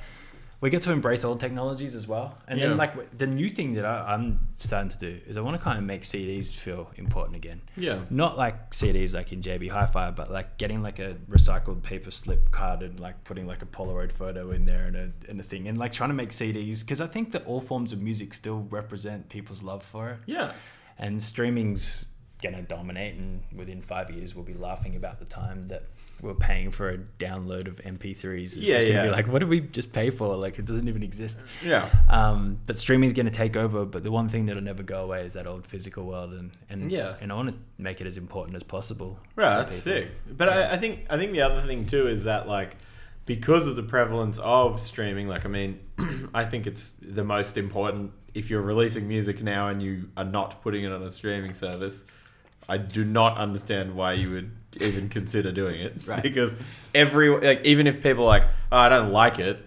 we 0.61 0.71
get 0.71 0.81
to 0.83 0.91
embrace 0.91 1.23
old 1.25 1.39
technologies 1.39 1.95
as 1.95 2.09
well. 2.09 2.39
And 2.49 2.59
Yeah. 2.59 2.69
then 2.69 2.77
like 2.79 3.17
the 3.19 3.27
new 3.27 3.51
thing 3.51 3.75
that 3.75 3.85
I, 3.85 4.15
I'm 4.15 4.41
starting 4.57 4.91
to 4.91 4.99
do 4.99 5.21
is 5.27 5.37
I 5.37 5.41
want 5.43 5.57
to 5.57 5.63
kind 5.63 5.79
of 5.79 5.85
make 5.85 6.03
CDs 6.03 6.53
feel 6.55 6.91
important 6.97 7.37
again. 7.37 7.61
Yeah. 7.77 8.01
Not 8.09 8.39
like 8.39 8.71
CDs 8.71 9.15
like 9.15 9.33
in 9.33 9.43
JB 9.43 9.69
Hi-Fi, 9.71 10.13
but 10.13 10.31
like 10.31 10.57
getting 10.57 10.83
like 10.83 10.99
a 10.99 11.17
recycled 11.29 11.83
paper 11.83 12.11
slip 12.11 12.51
card 12.51 12.83
and 12.83 12.99
like 12.99 13.23
putting 13.25 13.47
like 13.47 13.61
a 13.63 13.67
Polaroid 13.67 14.13
photo 14.13 14.51
in 14.53 14.65
there 14.65 14.87
and 14.87 14.97
a, 14.97 15.13
and 15.29 15.39
a 15.39 15.43
thing 15.43 15.69
and 15.69 15.77
like 15.77 15.93
trying 15.93 16.11
to 16.11 16.15
make 16.15 16.31
CDs 16.31 16.81
because 16.81 17.01
I 17.03 17.07
think 17.07 17.33
that 17.33 17.45
all 17.47 17.61
forms 17.61 17.93
of 17.93 18.01
music 18.01 18.33
still 18.33 18.67
represent 18.71 19.29
people's 19.29 19.63
love 19.63 19.83
for 19.85 20.11
it 20.11 20.19
Yeah. 20.27 20.53
and 20.99 21.23
streaming's 21.23 22.07
gonna 22.43 22.63
dominate 22.63 23.15
and 23.15 23.43
within 23.55 23.81
five 23.81 24.11
years 24.11 24.35
we'll 24.35 24.45
be 24.45 24.53
laughing 24.53 24.95
about 24.97 25.19
the 25.19 25.25
time 25.25 25.63
that 25.69 25.85
we're 26.23 26.35
paying 26.35 26.71
for 26.71 26.89
a 26.91 26.99
download 27.19 27.69
of 27.69 27.77
mp3s 27.77 28.43
it's 28.45 28.57
Yeah, 28.57 28.75
just 28.77 28.87
gonna 28.89 28.99
yeah. 29.01 29.05
be 29.05 29.11
like 29.11 29.29
what 29.29 29.41
did 29.41 29.49
we 29.49 29.61
just 29.61 29.93
pay 29.93 30.11
for 30.11 30.35
like 30.37 30.59
it 30.59 30.65
doesn't 30.65 30.89
even 30.89 31.03
exist 31.03 31.39
Yeah. 31.65 31.89
um, 32.09 32.59
but 32.67 32.79
streaming's 32.79 33.13
gonna 33.13 33.31
take 33.31 33.57
over 33.57 33.85
but 33.85 34.03
the 34.03 34.11
one 34.11 34.29
thing 34.29 34.47
that'll 34.47 34.63
never 34.63 34.83
go 34.83 35.03
away 35.05 35.25
is 35.27 35.35
that 35.35 35.47
old 35.47 35.67
physical 35.67 36.05
world 36.07 36.33
and 36.33 36.53
and, 36.71 36.91
Yeah. 36.91 37.17
and 37.21 37.31
i 37.31 37.35
want 37.35 37.51
to 37.51 37.57
make 37.79 38.01
it 38.01 38.07
as 38.07 38.17
important 38.17 38.57
as 38.57 38.63
possible 38.63 39.19
Right, 39.37 39.59
that's 39.59 39.83
people. 39.85 40.09
sick. 40.09 40.13
But 40.37 40.49
I, 40.49 40.73
I 40.73 40.77
think 40.79 41.01
I 41.11 41.17
think 41.19 41.33
the 41.33 41.43
other 41.43 41.67
thing 41.67 41.85
too 41.87 42.07
is 42.09 42.25
that 42.25 42.49
like 42.49 42.77
because 43.27 43.67
of 43.67 43.75
the 43.77 43.83
prevalence 43.83 44.39
of 44.39 44.81
streaming, 44.81 45.27
like 45.27 45.45
I 45.45 45.49
mean, 45.49 45.81
I 46.35 46.45
think 46.45 46.67
it's 46.67 46.93
the 47.03 47.25
most 47.25 47.57
important 47.57 48.13
if 48.35 48.51
you're 48.51 48.63
releasing 48.63 49.09
music 49.09 49.43
now 49.43 49.69
and 49.69 49.83
you 49.83 50.11
are 50.17 50.25
not 50.25 50.63
putting 50.63 50.85
it 50.85 50.93
on 50.93 51.03
a 51.03 51.11
streaming 51.11 51.53
service. 51.53 52.05
I 52.69 52.79
do 52.79 53.05
not 53.05 53.37
understand 53.37 53.95
why 53.97 54.13
you 54.15 54.31
would 54.31 54.51
even 54.81 55.09
consider 55.09 55.53
doing 55.53 55.81
it 55.81 55.95
Right. 56.07 56.23
because 56.29 56.55
every 56.95 57.29
like 57.41 57.65
even 57.65 57.87
if 57.87 58.03
people 58.03 58.25
are 58.25 58.29
like 58.29 58.45
oh, 58.73 58.77
I 58.77 58.89
don't 58.89 59.13
like 59.13 59.39
it, 59.39 59.65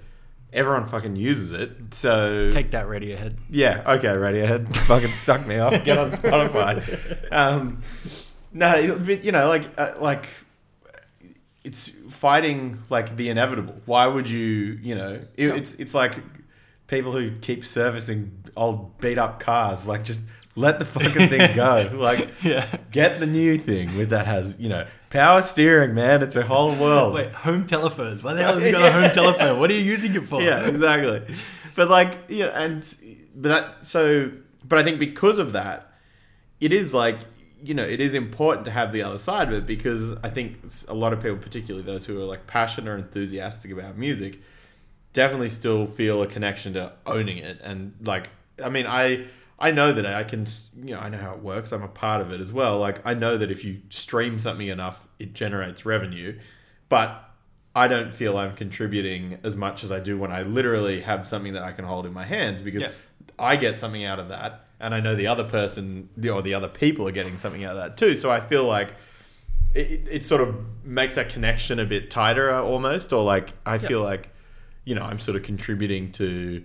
everyone 0.54 0.86
fucking 0.86 1.16
uses 1.16 1.52
it. 1.52 1.72
So 1.94 2.50
Take 2.52 2.72
that 2.72 2.88
Radiohead. 2.88 3.36
yeah, 3.50 3.84
okay, 3.86 4.08
Radiohead, 4.08 4.76
fucking 4.88 5.14
suck 5.14 5.46
me 5.46 5.58
off. 5.60 5.84
Get 5.84 5.98
on 5.98 6.12
Spotify. 6.12 7.32
Um, 7.32 7.82
no, 8.52 8.98
but, 8.98 9.24
you 9.24 9.32
know, 9.32 9.48
like 9.48 9.64
uh, 9.78 9.94
like 10.00 10.28
it's 11.64 11.90
fighting 12.10 12.80
like 12.90 13.16
the 13.16 13.30
inevitable. 13.30 13.76
Why 13.86 14.08
would 14.08 14.30
you, 14.30 14.80
you 14.82 14.96
know, 14.96 15.22
it, 15.36 15.50
it's 15.50 15.74
it's 15.76 15.94
like 15.94 16.16
people 16.88 17.12
who 17.12 17.38
keep 17.42 17.66
servicing 17.66 18.44
old 18.58 18.98
beat 19.00 19.18
up 19.18 19.40
cars. 19.40 19.88
Like 19.88 20.04
just 20.04 20.24
let 20.56 20.80
the 20.80 20.86
fucking 20.86 21.28
thing 21.30 21.56
go. 21.56 21.90
Like 21.94 22.30
Yeah. 22.44 22.66
get 22.92 23.20
the 23.20 23.28
new 23.28 23.58
thing 23.58 23.96
with 23.98 24.10
that 24.10 24.26
has 24.26 24.60
you 24.60 24.70
know 24.70 24.88
power 25.10 25.42
steering, 25.42 25.94
man. 25.94 26.22
It's 26.22 26.36
a 26.36 26.44
whole 26.44 26.76
world. 26.76 27.14
Wait, 27.14 27.32
home 27.32 27.66
telephones. 27.66 28.24
Why 28.24 28.34
the 28.34 28.44
hell 28.44 28.56
have 28.56 28.64
you 28.64 28.72
got 28.80 28.90
a 28.90 28.92
home 28.92 29.12
telephone? 29.12 29.60
What 29.60 29.72
are 29.72 29.74
you 29.74 29.82
using 29.82 30.16
it 30.16 30.28
for? 30.28 30.42
yeah, 30.42 30.68
exactly. 30.68 31.36
But 31.76 31.90
like, 31.90 32.18
you 32.28 32.46
know, 32.46 32.52
and 32.52 32.82
but 33.36 33.50
that 33.50 33.86
so, 33.86 34.32
but 34.68 34.80
I 34.80 34.84
think 34.84 35.00
because 35.00 35.40
of 35.40 35.54
that, 35.54 35.94
it 36.60 36.74
is 36.74 36.94
like 36.94 37.20
you 37.62 37.74
know, 37.74 37.84
it 37.84 38.00
is 38.00 38.14
important 38.14 38.66
to 38.66 38.72
have 38.72 38.92
the 38.92 39.04
other 39.04 39.18
side 39.18 39.50
of 39.50 39.54
it 39.54 39.66
because 39.66 40.14
I 40.24 40.30
think 40.30 40.60
a 40.88 40.94
lot 40.94 41.12
of 41.12 41.22
people, 41.22 41.38
particularly 41.38 41.86
those 41.86 42.06
who 42.06 42.22
are 42.22 42.26
like 42.26 42.48
passionate 42.48 42.90
or 42.90 42.96
enthusiastic 42.96 43.72
about 43.72 43.98
music, 43.98 44.40
definitely 45.14 45.50
still 45.50 45.86
feel 45.86 46.22
a 46.22 46.28
connection 46.28 46.74
to 46.74 46.94
owning 47.06 47.38
it 47.38 47.60
and 47.64 47.94
like 48.04 48.30
I 48.64 48.70
mean 48.70 48.86
I 48.88 49.26
I 49.62 49.72
know 49.72 49.92
that 49.92 50.06
I 50.06 50.24
can 50.24 50.46
you 50.84 50.96
know 50.96 51.00
I 51.00 51.10
know 51.10 51.18
how 51.18 51.34
it 51.34 51.42
works. 51.44 51.72
I'm 51.74 51.84
a 51.84 51.88
part 51.88 52.22
of 52.22 52.32
it 52.32 52.40
as 52.40 52.54
well. 52.54 52.80
Like 52.80 53.06
I 53.06 53.14
know 53.14 53.38
that 53.38 53.52
if 53.52 53.64
you 53.66 53.82
stream 53.90 54.40
something 54.40 54.68
enough 54.68 55.08
it 55.20 55.34
generates 55.34 55.86
revenue 55.86 56.40
but 56.88 57.26
I 57.76 57.88
don't 57.88 58.12
feel 58.14 58.38
I'm 58.38 58.56
contributing 58.56 59.38
as 59.44 59.56
much 59.56 59.84
as 59.84 59.92
I 59.92 60.00
do 60.00 60.18
when 60.18 60.32
I 60.32 60.42
literally 60.42 61.02
have 61.02 61.28
something 61.28 61.54
that 61.54 61.62
I 61.64 61.72
can 61.72 61.86
hold 61.86 62.06
in 62.08 62.14
my 62.14 62.26
hands 62.26 62.62
because 62.62 62.82
Yeah. 62.84 62.92
I 63.38 63.58
get 63.58 63.78
something 63.78 64.04
out 64.04 64.18
of 64.20 64.30
that 64.30 64.66
and 64.80 64.96
I 64.96 65.02
know 65.02 65.16
the 65.16 65.28
other 65.28 65.44
person 65.44 66.10
or 66.32 66.42
the 66.42 66.54
other 66.56 66.68
people 66.70 67.08
are 67.08 67.12
getting 67.12 67.38
something 67.38 67.64
out 67.64 67.72
of 67.72 67.78
that 67.78 67.96
too. 67.98 68.16
So 68.16 68.32
I 68.32 68.40
feel 68.40 68.64
like 68.66 68.94
it, 69.76 70.08
it- 70.10 70.26
sort 70.26 70.42
of 70.42 70.56
makes 70.84 71.16
that 71.16 71.30
connection 71.30 71.80
a 71.80 71.86
bit 71.86 72.10
tighter 72.10 72.50
uh, 72.52 72.62
almost 72.64 73.14
or 73.14 73.24
like 73.24 73.54
I 73.66 73.78
feel 73.78 74.02
like 74.02 74.30
you 74.86 74.96
know 74.96 75.04
I'm 75.04 75.20
sort 75.20 75.36
of 75.38 75.44
contributing 75.44 76.12
to 76.14 76.64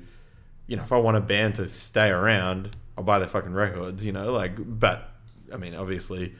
you 0.67 0.77
know 0.77 0.83
if 0.85 0.91
I 0.93 0.97
want 0.97 1.17
a 1.19 1.21
band 1.21 1.57
to 1.57 1.67
stay 1.67 2.09
around 2.09 2.75
I'll 2.97 3.05
buy 3.05 3.19
their 3.19 3.29
fucking 3.29 3.53
records 3.53 4.05
you 4.07 4.13
know 4.13 4.33
like 4.33 4.53
but 4.57 5.11
I 5.53 5.57
mean 5.57 5.75
obviously 5.75 6.35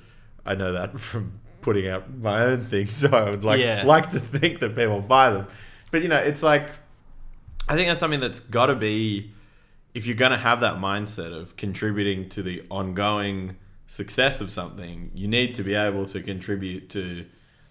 I 0.47 0.55
know 0.55 0.73
that 0.73 0.99
from 1.07 1.41
putting 1.63 1.89
out 1.89 2.13
my 2.15 2.43
own 2.45 2.63
things 2.65 2.95
so 2.95 3.09
I 3.11 3.31
would 3.31 3.45
like 3.45 3.61
Yeah. 3.61 3.83
like 3.85 4.11
to 4.11 4.21
think 4.21 4.61
that 4.61 4.75
people 4.75 5.01
buy 5.01 5.31
them 5.31 5.47
but 5.91 6.03
you 6.03 6.09
know 6.09 6.17
it's 6.19 6.43
like 6.43 6.71
I 7.69 7.75
think 7.75 7.89
that's 7.89 8.01
something 8.01 8.21
that's 8.21 8.41
got 8.41 8.67
to 8.67 8.75
be 8.75 9.33
if 9.95 10.07
you're 10.07 10.17
going 10.17 10.33
to 10.33 10.37
have 10.37 10.61
that 10.61 10.75
mindset 10.77 11.33
of 11.33 11.57
contributing 11.57 12.29
to 12.31 12.43
the 12.43 12.65
ongoing 12.69 13.57
success 13.87 14.41
of 14.41 14.51
something, 14.51 15.11
you 15.15 15.29
need 15.29 15.55
to 15.55 15.63
be 15.63 15.73
able 15.75 16.05
to 16.07 16.21
contribute 16.21 16.91
to 16.91 17.25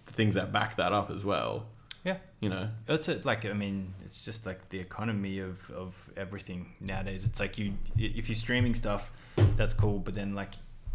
the 0.05 0.13
things 0.13 0.35
that 0.35 0.53
back 0.53 0.77
that 0.77 0.93
up 0.93 1.11
as 1.11 1.25
well. 1.25 1.65
Yeah. 2.03 2.17
You 2.41 2.49
know, 2.49 2.67
It's 2.87 3.07
a, 3.07 3.19
like 3.23 3.45
I 3.45 3.53
mean, 3.53 3.93
it's 4.03 4.25
just 4.25 4.45
like 4.45 4.67
the 4.69 4.79
economy 4.79 5.39
of, 5.39 5.57
of 5.71 5.95
everything 6.17 6.73
nowadays. 6.81 7.25
It's 7.25 7.39
like 7.39 7.57
you 7.57 7.73
if 7.97 8.27
you're 8.27 8.35
streaming 8.35 8.75
stuff, 8.75 9.11
that's 9.55 9.73
cool. 9.73 9.99
But 9.99 10.13
then 10.13 10.35
like 10.35 10.53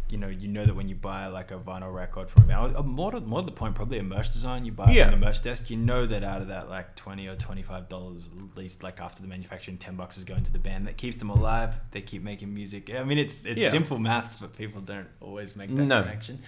you 0.09 0.17
know 0.17 0.27
you 0.27 0.47
know 0.47 0.65
that 0.65 0.75
when 0.75 0.87
you 0.89 0.95
buy 0.95 1.27
like 1.27 1.51
a 1.51 1.57
vinyl 1.57 1.93
record 1.93 2.29
from 2.29 2.43
a 2.43 2.47
band, 2.47 2.85
more 2.85 3.11
to, 3.11 3.21
more 3.21 3.41
to 3.41 3.45
the 3.47 3.51
point, 3.51 3.73
probably 3.75 3.97
a 3.99 4.03
merch 4.03 4.31
design 4.31 4.65
you 4.65 4.71
buy 4.71 4.91
Yeah. 4.91 5.09
from 5.09 5.19
the 5.19 5.25
merch 5.25 5.41
desk, 5.41 5.69
you 5.71 5.77
know 5.77 6.05
that 6.05 6.23
out 6.23 6.41
of 6.41 6.47
that 6.49 6.69
like 6.69 6.95
twenty 6.95 7.27
or 7.27 7.35
twenty 7.35 7.63
five 7.63 7.89
dollars 7.89 8.29
at 8.37 8.55
least, 8.57 8.83
like 8.83 8.99
after 9.01 9.21
the 9.23 9.27
manufacturing, 9.27 9.77
ten 9.77 9.95
bucks 9.95 10.17
is 10.17 10.25
going 10.25 10.43
to 10.43 10.51
the 10.53 10.59
band 10.59 10.85
that 10.87 10.97
keeps 10.97 11.17
them 11.17 11.31
alive. 11.31 11.73
They 11.91 12.01
keep 12.01 12.21
making 12.23 12.53
music. 12.53 12.91
I 12.93 13.03
mean, 13.03 13.17
it's 13.17 13.45
it's 13.45 13.61
Yeah. 13.61 13.69
simple 13.69 13.97
maths, 13.97 14.35
but 14.35 14.55
people 14.55 14.81
don't 14.81 15.07
always 15.21 15.55
make 15.55 15.73
that 15.75 15.81
No. 15.85 16.03
connection. 16.03 16.39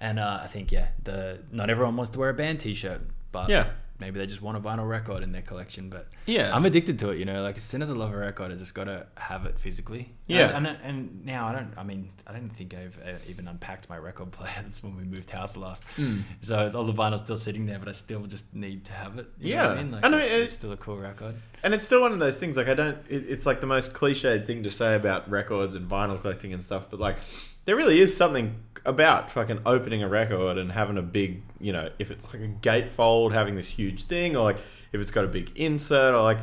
And 0.00 0.18
uh, 0.18 0.40
I 0.42 0.46
think 0.48 0.72
yeah, 0.72 0.88
the 1.04 1.40
not 1.52 1.70
everyone 1.70 1.94
wants 1.96 2.10
to 2.12 2.18
wear 2.18 2.30
a 2.30 2.34
band 2.34 2.58
T-shirt, 2.60 3.02
but 3.32 3.48
Yeah. 3.50 3.70
Maybe 4.00 4.18
they 4.18 4.26
just 4.26 4.42
want 4.42 4.56
a 4.56 4.60
vinyl 4.60 4.88
record 4.88 5.22
in 5.22 5.32
their 5.32 5.42
collection. 5.42 5.90
But 5.90 6.08
Yeah. 6.26 6.54
I'm 6.54 6.64
addicted 6.66 6.98
to 7.00 7.10
it. 7.10 7.18
You 7.18 7.24
know, 7.24 7.42
like 7.42 7.56
as 7.56 7.62
soon 7.62 7.82
as 7.82 7.90
I 7.90 7.92
love 7.92 8.12
a 8.12 8.16
record, 8.16 8.50
I 8.50 8.54
just 8.56 8.74
gotta 8.74 9.06
have 9.16 9.44
it 9.46 9.58
physically. 9.58 10.12
Yeah. 10.26 10.56
and, 10.56 10.66
and, 10.66 10.78
and 10.82 11.24
now 11.24 11.46
I 11.48 11.52
don't. 11.52 11.72
I 11.76 11.82
mean, 11.82 12.10
I 12.26 12.32
don't 12.32 12.50
think 12.50 12.74
I've 12.74 12.98
uh, 13.04 13.12
even 13.28 13.46
unpacked 13.48 13.88
my 13.88 13.98
record 13.98 14.30
player. 14.38 14.64
When 14.82 14.96
we 14.96 15.04
moved 15.04 15.30
house 15.30 15.56
last. 15.56 15.84
Mm. 15.96 16.22
So 16.40 16.70
all 16.74 16.84
the 16.84 16.92
vinyl's 16.92 17.20
still 17.22 17.36
sitting 17.36 17.66
there, 17.66 17.78
but 17.78 17.88
I 17.88 17.92
still 17.92 18.22
just 18.26 18.54
need 18.54 18.84
to 18.86 18.92
have 18.92 19.18
it. 19.18 19.26
You 19.38 19.56
know 19.56 19.62
Yeah. 19.64 19.68
I 19.70 19.76
mean, 19.82 19.90
like 19.92 20.04
I 20.04 20.08
know, 20.08 20.18
it's, 20.18 20.32
it- 20.32 20.40
it's 20.42 20.54
still 20.54 20.72
a 20.72 20.76
cool 20.76 20.96
record. 20.96 21.34
and 21.62 21.74
it's 21.74 21.84
still 21.84 22.00
one 22.00 22.12
of 22.12 22.18
those 22.18 22.38
things. 22.38 22.56
Like 22.56 22.68
I 22.68 22.74
don't. 22.74 22.98
It, 23.08 23.26
it's 23.28 23.46
like 23.46 23.60
the 23.60 23.66
most 23.66 23.92
cliched 23.92 24.46
thing 24.46 24.62
to 24.62 24.70
say 24.70 24.94
about 24.96 25.28
records 25.30 25.74
and 25.74 25.88
vinyl 25.88 26.20
collecting 26.20 26.52
and 26.52 26.62
stuff. 26.64 26.88
But 26.90 27.00
like, 27.00 27.16
there 27.64 27.76
really 27.76 28.00
is 28.00 28.16
something 28.16 28.56
about 28.86 29.30
fucking 29.30 29.60
opening 29.66 30.02
a 30.02 30.08
record 30.08 30.56
and 30.58 30.72
having 30.72 30.96
a 30.96 31.02
big, 31.02 31.42
you 31.60 31.72
know, 31.72 31.90
if 31.98 32.10
it's 32.10 32.32
like 32.32 32.42
a 32.42 32.48
gatefold, 32.48 33.32
having 33.32 33.54
this 33.54 33.68
huge 33.68 34.04
thing, 34.04 34.36
or 34.36 34.42
like 34.42 34.56
if 34.92 35.00
it's 35.00 35.10
got 35.10 35.24
a 35.24 35.28
big 35.28 35.52
insert, 35.56 36.14
or 36.14 36.22
like, 36.22 36.38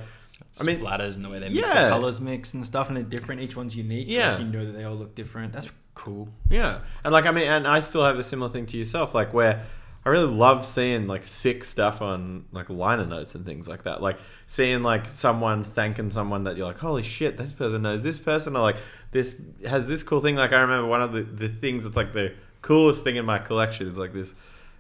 I 0.60 0.64
mean, 0.64 0.80
splatters 0.80 1.16
and 1.16 1.26
the 1.26 1.30
way 1.30 1.40
they 1.40 1.50
mix 1.50 1.68
Yeah. 1.68 1.86
the 1.86 1.90
colors 1.90 2.22
mix 2.22 2.54
and 2.54 2.66
stuff, 2.66 2.88
and 2.88 2.98
they're 2.98 3.04
different. 3.04 3.42
Each 3.42 3.56
one's 3.56 3.76
unique. 3.76 4.08
Yeah. 4.08 4.32
like 4.32 4.40
you 4.40 4.46
know 4.46 4.66
that 4.66 4.72
they 4.74 4.84
all 4.84 4.96
look 4.96 5.16
different. 5.16 5.54
That's 5.54 5.70
cool. 5.96 6.30
Yeah, 6.50 6.82
and 7.04 7.12
like 7.12 7.26
I 7.26 7.32
mean, 7.32 7.48
and 7.48 7.68
I 7.68 7.80
still 7.80 8.06
have 8.06 8.18
a 8.20 8.24
similar 8.24 8.52
thing 8.52 8.66
to 8.68 8.78
yourself, 8.78 9.16
like 9.16 9.34
where 9.34 9.64
I 10.08 10.10
really 10.10 10.34
love 10.34 10.66
seeing 10.66 11.06
like 11.06 11.28
sick 11.28 11.66
stuff 11.66 12.02
on 12.02 12.46
like 12.54 12.70
liner 12.70 13.06
notes 13.06 13.36
and 13.36 13.46
things 13.46 13.68
like 13.68 13.84
that. 13.84 14.02
Like 14.02 14.18
seeing 14.46 14.82
like 14.82 15.06
someone 15.06 15.66
thanking 15.66 16.12
someone 16.12 16.46
that 16.46 16.56
you're 16.56 16.66
like, 16.66 16.78
holy 16.78 17.04
shit, 17.04 17.38
this 17.38 17.52
person 17.52 17.82
knows 17.82 18.04
this 18.04 18.18
person, 18.18 18.56
or 18.56 18.62
like 18.62 18.78
this 19.12 19.36
has 19.68 19.90
this 19.90 20.04
cool 20.04 20.22
thing. 20.22 20.38
Like 20.38 20.54
I 20.54 20.62
remember 20.62 20.88
one 20.88 21.02
of 21.02 21.12
the 21.12 21.24
the 21.24 21.50
things 21.50 21.84
that's 21.84 21.98
like 21.98 22.14
the 22.14 22.34
coolest 22.62 23.04
thing 23.04 23.18
in 23.18 23.26
my 23.26 23.38
collection 23.38 23.86
is 23.86 23.98
like 23.98 24.14
this 24.14 24.34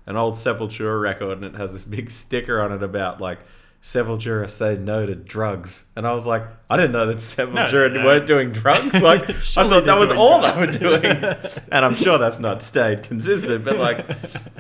an 0.06 0.16
old 0.16 0.36
Sepultura 0.36 1.02
record, 1.02 1.40
and 1.40 1.44
it 1.44 1.56
has 1.56 1.74
this 1.74 1.84
big 1.84 2.10
sticker 2.10 2.62
on 2.62 2.72
it 2.72 2.82
about 2.82 3.20
like. 3.20 3.40
Sepultura 3.88 4.50
say 4.50 4.76
no 4.76 5.06
to 5.06 5.16
drugs, 5.16 5.86
and 5.96 6.06
I 6.06 6.12
was 6.12 6.28
like, 6.28 6.44
I 6.70 6.76
didn't 6.76 6.92
know 6.92 7.06
that 7.06 7.20
Sepultura 7.20 7.94
no. 7.94 8.04
weren't 8.04 8.28
doing 8.28 8.52
drugs. 8.52 9.02
Like, 9.02 9.30
I 9.30 9.34
thought 9.34 9.86
that 9.86 9.98
was 9.98 10.12
all 10.12 10.42
drugs. 10.42 10.78
they 10.78 10.86
were 10.86 11.00
doing 11.00 11.06
and 11.72 11.86
I'm 11.86 11.96
sure 11.96 12.18
that's 12.18 12.40
not 12.40 12.62
stayed 12.62 13.04
consistent, 13.04 13.64
but 13.64 13.78
like 13.78 14.06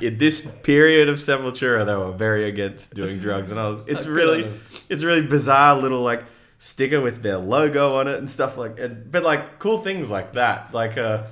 in 0.01 0.17
this 0.17 0.39
period 0.63 1.09
of 1.09 1.17
Sepultura, 1.17 1.85
they 1.85 1.93
were 1.93 2.13
very 2.13 2.45
against 2.45 2.93
doing 2.93 3.19
drugs, 3.19 3.51
and 3.51 3.59
I 3.59 3.67
was. 3.67 3.81
It's 3.85 4.05
really, 4.05 4.49
it's 4.87 5.03
really 5.03 5.27
bizarre 5.27 5.75
little 5.75 6.03
like 6.03 6.23
sticker 6.57 7.01
with 7.01 7.21
their 7.21 7.37
logo 7.37 7.95
on 7.95 8.07
it 8.07 8.15
and 8.15 8.31
stuff 8.31 8.55
like, 8.55 8.79
and, 8.79 9.11
but 9.11 9.23
like 9.23 9.59
cool 9.59 9.79
things 9.79 10.09
like 10.09 10.35
that, 10.35 10.73
like 10.73 10.97
uh 10.97 11.23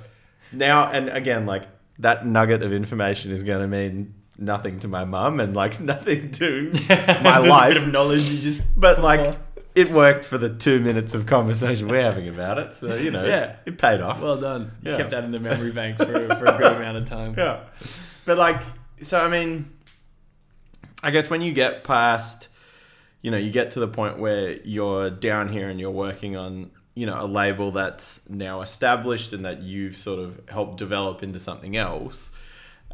now 0.52 0.86
and 0.86 1.08
again 1.08 1.46
like 1.46 1.62
that 1.98 2.26
nugget 2.26 2.62
of 2.62 2.74
information 2.74 3.32
is 3.32 3.42
going 3.42 3.60
to 3.60 3.66
mean 3.66 4.12
nothing 4.38 4.78
to 4.80 4.88
my 4.88 5.04
mum 5.04 5.40
and 5.40 5.54
like 5.56 5.80
nothing 5.92 6.30
to 6.32 6.70
my 6.88 7.36
A 7.38 7.42
life, 7.42 7.74
bit 7.74 7.82
of 7.82 7.88
knowledge. 7.88 8.22
You 8.28 8.40
just 8.40 8.78
but 8.78 9.00
like. 9.02 9.38
It 9.74 9.90
worked 9.90 10.24
for 10.24 10.38
the 10.38 10.48
two 10.48 10.80
minutes 10.80 11.12
of 11.12 11.26
conversation 11.26 11.88
we're 11.88 12.00
having 12.00 12.28
about 12.30 12.56
it, 12.56 12.72
so 12.72 12.94
you 12.94 13.10
know, 13.10 13.26
Yeah. 13.26 13.56
it 13.66 13.76
paid 13.76 14.00
off. 14.00 14.22
well 14.22 14.40
done. 14.40 14.72
You 14.80 14.96
kept 14.96 15.10
that 15.10 15.22
in 15.22 15.32
the 15.32 15.38
memory 15.38 15.70
bank 15.70 15.98
for, 15.98 16.06
for 16.06 16.14
a 16.46 16.56
good 16.58 16.72
amount 16.78 16.96
of 16.96 17.04
time. 17.04 17.34
yeah. 17.36 17.60
But 18.24 18.38
like, 18.38 18.62
so 19.02 19.22
I 19.22 19.28
mean, 19.28 19.70
I 21.02 21.10
guess 21.10 21.28
when 21.28 21.42
you 21.42 21.52
get 21.52 21.84
past, 21.84 22.48
you 23.20 23.30
know, 23.30 23.36
you 23.36 23.50
get 23.50 23.72
to 23.72 23.80
the 23.80 23.88
point 23.88 24.18
where 24.18 24.52
you're 24.64 25.10
down 25.10 25.50
here 25.50 25.68
and 25.68 25.78
you're 25.78 25.90
working 25.90 26.36
on, 26.36 26.70
you 26.94 27.04
know, 27.04 27.16
a 27.20 27.26
label 27.26 27.70
that's 27.72 28.22
now 28.30 28.62
established 28.62 29.34
and 29.34 29.44
that 29.44 29.60
you've 29.60 29.96
sort 29.98 30.18
of 30.20 30.40
helped 30.48 30.78
develop 30.78 31.22
into 31.22 31.38
something 31.38 31.76
else. 31.76 32.30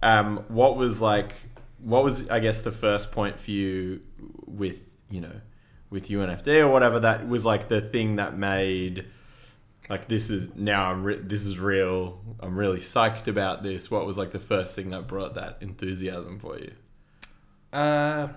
Um, 0.02 0.44
what 0.48 0.76
was 0.76 1.00
like, 1.00 1.34
what 1.78 2.02
was, 2.04 2.28
I 2.28 2.40
guess, 2.40 2.60
the 2.60 2.72
first 2.72 3.12
point 3.12 3.38
for 3.38 3.50
you 3.50 4.00
with, 4.46 4.84
you 5.10 5.20
know, 5.20 5.40
with 5.90 6.08
UNFD 6.08 6.60
or 6.60 6.68
whatever 6.68 6.98
that 7.00 7.28
was 7.28 7.44
like 7.44 7.68
the 7.68 7.80
thing 7.80 8.16
that 8.16 8.36
made 8.36 9.04
like 9.90 10.08
this 10.08 10.30
is 10.30 10.48
now 10.56 10.90
I'm 10.90 11.02
re- 11.04 11.20
this 11.20 11.44
is 11.44 11.58
real. 11.58 12.18
I'm 12.40 12.56
really 12.56 12.78
psyched 12.78 13.28
about 13.28 13.62
this. 13.62 13.90
What 13.90 14.06
was 14.06 14.16
like 14.16 14.30
the 14.30 14.38
first 14.38 14.74
thing 14.74 14.90
that 14.90 15.06
brought 15.06 15.34
that 15.34 15.58
enthusiasm 15.60 16.38
for 16.38 16.58
you? 16.58 16.72
Uh, 17.72 18.28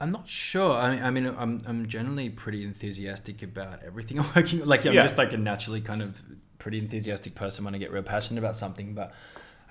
I'm 0.00 0.10
not 0.12 0.28
sure. 0.28 0.72
I 0.74 0.90
mean, 0.94 1.02
I 1.02 1.10
mean, 1.10 1.26
I'm 1.38 1.58
I'm 1.66 1.86
generally 1.86 2.28
pretty 2.30 2.62
enthusiastic 2.62 3.42
about 3.42 3.82
everything 3.82 4.20
I'm 4.20 4.26
working. 4.36 4.64
Like 4.66 4.84
I'm 4.86 4.92
Yeah. 4.92 5.02
just 5.02 5.16
like 5.18 5.32
a 5.32 5.38
naturally 5.38 5.80
kind 5.80 6.02
of 6.02 6.20
pretty 6.58 6.78
enthusiastic 6.78 7.34
person 7.34 7.64
when 7.64 7.74
I 7.74 7.78
get 7.78 7.90
real 7.90 8.02
passionate 8.02 8.40
about 8.40 8.56
something. 8.56 8.94
But 8.94 9.12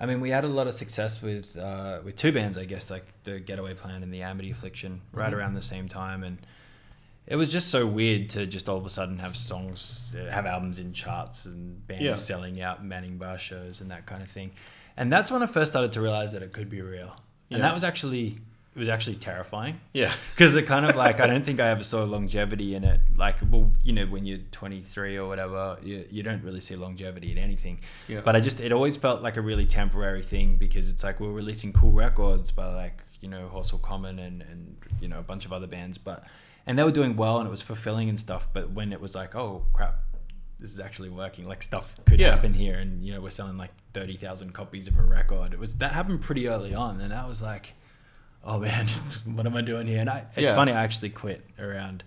I 0.00 0.06
mean, 0.06 0.20
we 0.20 0.30
had 0.30 0.44
a 0.44 0.48
lot 0.48 0.66
of 0.68 0.74
success 0.74 1.20
with 1.22 1.56
uh, 1.56 2.00
with 2.04 2.16
two 2.16 2.32
bands, 2.32 2.56
I 2.56 2.64
guess, 2.64 2.90
like 2.90 3.04
the 3.24 3.40
Getaway 3.40 3.74
Plan 3.74 4.02
and 4.02 4.12
the 4.14 4.22
Amity 4.22 4.50
Affliction, 4.50 5.00
right 5.12 5.32
Mhm. 5.32 5.36
around 5.36 5.54
the 5.54 5.62
same 5.62 5.88
time, 5.88 6.22
and 6.22 6.38
it 7.26 7.36
was 7.36 7.50
just 7.52 7.68
so 7.68 7.86
weird 7.86 8.28
to 8.30 8.46
just 8.46 8.68
all 8.68 8.78
of 8.78 8.86
a 8.86 8.90
sudden 8.90 9.18
have 9.18 9.36
songs, 9.36 10.14
uh, 10.18 10.30
have 10.30 10.46
albums 10.46 10.78
in 10.78 10.92
charts, 10.92 11.44
and 11.46 11.86
bands 11.86 12.04
Yeah. 12.04 12.14
selling 12.14 12.60
out 12.62 12.84
Manning 12.84 13.18
Bar 13.18 13.38
shows 13.38 13.80
and 13.80 13.90
that 13.90 14.06
kind 14.06 14.22
of 14.22 14.30
thing. 14.30 14.52
And 14.96 15.12
that's 15.12 15.30
when 15.30 15.42
I 15.42 15.46
first 15.46 15.72
started 15.72 15.92
to 15.92 16.00
realize 16.00 16.32
that 16.32 16.42
it 16.42 16.52
could 16.52 16.70
be 16.70 16.80
real. 16.80 17.16
And 17.50 17.58
Yeah. 17.60 17.66
that 17.66 17.74
was 17.74 17.84
actually 17.84 18.38
it 18.78 18.80
was 18.80 18.88
actually 18.88 19.16
terrifying 19.16 19.80
Yeah. 19.92 20.12
because 20.34 20.54
it 20.54 20.62
kind 20.66 20.86
of 20.86 20.94
like 20.94 21.18
I 21.18 21.26
don't 21.26 21.44
think 21.44 21.58
I 21.58 21.66
ever 21.68 21.82
saw 21.82 22.04
longevity 22.04 22.76
in 22.76 22.84
it. 22.84 23.00
Like, 23.16 23.36
well, 23.50 23.72
you 23.82 23.92
know, 23.92 24.06
when 24.06 24.24
you're 24.24 24.38
23 24.52 25.16
or 25.16 25.26
whatever, 25.26 25.78
you, 25.82 26.04
you 26.10 26.22
don't 26.22 26.44
really 26.44 26.60
see 26.60 26.76
longevity 26.76 27.32
in 27.32 27.38
anything. 27.38 27.80
Yeah. 28.06 28.20
But 28.24 28.36
I 28.36 28.40
just 28.40 28.60
it 28.60 28.70
always 28.70 28.96
felt 28.96 29.20
like 29.20 29.36
a 29.36 29.40
really 29.40 29.66
temporary 29.66 30.22
thing 30.22 30.58
because 30.58 30.88
it's 30.88 31.02
like 31.02 31.18
we're 31.18 31.32
releasing 31.32 31.72
cool 31.72 31.90
records 31.90 32.52
by 32.52 32.72
like 32.72 33.02
you 33.20 33.28
know 33.28 33.50
Horsell 33.52 33.82
Common 33.82 34.20
and 34.20 34.42
and 34.42 34.76
you 35.00 35.08
know 35.08 35.18
a 35.18 35.22
bunch 35.24 35.44
of 35.44 35.52
other 35.52 35.66
bands, 35.66 35.98
but 35.98 36.24
and 36.66 36.78
they 36.78 36.84
were 36.84 36.92
doing 36.92 37.16
well 37.16 37.38
and 37.38 37.48
it 37.48 37.50
was 37.50 37.62
fulfilling 37.62 38.08
and 38.08 38.20
stuff. 38.20 38.46
But 38.52 38.70
when 38.70 38.92
it 38.92 39.00
was 39.00 39.16
like, 39.16 39.34
oh 39.34 39.64
crap. 39.72 40.04
This 40.60 40.72
is 40.72 40.80
actually 40.80 41.10
working. 41.10 41.46
Like 41.46 41.62
stuff 41.62 41.94
could 42.04 42.18
Yeah. 42.18 42.30
happen 42.34 42.52
here, 42.52 42.78
and 42.80 43.00
you 43.04 43.12
know 43.14 43.20
we're 43.20 43.30
selling 43.30 43.56
like 43.56 43.70
thirty 43.92 44.16
thousand 44.16 44.54
copies 44.54 44.88
of 44.88 44.98
a 44.98 45.02
record. 45.02 45.52
It 45.52 45.58
was 45.60 45.76
that 45.76 45.92
happened 45.92 46.20
pretty 46.20 46.48
early 46.48 46.74
on, 46.74 47.00
and 47.00 47.12
that 47.12 47.28
was 47.28 47.40
like, 47.40 47.74
oh 48.44 48.58
man, 48.58 48.86
what 49.24 49.46
am 49.46 49.56
I 49.56 49.60
doing 49.62 49.86
here? 49.86 50.00
And 50.00 50.10
I, 50.10 50.26
it's 50.36 50.42
Yeah. 50.42 50.54
funny, 50.54 50.72
I 50.72 50.82
actually 50.84 51.10
quit 51.10 51.44
around 51.58 52.04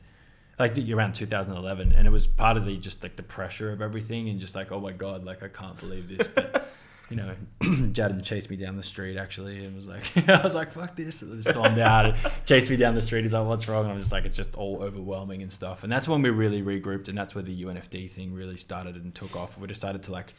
like 0.59 0.77
around 0.77 1.13
2011, 1.15 1.91
and 1.93 2.07
it 2.07 2.11
was 2.11 2.27
part 2.27 2.55
of 2.57 2.65
the 2.65 2.77
just 2.77 3.01
like 3.03 3.15
the 3.15 3.23
pressure 3.23 3.71
of 3.71 3.82
everything, 3.82 4.29
and 4.29 4.39
just 4.39 4.53
like, 4.55 4.71
oh 4.71 4.79
my 4.79 4.91
god, 4.91 5.23
like 5.23 5.41
I 5.43 5.47
can't 5.47 5.77
believe 5.77 6.07
this. 6.07 6.27
But 6.27 6.67
you 7.09 7.15
know, 7.17 7.34
Jaddan 7.61 8.23
chased 8.23 8.49
me 8.49 8.57
down 8.57 8.77
the 8.77 8.84
street 8.84 9.17
actually, 9.17 9.63
and 9.65 9.75
was 9.75 9.88
like, 9.88 10.03
I 10.29 10.41
was 10.43 10.53
like, 10.53 10.71
fuck 10.71 10.95
this, 10.95 11.23
and 11.23 11.43
stormed 11.43 11.79
out, 11.79 12.07
and 12.09 12.15
chased 12.45 12.69
me 12.69 12.75
down 12.77 12.93
the 12.93 13.01
street. 13.01 13.23
He's 13.23 13.34
like, 13.34 13.47
what's 13.47 13.67
wrong? 13.67 13.86
And 13.86 13.93
I'm 13.93 13.99
just 13.99 14.11
like, 14.11 14.25
it's 14.25 14.38
just 14.38 14.55
all 14.55 14.84
overwhelming 14.84 15.41
and 15.41 15.51
stuff. 15.51 15.84
And 15.84 15.91
that's 15.91 16.07
when 16.07 16.21
we 16.21 16.29
really 16.29 16.61
regrouped, 16.61 17.07
and 17.07 17.17
that's 17.17 17.34
where 17.34 17.43
the 17.43 17.63
UNFD 17.63 18.11
thing 18.11 18.34
really 18.34 18.57
started 18.57 18.95
and 18.95 19.15
took 19.15 19.36
off. 19.36 19.57
We 19.57 19.67
decided 19.67 20.03
to 20.03 20.11
like 20.11 20.34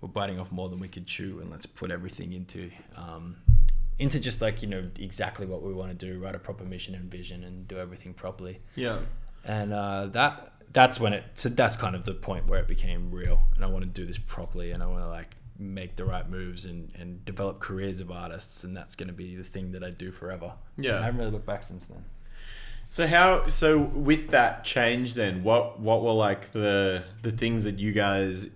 we're 0.00 0.08
biting 0.08 0.40
off 0.40 0.50
more 0.50 0.68
than 0.68 0.80
we 0.80 0.88
could 0.88 1.06
chew 1.06 1.38
and 1.40 1.48
let's 1.52 1.64
put 1.66 1.92
everything 1.92 2.32
into 2.32 2.72
um, 2.96 3.36
into 3.98 4.18
just 4.18 4.42
like 4.42 4.62
you 4.62 4.68
know 4.68 4.82
exactly 4.98 5.46
what 5.46 5.62
we 5.62 5.72
want 5.72 5.96
to 5.96 6.06
do 6.06 6.18
write 6.18 6.34
a 6.34 6.38
proper 6.38 6.64
mission 6.64 6.94
and 6.94 7.10
vision 7.10 7.44
and 7.44 7.68
do 7.68 7.78
everything 7.78 8.14
properly. 8.14 8.60
Yeah. 8.74 9.00
and 9.44 9.72
uh, 9.72 10.06
that 10.06 10.52
that's 10.72 10.98
when 10.98 11.12
it 11.12 11.24
so 11.34 11.48
that's 11.48 11.76
kind 11.76 11.94
of 11.94 12.04
the 12.04 12.14
point 12.14 12.46
where 12.46 12.60
it 12.60 12.68
became 12.68 13.10
real. 13.10 13.42
And 13.54 13.64
i 13.64 13.68
want 13.68 13.84
to 13.84 13.90
do 13.90 14.06
this 14.06 14.18
properly 14.18 14.70
and 14.70 14.82
i 14.82 14.86
want 14.86 15.02
to 15.02 15.08
like 15.08 15.36
make 15.58 15.96
the 15.96 16.04
right 16.04 16.28
moves 16.28 16.64
and, 16.64 16.90
and 16.98 17.24
develop 17.24 17.60
careers 17.60 18.00
of 18.00 18.10
artists. 18.10 18.64
And 18.64 18.76
that's 18.76 18.96
going 18.96 19.06
to 19.08 19.12
be 19.14 19.36
the 19.36 19.44
thing 19.44 19.72
that 19.72 19.84
i 19.84 19.90
do 19.90 20.10
forever. 20.10 20.54
Yeah. 20.76 20.96
And 20.96 20.98
i 21.00 21.04
haven't 21.04 21.20
really 21.20 21.32
looked 21.32 21.46
back 21.46 21.62
since 21.62 21.84
then. 21.84 22.04
So 22.88 23.06
how 23.06 23.46
so 23.48 23.78
with 23.78 24.30
that 24.30 24.64
change 24.64 25.14
then 25.14 25.42
what 25.44 25.80
what 25.80 26.02
were 26.02 26.12
like 26.12 26.52
the 26.52 27.04
the 27.22 27.32
things 27.32 27.64
that 27.64 27.78
you 27.78 27.92
guys 27.92 28.48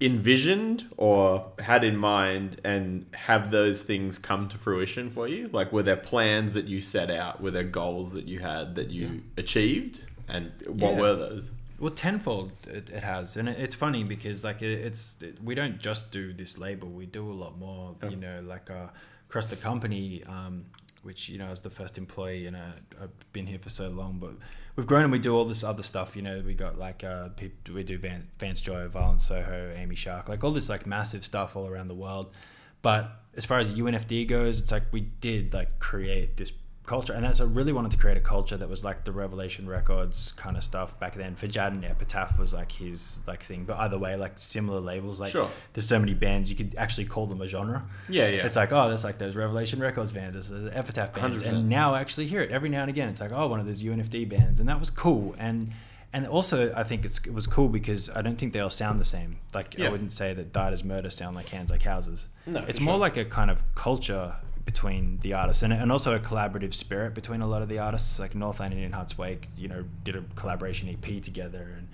envisioned 0.00 0.84
or 0.96 1.52
had 1.60 1.84
in 1.84 1.96
mind 1.96 2.60
and 2.64 3.06
have 3.14 3.50
those 3.50 3.82
things 3.82 4.18
come 4.18 4.48
to 4.48 4.56
fruition 4.56 5.08
for 5.10 5.26
you? 5.28 5.48
Like 5.52 5.72
were 5.72 5.82
there 5.82 5.96
plans 5.96 6.52
that 6.54 6.66
you 6.66 6.80
set 6.80 7.10
out? 7.10 7.40
Were 7.40 7.50
there 7.50 7.64
goals 7.64 8.12
that 8.12 8.26
you 8.26 8.40
had 8.40 8.74
that 8.74 8.90
you 8.90 9.22
achieved? 9.36 10.04
And 10.28 10.52
what 10.66 10.94
Yeah. 10.94 11.00
were 11.00 11.14
those? 11.16 11.52
Well, 11.78 11.90
tenfold 11.92 12.52
it, 12.68 12.88
it 12.90 13.02
has, 13.02 13.36
and 13.36 13.48
it, 13.48 13.58
it's 13.58 13.74
funny 13.74 14.04
because 14.04 14.44
like 14.44 14.62
it, 14.62 14.78
it's 14.80 15.16
it, 15.20 15.42
we 15.42 15.54
don't 15.54 15.78
just 15.80 16.10
do 16.12 16.32
this 16.32 16.56
label; 16.56 16.88
we 16.88 17.04
do 17.04 17.30
a 17.30 17.34
lot 17.34 17.58
more. 17.58 17.96
Yeah. 18.02 18.10
You 18.10 18.16
know, 18.16 18.40
like 18.42 18.70
uh, 18.70 18.86
across 19.28 19.46
the 19.46 19.56
company, 19.56 20.22
um, 20.24 20.66
which 21.02 21.28
you 21.28 21.36
know, 21.36 21.48
as 21.48 21.60
the 21.62 21.70
first 21.70 21.98
employee, 21.98 22.46
and 22.46 22.56
uh, 22.56 22.60
I've 23.02 23.32
been 23.32 23.46
here 23.46 23.58
for 23.58 23.70
so 23.70 23.88
long, 23.88 24.18
but 24.18 24.34
we've 24.76 24.86
grown 24.86 25.02
and 25.02 25.12
we 25.12 25.18
do 25.18 25.34
all 25.34 25.44
this 25.44 25.64
other 25.64 25.82
stuff. 25.82 26.16
You 26.16 26.22
know, 26.22 26.42
we 26.44 26.54
got 26.54 26.78
like 26.78 27.04
uh, 27.04 27.28
we 27.72 27.82
do 27.82 27.98
Van, 27.98 28.28
Vance 28.38 28.60
Joy, 28.60 28.88
Violent 28.88 29.20
Soho, 29.20 29.72
Amy 29.76 29.94
Shark, 29.94 30.28
like 30.28 30.42
all 30.44 30.50
this 30.50 30.68
like 30.68 30.86
massive 30.86 31.24
stuff 31.24 31.56
all 31.56 31.66
around 31.66 31.88
the 31.88 31.94
world. 31.94 32.34
But 32.82 33.10
as 33.36 33.44
far 33.44 33.58
as 33.58 33.74
UNFD 33.74 34.28
goes, 34.28 34.60
it's 34.60 34.72
like 34.72 34.92
we 34.92 35.00
did 35.00 35.54
like 35.54 35.78
create 35.78 36.36
this 36.36 36.52
culture, 36.86 37.12
and 37.12 37.24
that's 37.24 37.40
I 37.40 37.44
really 37.44 37.72
wanted 37.72 37.90
to 37.92 37.96
create 37.96 38.16
a 38.16 38.20
culture 38.20 38.56
that 38.56 38.68
was 38.68 38.84
like 38.84 39.04
the 39.04 39.12
Revelation 39.12 39.66
Records 39.68 40.32
kind 40.32 40.56
of 40.56 40.62
stuff 40.64 40.98
back 41.00 41.14
then. 41.14 41.34
For 41.34 41.46
Jaddan 41.46 41.88
Epitaph 41.88 42.38
was 42.38 42.52
like 42.52 42.72
his 42.72 43.20
like 43.26 43.42
thing, 43.42 43.64
but 43.64 43.78
either 43.78 43.98
way, 43.98 44.16
like 44.16 44.32
similar 44.36 44.80
labels. 44.80 45.20
Like 45.20 45.30
Sure. 45.32 45.48
there's 45.72 45.86
so 45.86 45.98
many 45.98 46.14
bands 46.14 46.50
you 46.50 46.56
could 46.56 46.74
actually 46.76 47.06
call 47.06 47.26
them 47.26 47.40
a 47.40 47.46
genre. 47.46 47.84
Yeah, 48.08 48.28
yeah. 48.28 48.46
It's 48.46 48.56
like 48.56 48.72
oh, 48.72 48.88
there's 48.88 49.04
like 49.04 49.18
those 49.18 49.36
Revelation 49.36 49.80
Records 49.80 50.12
bands, 50.12 50.34
there's 50.34 50.48
the 50.64 50.76
Epitaph 50.76 51.14
bands, 51.14 51.42
100%. 51.42 51.48
and 51.48 51.68
now 51.68 51.94
I 51.94 52.00
actually 52.00 52.26
hear 52.26 52.40
it 52.42 52.50
every 52.50 52.68
now 52.68 52.82
and 52.82 52.90
again. 52.90 53.08
It's 53.08 53.20
like 53.20 53.32
oh, 53.32 53.46
one 53.46 53.60
of 53.60 53.66
those 53.66 53.82
UNFD 53.82 54.28
bands, 54.28 54.60
and 54.60 54.68
that 54.68 54.78
was 54.78 54.90
cool. 54.90 55.34
And 55.38 55.72
and 56.12 56.28
also 56.28 56.72
I 56.76 56.84
think 56.84 57.04
it's, 57.04 57.18
it 57.18 57.34
was 57.34 57.46
cool 57.48 57.68
because 57.68 58.08
I 58.10 58.22
don't 58.22 58.36
think 58.36 58.52
they 58.52 58.60
all 58.60 58.70
sound 58.70 59.00
the 59.00 59.04
same. 59.04 59.38
Like 59.52 59.76
Yeah. 59.76 59.86
I 59.86 59.90
wouldn't 59.90 60.12
say 60.12 60.32
that 60.34 60.52
Died 60.52 60.72
as 60.72 60.84
Murder 60.84 61.10
sound 61.10 61.34
like 61.34 61.48
Hands 61.48 61.68
Like 61.70 61.82
Houses. 61.82 62.28
No, 62.46 62.60
it's 62.68 62.78
sure. 62.78 62.84
more 62.86 62.98
like 62.98 63.16
a 63.16 63.24
kind 63.24 63.50
of 63.50 63.62
culture 63.74 64.36
between 64.64 65.18
the 65.18 65.34
artists 65.34 65.62
and, 65.62 65.72
and 65.72 65.92
also 65.92 66.14
a 66.14 66.18
collaborative 66.18 66.72
spirit 66.72 67.14
between 67.14 67.40
a 67.40 67.46
lot 67.46 67.62
of 67.62 67.68
the 67.68 67.78
artists. 67.78 68.18
Like 68.18 68.34
north 68.34 68.58
Northlane 68.58 68.72
and 68.72 68.80
In 68.80 68.92
Hearts 68.92 69.18
Wake, 69.18 69.48
you 69.56 69.68
know, 69.68 69.84
did 70.02 70.16
a 70.16 70.24
collaboration 70.36 70.88
EP 70.88 71.22
together 71.22 71.74
and 71.76 71.88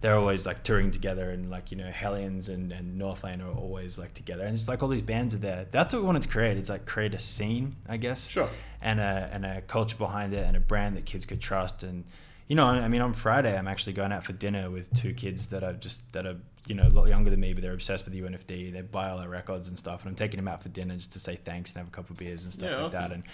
they're 0.00 0.16
always 0.16 0.46
like 0.46 0.62
touring 0.62 0.90
together 0.90 1.30
and 1.30 1.50
like, 1.50 1.70
you 1.70 1.76
know, 1.76 1.90
Hellions 1.90 2.48
and, 2.48 2.72
and 2.72 3.00
Northlane 3.00 3.42
are 3.44 3.54
always 3.54 3.98
like 3.98 4.14
together. 4.14 4.44
And 4.44 4.54
it's 4.54 4.68
like 4.68 4.82
all 4.82 4.88
these 4.88 5.02
bands 5.02 5.34
are 5.34 5.38
there. 5.38 5.66
That's 5.70 5.92
what 5.92 6.00
we 6.00 6.06
wanted 6.06 6.22
to 6.22 6.28
create. 6.28 6.56
It's 6.56 6.70
like 6.70 6.86
create 6.86 7.14
a 7.14 7.18
scene, 7.18 7.76
I 7.88 7.98
guess. 7.98 8.26
Sure. 8.26 8.48
And 8.80 8.98
a, 8.98 9.28
and 9.32 9.44
a 9.44 9.60
culture 9.62 9.96
behind 9.96 10.32
it 10.32 10.46
and 10.46 10.56
a 10.56 10.60
brand 10.60 10.96
that 10.96 11.04
kids 11.04 11.26
could 11.26 11.40
trust. 11.40 11.82
And, 11.82 12.04
you 12.48 12.56
know, 12.56 12.64
I 12.64 12.88
mean, 12.88 13.02
on 13.02 13.12
Friday, 13.12 13.56
I'm 13.56 13.68
actually 13.68 13.92
going 13.92 14.10
out 14.10 14.24
for 14.24 14.32
dinner 14.32 14.70
with 14.70 14.92
two 14.94 15.12
kids 15.12 15.48
that 15.48 15.62
are 15.62 15.74
just, 15.74 16.10
that 16.14 16.24
are, 16.24 16.36
you 16.70 16.76
know, 16.76 16.86
a 16.86 16.88
lot 16.88 17.06
younger 17.08 17.30
than 17.30 17.40
me, 17.40 17.52
but 17.52 17.62
they're 17.62 17.72
obsessed 17.74 18.04
with 18.04 18.14
UNFD. 18.14 18.72
They 18.72 18.80
buy 18.82 19.10
all 19.10 19.18
our 19.18 19.28
records 19.28 19.66
and 19.68 19.76
stuff. 19.76 20.02
And 20.02 20.08
I'm 20.10 20.14
taking 20.14 20.38
them 20.38 20.46
out 20.46 20.62
for 20.62 20.68
dinner 20.68 20.94
just 20.94 21.12
to 21.14 21.18
say 21.18 21.34
thanks 21.34 21.72
and 21.72 21.78
have 21.78 21.88
a 21.88 21.90
couple 21.90 22.12
of 22.14 22.18
beers 22.18 22.44
and 22.44 22.52
stuff 22.52 22.70
Yeah, 22.70 22.76
like 22.76 22.84
awesome. 22.86 23.02
that. 23.02 23.12
And, 23.12 23.24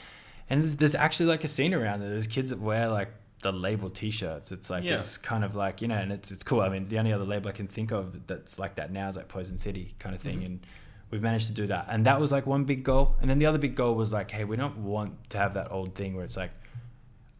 and 0.48 0.62
there's, 0.64 0.76
there's 0.76 0.94
actually 0.94 1.26
like 1.26 1.44
a 1.44 1.48
scene 1.48 1.74
around 1.74 2.00
it. 2.02 2.08
There's 2.08 2.26
kids 2.26 2.48
that 2.50 2.58
wear 2.60 2.88
like 2.88 3.10
the 3.42 3.52
label 3.52 3.90
t-shirts. 3.90 4.52
It's 4.52 4.70
like, 4.70 4.84
Yeah. 4.84 4.94
it's 4.98 5.18
kind 5.18 5.44
of 5.44 5.54
like, 5.54 5.82
you 5.82 5.88
know, 5.88 5.96
and 5.98 6.10
it's, 6.12 6.30
it's 6.30 6.42
cool. 6.42 6.62
I 6.62 6.70
mean, 6.70 6.88
the 6.88 6.98
only 6.98 7.12
other 7.12 7.26
label 7.26 7.48
I 7.50 7.52
can 7.52 7.68
think 7.68 7.92
of 7.92 8.26
that's 8.26 8.58
like 8.58 8.76
that 8.76 8.90
now 8.90 9.08
is 9.10 9.16
like 9.16 9.28
Poison 9.28 9.58
City 9.58 9.94
kind 9.98 10.14
of 10.14 10.20
thing. 10.22 10.40
Mhm. 10.40 10.46
And 10.46 10.66
we've 11.10 11.20
managed 11.22 11.48
to 11.48 11.52
do 11.52 11.66
that. 11.66 11.86
And 11.90 12.06
that 12.06 12.18
was 12.20 12.32
like 12.32 12.46
one 12.46 12.64
big 12.64 12.84
goal. 12.84 13.16
And 13.20 13.28
then 13.28 13.38
the 13.38 13.44
other 13.46 13.58
big 13.58 13.74
goal 13.74 13.94
was 13.96 14.12
like, 14.14 14.30
hey, 14.30 14.44
we 14.44 14.56
don't 14.56 14.78
want 14.78 15.28
to 15.30 15.36
have 15.38 15.52
that 15.54 15.70
old 15.70 15.94
thing 15.94 16.16
where 16.16 16.24
it's 16.24 16.36
like, 16.38 16.52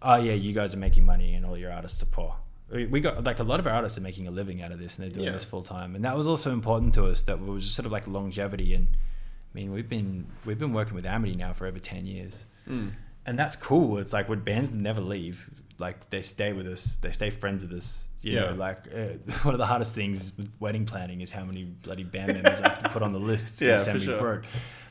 oh 0.02 0.16
yeah, 0.16 0.34
you 0.34 0.52
guys 0.52 0.74
are 0.74 0.78
making 0.78 1.06
money 1.06 1.34
and 1.34 1.46
all 1.46 1.56
your 1.56 1.72
artists 1.72 2.02
are 2.02 2.06
poor. 2.06 2.36
We 2.72 2.86
we 2.86 3.00
got 3.00 3.22
like 3.24 3.38
a 3.38 3.44
lot 3.44 3.60
of 3.60 3.66
our 3.66 3.72
artists 3.74 3.96
are 3.96 4.00
making 4.00 4.26
a 4.26 4.30
living 4.30 4.60
out 4.62 4.72
of 4.72 4.78
this 4.78 4.96
and 4.96 5.04
they're 5.04 5.12
doing 5.12 5.26
Yeah. 5.26 5.32
this 5.32 5.44
full 5.44 5.62
time, 5.62 5.94
and 5.94 6.04
that 6.04 6.16
was 6.16 6.26
also 6.26 6.52
important 6.52 6.94
to 6.94 7.06
us. 7.06 7.22
That 7.22 7.34
it 7.34 7.40
was 7.40 7.62
just 7.64 7.76
sort 7.76 7.86
of 7.86 7.92
like 7.92 8.06
longevity. 8.08 8.74
And 8.74 8.88
I 8.90 9.52
mean, 9.54 9.72
we've 9.72 9.88
been 9.88 10.26
we've 10.44 10.58
been 10.58 10.72
working 10.72 10.94
with 10.94 11.06
Amity 11.06 11.36
now 11.36 11.52
for 11.52 11.66
over 11.66 11.78
ten 11.78 12.06
years, 12.06 12.44
Mm. 12.68 12.90
and 13.24 13.38
that's 13.38 13.54
cool. 13.56 13.98
It's 13.98 14.12
like 14.12 14.28
when 14.28 14.40
bands 14.40 14.72
never 14.72 15.00
leave, 15.00 15.48
like 15.78 16.10
they 16.10 16.22
stay 16.22 16.52
with 16.52 16.66
us, 16.66 16.96
they 16.96 17.12
stay 17.12 17.30
friends 17.30 17.62
with 17.62 17.72
us. 17.72 18.08
You 18.22 18.32
Yeah. 18.32 18.40
know, 18.50 18.54
like 18.56 18.88
uh, 18.92 19.14
one 19.44 19.54
of 19.54 19.58
the 19.58 19.66
hardest 19.66 19.94
things 19.94 20.32
with 20.36 20.50
wedding 20.58 20.86
planning 20.86 21.20
is 21.20 21.30
how 21.30 21.44
many 21.44 21.62
bloody 21.64 22.02
band 22.02 22.32
members 22.34 22.60
I 22.60 22.68
have 22.70 22.78
to 22.78 22.88
put 22.88 23.02
on 23.02 23.12
the 23.12 23.20
list. 23.20 23.46
It's 23.48 23.60
gonna 23.60 23.72
Yeah, 23.72 23.78
send 23.78 23.98
for 23.98 24.00
me 24.00 24.06
sure. 24.06 24.18
broke. 24.18 24.44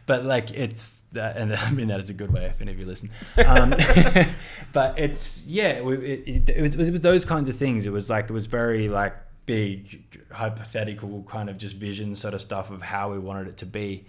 But 0.06 0.26
like 0.26 0.51
it's 0.51 0.99
that, 1.14 1.38
and 1.38 1.53
I 1.56 1.72
mean 1.72 1.88
that 1.88 1.99
is 1.99 2.10
a 2.10 2.14
good 2.14 2.32
way 2.32 2.45
if 2.45 2.62
any 2.62 2.72
of 2.72 2.80
you 2.80 2.86
listen. 2.86 3.10
Um, 3.45 3.72
but 4.74 4.97
it's 4.97 5.45
yeah, 5.45 5.80
it, 5.80 5.86
it, 5.86 6.49
it, 6.49 6.62
was, 6.62 6.76
it 6.76 6.91
was 6.91 7.01
those 7.01 7.26
kinds 7.26 7.49
of 7.49 7.56
things. 7.56 7.86
It 7.86 7.91
was 7.91 8.10
like 8.10 8.26
it 8.26 8.34
was 8.34 8.47
very 8.47 8.89
like 8.89 9.16
big 9.45 10.26
hypothetical 10.32 11.24
kind 11.24 11.49
of 11.49 11.58
just 11.58 11.76
vision 11.76 12.16
sort 12.16 12.34
of 12.34 12.41
stuff 12.41 12.72
of 12.72 12.82
how 12.82 13.12
we 13.12 13.20
wanted 13.20 13.47
it 13.47 13.58
to 13.58 13.66
be, 13.66 14.06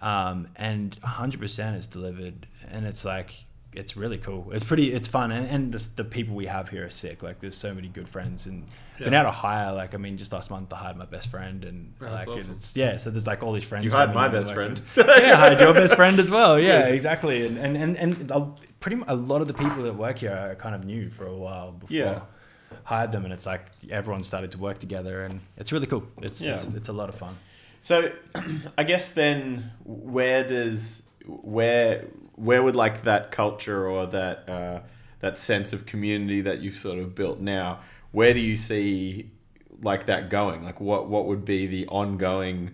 um, 0.00 0.48
and 0.56 0.98
100% 1.02 1.74
it's 1.74 1.86
delivered, 1.86 2.46
and 2.70 2.86
it's 2.86 3.04
like 3.04 3.44
it's 3.74 3.96
really 3.96 4.18
cool. 4.18 4.50
It's 4.52 4.64
pretty, 4.64 4.92
it's 4.92 5.08
fun, 5.08 5.32
and, 5.32 5.48
and 5.48 5.72
the, 5.72 5.88
the 5.96 6.04
people 6.04 6.34
we 6.34 6.46
have 6.46 6.68
here 6.68 6.86
are 6.86 6.90
sick. 6.90 7.22
Like 7.22 7.40
there's 7.40 7.56
so 7.56 7.74
many 7.74 7.88
good 7.88 8.08
friends, 8.08 8.46
and 8.46 8.66
been 9.04 9.12
Yeah. 9.12 9.20
able 9.22 9.30
to 9.30 9.36
hire. 9.36 9.72
Like 9.72 9.94
I 9.94 9.98
mean, 9.98 10.16
just 10.18 10.32
last 10.32 10.50
month 10.50 10.72
I 10.72 10.76
hired 10.76 10.96
my 10.96 11.04
best 11.06 11.30
friend, 11.30 11.64
and 11.64 11.94
that's 12.00 12.26
like 12.26 12.36
awesome. 12.38 12.52
it's 12.52 12.76
yeah. 12.76 12.96
So 12.96 13.10
there's 13.10 13.26
like 13.26 13.42
all 13.42 13.52
these 13.52 13.64
friends. 13.64 13.84
You 13.84 13.90
hired 13.90 14.08
coming 14.14 14.16
my 14.16 14.26
in 14.28 14.34
and 14.34 14.44
best 14.44 14.56
working. 14.56 14.76
friend. 14.76 15.08
yeah, 15.22 15.32
I 15.34 15.36
hired 15.36 15.60
your 15.60 15.74
best 15.74 15.94
friend 15.94 16.18
as 16.18 16.30
well. 16.30 16.58
Yeah, 16.58 16.80
Yes. 16.80 16.88
exactly. 16.88 17.46
And 17.46 17.58
and 17.58 17.76
and, 17.76 17.96
and 17.96 18.30
a- 18.30 18.50
pretty 18.80 18.96
much 18.96 19.08
a 19.08 19.14
lot 19.14 19.40
of 19.42 19.48
the 19.48 19.54
people 19.54 19.82
that 19.84 19.94
work 19.94 20.18
here 20.18 20.32
are 20.32 20.54
kind 20.54 20.74
of 20.74 20.84
new 20.84 21.10
for 21.10 21.26
a 21.26 21.34
while 21.36 21.72
before. 21.72 21.96
Yeah. 21.96 22.20
Hired 22.84 23.12
them, 23.12 23.24
and 23.24 23.32
it's 23.34 23.44
like 23.46 23.66
everyone 23.90 24.22
started 24.24 24.50
to 24.52 24.58
work 24.58 24.78
together, 24.78 25.24
and 25.24 25.40
it's 25.58 25.72
really 25.72 25.86
cool. 25.86 26.04
It's 26.22 26.40
Yeah. 26.40 26.54
it's, 26.54 26.66
it's 26.68 26.88
a 26.88 26.92
lot 26.92 27.08
of 27.10 27.14
fun. 27.16 27.36
So, 27.82 28.10
I 28.78 28.84
guess 28.84 29.10
then, 29.10 29.72
where 29.84 30.42
does 30.46 31.08
where 31.26 32.06
where 32.34 32.62
would 32.62 32.74
like 32.76 33.02
that 33.04 33.30
culture 33.30 33.86
or 33.88 34.06
that 34.06 34.48
uh, 34.48 34.80
that 35.20 35.36
sense 35.38 35.72
of 35.72 35.84
community 35.86 36.40
that 36.40 36.60
you've 36.60 36.76
sort 36.76 36.98
of 36.98 37.14
built 37.14 37.40
now? 37.40 37.80
Where 38.12 38.32
do 38.32 38.40
you 38.40 38.56
see 38.56 39.30
like 39.82 40.06
that 40.06 40.30
going? 40.30 40.62
Like, 40.62 40.80
what 40.80 41.08
what 41.08 41.26
would 41.26 41.44
be 41.44 41.66
the 41.66 41.86
ongoing, 41.88 42.72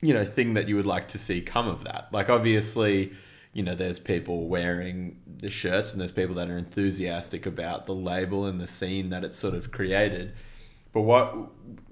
you 0.00 0.12
know, 0.12 0.24
thing 0.24 0.54
that 0.54 0.68
you 0.68 0.76
would 0.76 0.86
like 0.86 1.08
to 1.08 1.18
see 1.18 1.40
come 1.40 1.68
of 1.68 1.84
that? 1.84 2.08
Like, 2.12 2.28
obviously, 2.28 3.12
you 3.52 3.62
know, 3.62 3.74
there's 3.74 3.98
people 3.98 4.48
wearing 4.48 5.20
the 5.26 5.50
shirts, 5.50 5.92
and 5.92 6.00
there's 6.00 6.12
people 6.12 6.34
that 6.36 6.50
are 6.50 6.58
enthusiastic 6.58 7.46
about 7.46 7.86
the 7.86 7.94
label 7.94 8.46
and 8.46 8.60
the 8.60 8.66
scene 8.66 9.10
that 9.10 9.24
it's 9.24 9.38
sort 9.38 9.54
of 9.54 9.70
created. 9.70 10.32
But 10.92 11.02
what, 11.02 11.34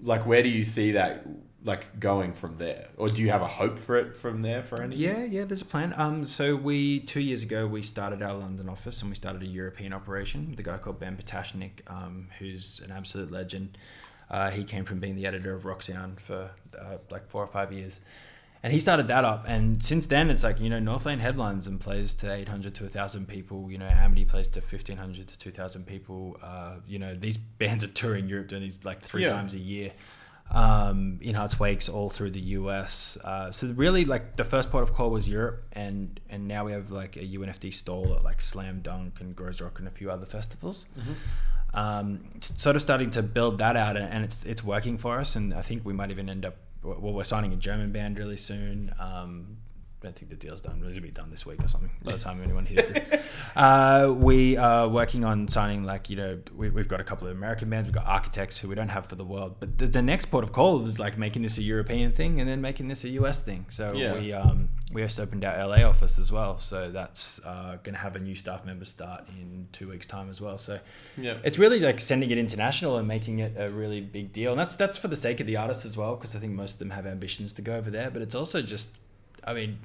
like, 0.00 0.26
where 0.26 0.42
do 0.42 0.48
you 0.48 0.64
see 0.64 0.92
that 0.92 1.26
like 1.64 1.98
going 1.98 2.34
from 2.34 2.58
there, 2.58 2.88
or 2.98 3.08
do 3.08 3.22
you 3.22 3.30
have 3.30 3.40
a 3.42 3.46
hope 3.46 3.78
for 3.78 3.96
it 3.96 4.16
from 4.16 4.42
there 4.42 4.62
for 4.62 4.82
any? 4.82 4.96
Yeah, 4.96 5.24
yeah, 5.24 5.44
there's 5.44 5.62
a 5.62 5.64
plan. 5.64 5.94
Um, 5.96 6.26
so 6.26 6.54
we 6.56 7.00
two 7.00 7.20
years 7.20 7.42
ago 7.42 7.66
we 7.66 7.82
started 7.82 8.22
our 8.22 8.34
London 8.34 8.68
office 8.68 9.00
and 9.00 9.10
we 9.10 9.16
started 9.16 9.42
a 9.42 9.46
European 9.46 9.92
operation 9.94 10.50
with 10.50 10.60
a 10.60 10.62
guy 10.62 10.76
called 10.76 11.00
Ben 11.00 11.16
Patashnik, 11.16 11.80
um, 11.90 12.28
who's 12.38 12.80
an 12.84 12.90
absolute 12.90 13.30
legend. 13.30 13.78
Uh, 14.30 14.50
he 14.50 14.62
came 14.64 14.84
from 14.84 15.00
being 15.00 15.16
the 15.16 15.26
editor 15.26 15.54
of 15.54 15.64
Rock 15.64 15.82
Sound 15.82 16.20
for 16.20 16.50
uh, 16.78 16.96
like 17.10 17.28
four 17.28 17.42
or 17.42 17.46
five 17.46 17.72
years, 17.72 18.00
and 18.62 18.72
he 18.72 18.80
started 18.80 19.08
that 19.08 19.24
up. 19.24 19.44
And 19.46 19.82
since 19.82 20.06
then, 20.06 20.28
it's 20.30 20.42
like 20.42 20.60
you 20.60 20.68
know 20.68 20.80
Northlane 20.80 21.18
headlines 21.18 21.66
and 21.66 21.80
plays 21.80 22.12
to 22.14 22.32
800 22.32 22.74
to 22.76 22.84
1,000 22.84 23.26
people. 23.26 23.70
You 23.70 23.78
know 23.78 23.86
Amity 23.86 24.24
plays 24.26 24.48
to 24.48 24.60
1,500 24.60 25.28
to 25.28 25.38
2,000 25.38 25.86
people. 25.86 26.36
Uh, 26.42 26.76
you 26.86 26.98
know 26.98 27.14
these 27.14 27.36
bands 27.58 27.84
are 27.84 27.88
touring 27.88 28.28
Europe 28.28 28.48
doing 28.48 28.62
these 28.62 28.84
like 28.84 29.00
three 29.02 29.22
Yeah. 29.22 29.30
times 29.30 29.54
a 29.54 29.58
year 29.58 29.92
um, 30.50 31.18
in 31.22 31.34
Hearts 31.34 31.58
Wakes 31.58 31.88
all 31.88 32.10
through 32.10 32.30
the 32.30 32.40
US. 32.40 33.16
Uh, 33.24 33.50
so 33.50 33.68
really, 33.68 34.04
like 34.04 34.36
the 34.36 34.44
first 34.44 34.70
port 34.70 34.84
of 34.84 34.92
call 34.94 35.10
was 35.10 35.28
Europe, 35.28 35.64
and 35.72 36.20
and 36.28 36.46
now 36.46 36.64
we 36.64 36.72
have 36.72 36.90
like 36.90 37.16
a 37.16 37.20
UNFD 37.26 37.72
stall 37.72 38.14
at 38.14 38.24
like 38.24 38.40
Slam 38.40 38.80
Dunk 38.80 39.20
and 39.20 39.34
Groezrock 39.34 39.78
and 39.78 39.88
a 39.88 39.90
few 39.90 40.10
other 40.10 40.26
festivals. 40.26 40.86
Um, 41.72 42.28
sort 42.40 42.76
of 42.76 42.82
starting 42.82 43.10
to 43.10 43.22
build 43.22 43.58
that 43.58 43.76
out, 43.76 43.96
and, 43.96 44.06
and 44.06 44.24
it's 44.24 44.44
it's 44.44 44.62
working 44.62 44.96
for 44.98 45.18
us. 45.18 45.34
And 45.34 45.52
I 45.52 45.62
think 45.62 45.84
we 45.84 45.92
might 45.92 46.10
even 46.10 46.28
end 46.28 46.44
up. 46.44 46.56
Well, 46.82 47.14
we're 47.14 47.24
signing 47.24 47.52
a 47.52 47.56
German 47.56 47.92
band 47.92 48.18
really 48.18 48.36
soon. 48.36 48.94
Um, 49.00 49.56
don't 50.04 50.14
think 50.16 50.30
the 50.30 50.36
deal's 50.36 50.60
done. 50.60 50.84
It'll 50.88 51.02
be 51.02 51.10
done 51.10 51.30
this 51.30 51.44
week 51.44 51.62
or 51.62 51.68
something. 51.68 51.90
By 52.02 52.12
the 52.12 52.18
time 52.18 52.42
anyone 52.42 52.64
hears 52.66 52.88
this, 52.92 53.22
uh, 53.56 54.12
we 54.16 54.56
are 54.56 54.88
working 54.88 55.24
on 55.24 55.48
signing 55.48 55.84
like 55.84 56.08
you 56.10 56.16
know 56.16 56.38
we, 56.56 56.70
we've 56.70 56.88
got 56.88 57.00
a 57.00 57.04
couple 57.04 57.26
of 57.28 57.36
American 57.36 57.70
bands. 57.70 57.86
We've 57.88 57.94
got 57.94 58.06
Architects 58.06 58.58
who 58.58 58.68
we 58.68 58.74
don't 58.74 58.88
have 58.90 59.06
for 59.06 59.16
the 59.16 59.24
world, 59.24 59.56
but 59.60 59.78
the, 59.78 59.86
the 59.86 60.02
next 60.02 60.26
port 60.26 60.44
of 60.44 60.52
call 60.52 60.86
is 60.86 60.98
like 60.98 61.18
making 61.18 61.42
this 61.42 61.58
a 61.58 61.62
European 61.62 62.12
thing 62.12 62.40
and 62.40 62.48
then 62.48 62.60
making 62.60 62.88
this 62.88 63.04
a 63.04 63.08
US 63.10 63.42
thing. 63.42 63.66
So 63.68 63.92
Yeah. 63.94 64.14
we 64.14 64.32
um, 64.32 64.68
we 64.92 65.02
just 65.02 65.18
opened 65.18 65.44
our 65.44 65.56
LA 65.66 65.82
office 65.88 66.18
as 66.18 66.30
well. 66.30 66.58
So 66.58 66.90
that's 66.90 67.40
uh, 67.44 67.78
going 67.82 67.94
to 67.94 68.00
have 68.00 68.14
a 68.16 68.20
new 68.20 68.34
staff 68.34 68.64
member 68.64 68.84
start 68.84 69.26
in 69.28 69.66
two 69.72 69.88
weeks 69.88 70.06
time 70.06 70.30
as 70.30 70.40
well. 70.40 70.58
So 70.58 70.78
Yeah. 71.16 71.38
it's 71.42 71.58
really 71.58 71.80
like 71.80 71.98
sending 72.00 72.30
it 72.30 72.38
international 72.38 72.98
and 72.98 73.08
making 73.08 73.38
it 73.40 73.54
a 73.58 73.70
really 73.70 74.00
big 74.00 74.32
deal. 74.32 74.52
And 74.52 74.60
that's 74.60 74.76
that's 74.76 74.98
for 74.98 75.08
the 75.08 75.16
sake 75.16 75.40
of 75.40 75.46
the 75.46 75.56
artists 75.56 75.84
as 75.84 75.96
well, 75.96 76.14
because 76.16 76.36
I 76.36 76.38
think 76.38 76.52
most 76.52 76.74
of 76.74 76.78
them 76.78 76.90
have 76.90 77.06
ambitions 77.06 77.52
to 77.54 77.62
go 77.62 77.74
over 77.76 77.90
there. 77.90 78.10
But 78.10 78.22
it's 78.22 78.34
also 78.34 78.62
just, 78.62 78.90
I 79.42 79.52
mean, 79.54 79.78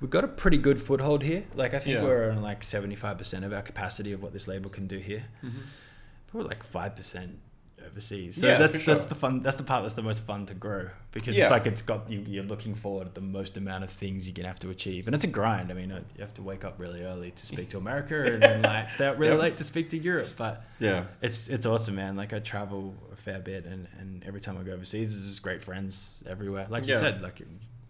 we've 0.00 0.10
got 0.10 0.24
a 0.24 0.28
pretty 0.28 0.58
good 0.58 0.80
foothold 0.80 1.22
here. 1.22 1.44
Like 1.54 1.74
I 1.74 1.78
think 1.78 1.96
Yeah. 1.96 2.04
we're 2.04 2.30
on 2.30 2.42
like 2.42 2.62
seventy 2.62 2.96
five 2.96 3.18
percent 3.18 3.44
of 3.44 3.52
our 3.52 3.62
capacity 3.62 4.12
of 4.12 4.22
what 4.22 4.32
this 4.32 4.46
label 4.48 4.70
can 4.70 4.86
do 4.86 4.98
here. 4.98 5.24
Mm-hmm. 5.44 5.58
Probably 6.28 6.48
like 6.48 6.62
five 6.62 6.94
percent 6.96 7.38
overseas. 7.86 8.36
So 8.40 8.48
Yeah, 8.48 8.58
that's 8.58 8.80
sure. 8.82 8.94
that's 8.94 9.06
the 9.06 9.14
fun. 9.14 9.42
That's 9.42 9.56
the 9.56 9.62
part 9.62 9.82
that's 9.84 9.94
the 9.94 10.02
most 10.02 10.22
fun 10.22 10.44
to 10.46 10.54
grow 10.54 10.88
because 11.12 11.36
Yeah. 11.36 11.44
it's 11.44 11.50
like 11.52 11.66
it's 11.66 11.82
got 11.82 12.10
you. 12.10 12.20
You're 12.26 12.42
looking 12.44 12.74
forward 12.74 13.14
to 13.14 13.20
the 13.20 13.26
most 13.26 13.56
amount 13.56 13.84
of 13.84 13.90
things 13.90 14.26
you 14.26 14.34
can 14.34 14.44
have 14.44 14.58
to 14.60 14.70
achieve, 14.70 15.06
and 15.06 15.14
it's 15.14 15.24
a 15.24 15.28
grind. 15.28 15.70
I 15.70 15.74
mean, 15.74 15.92
uh, 15.92 16.00
you 16.16 16.20
have 16.22 16.34
to 16.34 16.42
wake 16.42 16.64
up 16.64 16.74
really 16.78 17.02
early 17.04 17.30
to 17.30 17.46
speak 17.46 17.68
to 17.70 17.78
America, 17.78 18.24
and 18.24 18.42
then 18.42 18.62
like 18.74 18.90
stay 18.90 19.06
up 19.06 19.18
really 19.18 19.32
Yep. 19.34 19.40
late 19.40 19.56
to 19.58 19.64
speak 19.64 19.88
to 19.90 19.98
Europe. 19.98 20.30
But 20.36 20.64
Yeah. 20.80 21.04
it's 21.22 21.48
it's 21.48 21.64
awesome, 21.64 21.94
man. 21.94 22.16
Like 22.16 22.32
I 22.32 22.40
travel 22.40 22.94
a 23.12 23.16
fair 23.16 23.38
bit, 23.38 23.64
and, 23.66 23.86
and 24.00 24.24
every 24.26 24.40
time 24.40 24.58
I 24.58 24.62
go 24.64 24.72
overseas, 24.72 25.10
there's 25.12 25.28
just 25.28 25.42
great 25.42 25.62
friends 25.62 26.22
everywhere. 26.26 26.66
Like 26.68 26.86
you 26.88 26.94
said, 26.94 27.22
like 27.22 27.40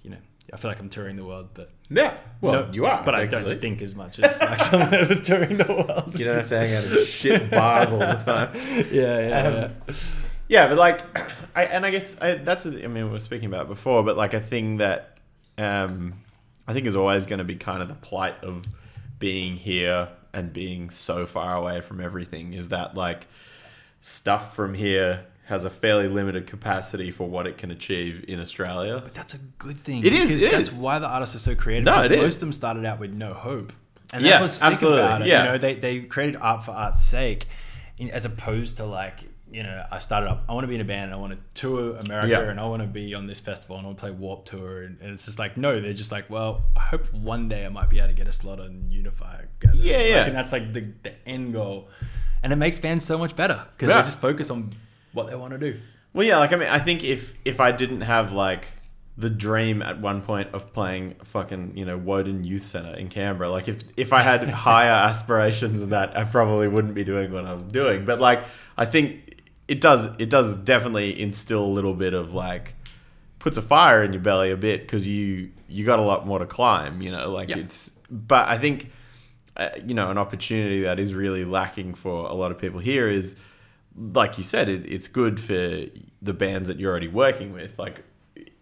you 0.02 0.11
know, 0.11 0.18
I 0.53 0.57
feel 0.57 0.70
like 0.70 0.78
I'm 0.80 0.88
touring 0.88 1.16
the 1.16 1.24
world, 1.24 1.49
but 1.55 1.70
Yeah. 1.90 2.16
Well, 2.40 2.66
no- 2.66 2.72
you 2.72 2.86
are. 2.86 3.03
but 3.05 3.14
I 3.14 3.26
don't 3.26 3.49
stink 3.49 3.82
as 3.82 3.94
much 3.94 4.18
as 4.20 4.40
like 4.40 4.61
someone 4.61 4.90
that 4.90 5.09
was 5.09 5.20
touring 5.20 5.57
the 5.57 5.64
world. 5.64 6.18
You 6.18 6.24
don't 6.26 6.36
have 6.36 6.49
to 6.49 6.59
hang 6.59 6.74
out 6.74 6.84
in 6.84 7.05
shit 7.05 7.51
bars 7.51 7.90
all 7.92 7.99
the 7.99 8.14
time. 8.14 8.51
yeah, 8.92 9.28
yeah, 9.28 9.38
Um, 9.49 9.55
yeah. 9.55 9.94
Yeah, 10.49 10.68
but 10.68 10.78
like, 10.78 11.03
I 11.57 11.64
and 11.64 11.84
I 11.84 11.90
guess 11.90 12.20
I, 12.20 12.34
that's. 12.36 12.66
A, 12.66 12.84
I 12.84 12.86
mean, 12.86 13.05
we 13.07 13.11
were 13.11 13.18
speaking 13.20 13.47
about 13.47 13.66
before, 13.66 14.05
but 14.05 14.16
like 14.16 14.32
a 14.34 14.40
thing 14.40 14.76
that 14.76 15.18
um, 15.59 16.14
I 16.68 16.72
think 16.72 16.86
is 16.86 16.94
always 16.94 17.26
going 17.26 17.40
to 17.40 17.47
be 17.47 17.57
kind 17.57 17.82
of 17.82 17.88
the 17.88 17.94
plight 17.97 18.36
of 18.44 18.62
being 19.18 19.57
here 19.57 20.09
and 20.32 20.53
being 20.53 20.90
so 20.90 21.26
far 21.26 21.57
away 21.57 21.80
from 21.80 22.01
everything 22.01 22.53
is 22.53 22.68
that 22.68 22.94
like 22.94 23.26
stuff 24.01 24.55
from 24.55 24.74
here 24.74 25.24
has 25.47 25.64
a 25.64 25.70
fairly 25.70 26.09
limited 26.09 26.47
capacity 26.47 27.11
for 27.11 27.28
what 27.28 27.47
it 27.47 27.57
can 27.57 27.70
achieve 27.70 28.24
in 28.28 28.40
Australia. 28.40 29.01
But 29.03 29.14
that's 29.14 29.34
a 29.34 29.38
good 29.59 29.76
thing. 29.78 30.05
It 30.05 30.12
is, 30.12 30.42
it 30.42 30.51
that's 30.51 30.70
is. 30.70 30.74
why 30.76 30.99
the 30.99 31.09
artists 31.09 31.36
are 31.36 31.40
so 31.40 31.55
creative. 31.55 31.84
No, 31.84 32.03
it 32.03 32.11
most 32.11 32.22
is. 32.24 32.34
of 32.34 32.40
them 32.40 32.53
started 32.53 32.84
out 32.84 32.99
with 32.99 33.12
no 33.12 33.32
hope, 33.34 33.72
and 34.12 34.22
Yeah, 34.24 34.30
that's 34.32 34.42
what's 34.42 34.55
sick 34.55 34.72
absolutely, 34.72 35.01
about 35.03 35.22
it. 35.22 35.28
yeah. 35.28 35.44
You 35.44 35.53
know, 35.53 35.59
they 35.59 35.74
they 35.74 36.01
created 36.03 36.36
art 36.40 36.64
for 36.64 36.72
art's 36.72 37.05
sake, 37.05 37.47
in, 37.99 38.11
as 38.11 38.24
opposed 38.24 38.76
to 38.78 38.84
like 38.84 39.20
you 39.49 39.62
know, 39.62 39.86
I 39.92 40.01
started 40.01 40.28
up. 40.28 40.42
I 40.49 40.53
want 40.55 40.64
to 40.64 40.68
be 40.68 40.74
in 40.74 40.80
a 40.80 40.84
band. 40.84 41.05
and 41.05 41.14
I 41.14 41.16
want 41.18 41.32
to 41.32 41.38
tour 41.55 41.97
America, 41.99 42.28
Yeah. 42.44 42.51
and 42.51 42.59
I 42.59 42.66
want 42.66 42.82
to 42.82 42.88
be 42.88 43.14
on 43.14 43.28
this 43.28 43.38
festival, 43.38 43.76
and 43.76 43.84
I 43.84 43.86
want 43.86 43.99
to 43.99 44.03
play 44.03 44.11
Warp 44.11 44.44
Tour, 44.44 44.82
and, 44.82 45.01
and 45.01 45.12
it's 45.12 45.24
just 45.26 45.38
like 45.38 45.57
no, 45.57 45.80
they're 45.80 45.92
just 45.92 46.11
like, 46.11 46.28
well, 46.28 46.64
I 46.76 46.80
hope 46.80 47.12
one 47.14 47.49
day 47.49 47.64
I 47.64 47.68
might 47.68 47.88
be 47.88 47.99
able 47.99 48.09
to 48.09 48.14
get 48.14 48.26
a 48.26 48.32
slot 48.32 48.59
on 48.59 48.86
Unify. 48.90 49.42
Yeah, 49.62 49.70
Like, 49.72 49.84
yeah. 50.09 50.24
and 50.26 50.34
that's 50.34 50.51
like 50.51 50.72
the 50.72 50.88
the 51.05 51.12
end 51.28 51.53
goal, 51.53 51.88
and 52.42 52.53
it 52.53 52.57
makes 52.57 52.80
bands 52.80 53.05
so 53.05 53.16
much 53.16 53.36
better 53.36 53.64
because 53.72 53.88
Yeah. 53.88 53.99
they 53.99 54.03
just 54.07 54.18
focus 54.18 54.51
on 54.51 54.72
what 55.16 55.26
they 55.28 55.34
want 55.34 55.52
to 55.52 55.58
do. 55.58 55.80
Well, 56.12 56.26
yeah, 56.26 56.38
like 56.38 56.52
I 56.52 56.56
mean, 56.56 56.68
I 56.68 56.78
think 56.78 57.02
if 57.02 57.34
if 57.44 57.60
I 57.60 57.72
didn't 57.72 58.02
have 58.02 58.32
like 58.32 58.68
the 59.18 59.30
dream 59.30 59.80
at 59.80 59.98
one 59.98 60.20
point 60.20 60.50
of 60.52 60.72
playing 60.74 61.14
fucking 61.24 61.72
you 61.76 61.84
know 61.84 61.96
Woden 61.96 62.44
Youth 62.44 62.62
Center 62.62 62.94
in 62.96 63.08
Canberra, 63.08 63.50
like 63.50 63.66
if 63.68 63.78
if 63.96 64.12
I 64.12 64.20
had 64.22 64.48
higher 64.48 64.90
aspirations 65.08 65.80
than 65.80 65.90
that, 65.90 66.16
I 66.16 66.24
probably 66.24 66.68
wouldn't 66.68 66.94
be 66.94 67.04
doing 67.04 67.32
what 67.32 67.44
I 67.44 67.54
was 67.54 67.66
doing. 67.66 68.04
But 68.04 68.20
like, 68.20 68.44
I 68.76 68.84
think 68.86 69.42
it 69.68 69.80
does 69.80 70.08
it 70.18 70.30
does 70.30 70.56
definitely 70.56 71.20
instill 71.20 71.64
a 71.64 71.66
little 71.66 71.94
bit 71.94 72.14
of 72.14 72.32
like 72.32 72.74
puts 73.38 73.56
a 73.56 73.62
fire 73.62 74.02
in 74.02 74.12
your 74.12 74.22
belly 74.22 74.50
a 74.50 74.56
bit 74.56 74.82
because 74.82 75.06
you 75.08 75.50
you 75.68 75.84
got 75.84 75.98
a 75.98 76.02
lot 76.02 76.26
more 76.26 76.38
to 76.38 76.46
climb. 76.46 77.02
You 77.02 77.10
know, 77.10 77.30
like 77.30 77.48
Yeah. 77.48 77.58
it's. 77.58 77.92
But 78.08 78.48
I 78.48 78.56
think 78.56 78.90
uh, 79.56 79.70
you 79.84 79.92
know 79.94 80.10
an 80.10 80.18
opportunity 80.18 80.82
that 80.82 80.98
is 80.98 81.12
really 81.14 81.44
lacking 81.44 81.94
for 81.94 82.26
a 82.26 82.34
lot 82.34 82.50
of 82.52 82.58
people 82.58 82.78
here 82.80 83.08
is 83.08 83.36
like 83.97 84.38
you 84.38 84.44
said 84.44 84.68
it, 84.68 84.84
it's 84.86 85.09
good 85.09 85.40
for 85.40 85.84
the 86.22 86.32
bands 86.32 86.68
that 86.68 86.78
you're 86.78 86.90
already 86.90 87.09
working 87.09 87.53
with 87.53 87.78
like 87.78 88.05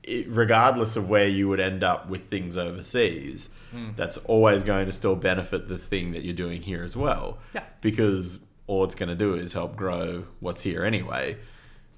it, 0.03 0.29
regardless 0.29 0.97
of 0.97 1.09
where 1.09 1.27
you 1.27 1.49
would 1.49 1.61
end 1.61 1.83
up 1.83 2.09
with 2.09 2.29
things 2.29 2.57
overseas 2.57 3.49
hmm. 3.71 3.91
that's 3.97 4.17
always 4.19 4.63
going 4.63 4.87
to 4.87 4.93
still 4.93 5.17
benefit 5.17 5.67
the 5.69 5.79
thing 5.79 6.13
that 6.13 6.25
you're 6.25 6.35
doing 6.35 6.63
here 6.63 6.85
as 6.85 6.97
well 6.97 7.39
Yeah. 7.55 7.63
because 7.81 8.39
all 8.67 8.85
it's 8.85 8.95
going 8.95 9.09
to 9.09 9.15
do 9.15 9.35
is 9.35 9.53
help 9.53 9.77
grow 9.77 10.25
what's 10.41 10.63
here 10.63 10.85
anyway 10.85 11.37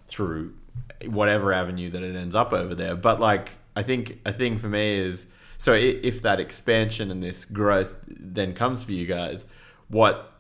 through 0.06 0.54
whatever 1.06 1.52
avenue 1.52 1.90
that 1.90 2.02
it 2.02 2.16
ends 2.16 2.34
up 2.34 2.52
over 2.52 2.74
there. 2.74 2.94
But 2.96 3.20
like, 3.20 3.50
I 3.74 3.82
think 3.82 4.20
a 4.24 4.32
thing 4.32 4.58
for 4.58 4.68
me 4.68 4.98
is 4.98 5.26
so 5.58 5.72
if 5.72 6.22
that 6.22 6.40
expansion 6.40 7.10
and 7.10 7.22
this 7.22 7.44
growth 7.44 7.98
then 8.06 8.54
comes 8.54 8.84
for 8.84 8.92
you 8.92 9.06
guys, 9.06 9.46
what, 9.88 10.32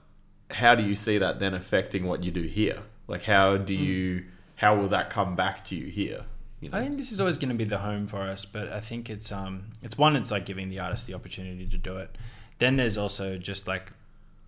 how 0.50 0.74
do 0.74 0.82
you 0.82 0.94
see 0.94 1.18
that 1.18 1.40
then 1.40 1.54
affecting 1.54 2.04
what 2.06 2.22
you 2.24 2.30
do 2.30 2.42
here? 2.42 2.78
Like, 3.08 3.22
how 3.24 3.56
do 3.56 3.74
you, 3.74 4.24
how 4.56 4.76
will 4.76 4.88
that 4.88 5.10
come 5.10 5.36
back 5.36 5.64
to 5.66 5.74
you 5.74 5.86
here? 5.86 6.24
You 6.60 6.70
know? 6.70 6.78
I 6.78 6.82
think 6.82 6.96
this 6.96 7.12
is 7.12 7.20
always 7.20 7.36
going 7.38 7.50
to 7.50 7.54
be 7.54 7.64
the 7.64 7.78
home 7.78 8.06
for 8.06 8.22
us, 8.22 8.44
but 8.44 8.72
I 8.72 8.80
think 8.80 9.10
it's 9.10 9.30
um 9.30 9.64
it's 9.82 9.98
one 9.98 10.16
it's 10.16 10.30
like 10.30 10.46
giving 10.46 10.70
the 10.70 10.78
artist 10.80 11.06
the 11.06 11.12
opportunity 11.14 11.66
to 11.66 11.76
do 11.76 11.98
it. 11.98 12.16
Then 12.58 12.76
there's 12.76 12.96
also 12.96 13.36
just 13.36 13.68
like 13.68 13.92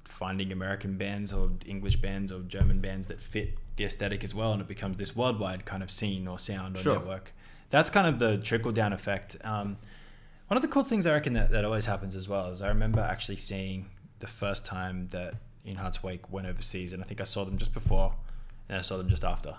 finding 0.04 0.50
American 0.50 0.96
bands 0.96 1.34
or 1.34 1.50
English 1.66 1.96
bands 1.96 2.32
or 2.32 2.40
German 2.40 2.80
bands 2.80 3.08
that 3.08 3.20
fit 3.20 3.58
the 3.76 3.84
aesthetic 3.84 4.24
as 4.24 4.34
well, 4.34 4.52
and 4.52 4.60
it 4.62 4.66
becomes 4.66 4.96
this 4.96 5.14
worldwide 5.14 5.66
kind 5.66 5.82
of 5.82 5.90
scene 5.90 6.26
or 6.26 6.38
sound 6.38 6.76
or 6.76 6.80
Sure. 6.80 6.94
network. 6.96 7.32
That's 7.70 7.90
kind 7.90 8.06
of 8.06 8.18
the 8.18 8.38
trickle 8.38 8.72
down 8.72 8.94
effect. 8.94 9.36
Um, 9.44 9.76
one 10.48 10.56
of 10.56 10.62
the 10.62 10.68
cool 10.68 10.84
things 10.84 11.06
I 11.06 11.12
reckon 11.12 11.34
that, 11.34 11.50
that 11.50 11.64
always 11.66 11.84
happens 11.84 12.16
as 12.16 12.26
well 12.26 12.46
is 12.48 12.62
I 12.62 12.68
remember 12.68 13.00
actually 13.00 13.36
seeing 13.36 13.90
the 14.20 14.26
first 14.26 14.64
time 14.64 15.08
that 15.10 15.34
In 15.64 15.76
Hearts 15.76 16.02
Wake 16.02 16.30
went 16.32 16.46
overseas, 16.46 16.92
and 16.92 17.02
I 17.02 17.06
think 17.06 17.20
I 17.20 17.24
saw 17.24 17.44
them 17.44 17.58
just 17.58 17.72
before, 17.74 18.14
and 18.68 18.78
I 18.78 18.80
saw 18.80 18.96
them 18.96 19.08
just 19.08 19.24
after. 19.24 19.56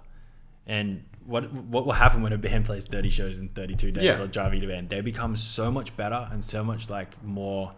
And 0.68 1.04
what 1.26 1.52
what 1.52 1.86
will 1.86 1.94
happen 1.94 2.22
when 2.22 2.34
a 2.34 2.38
band 2.38 2.66
plays 2.70 2.86
30 2.86 3.10
shows 3.10 3.38
in 3.38 3.50
32 3.50 3.92
days 3.92 4.04
Yeah. 4.04 4.22
or 4.22 4.28
driving 4.28 4.64
a 4.64 4.68
band? 4.68 4.90
They 4.90 5.02
become 5.02 5.36
so 5.36 5.72
much 5.72 5.96
better 5.98 6.28
and 6.32 6.44
so 6.44 6.64
much 6.64 6.90
like 6.90 7.22
more. 7.24 7.74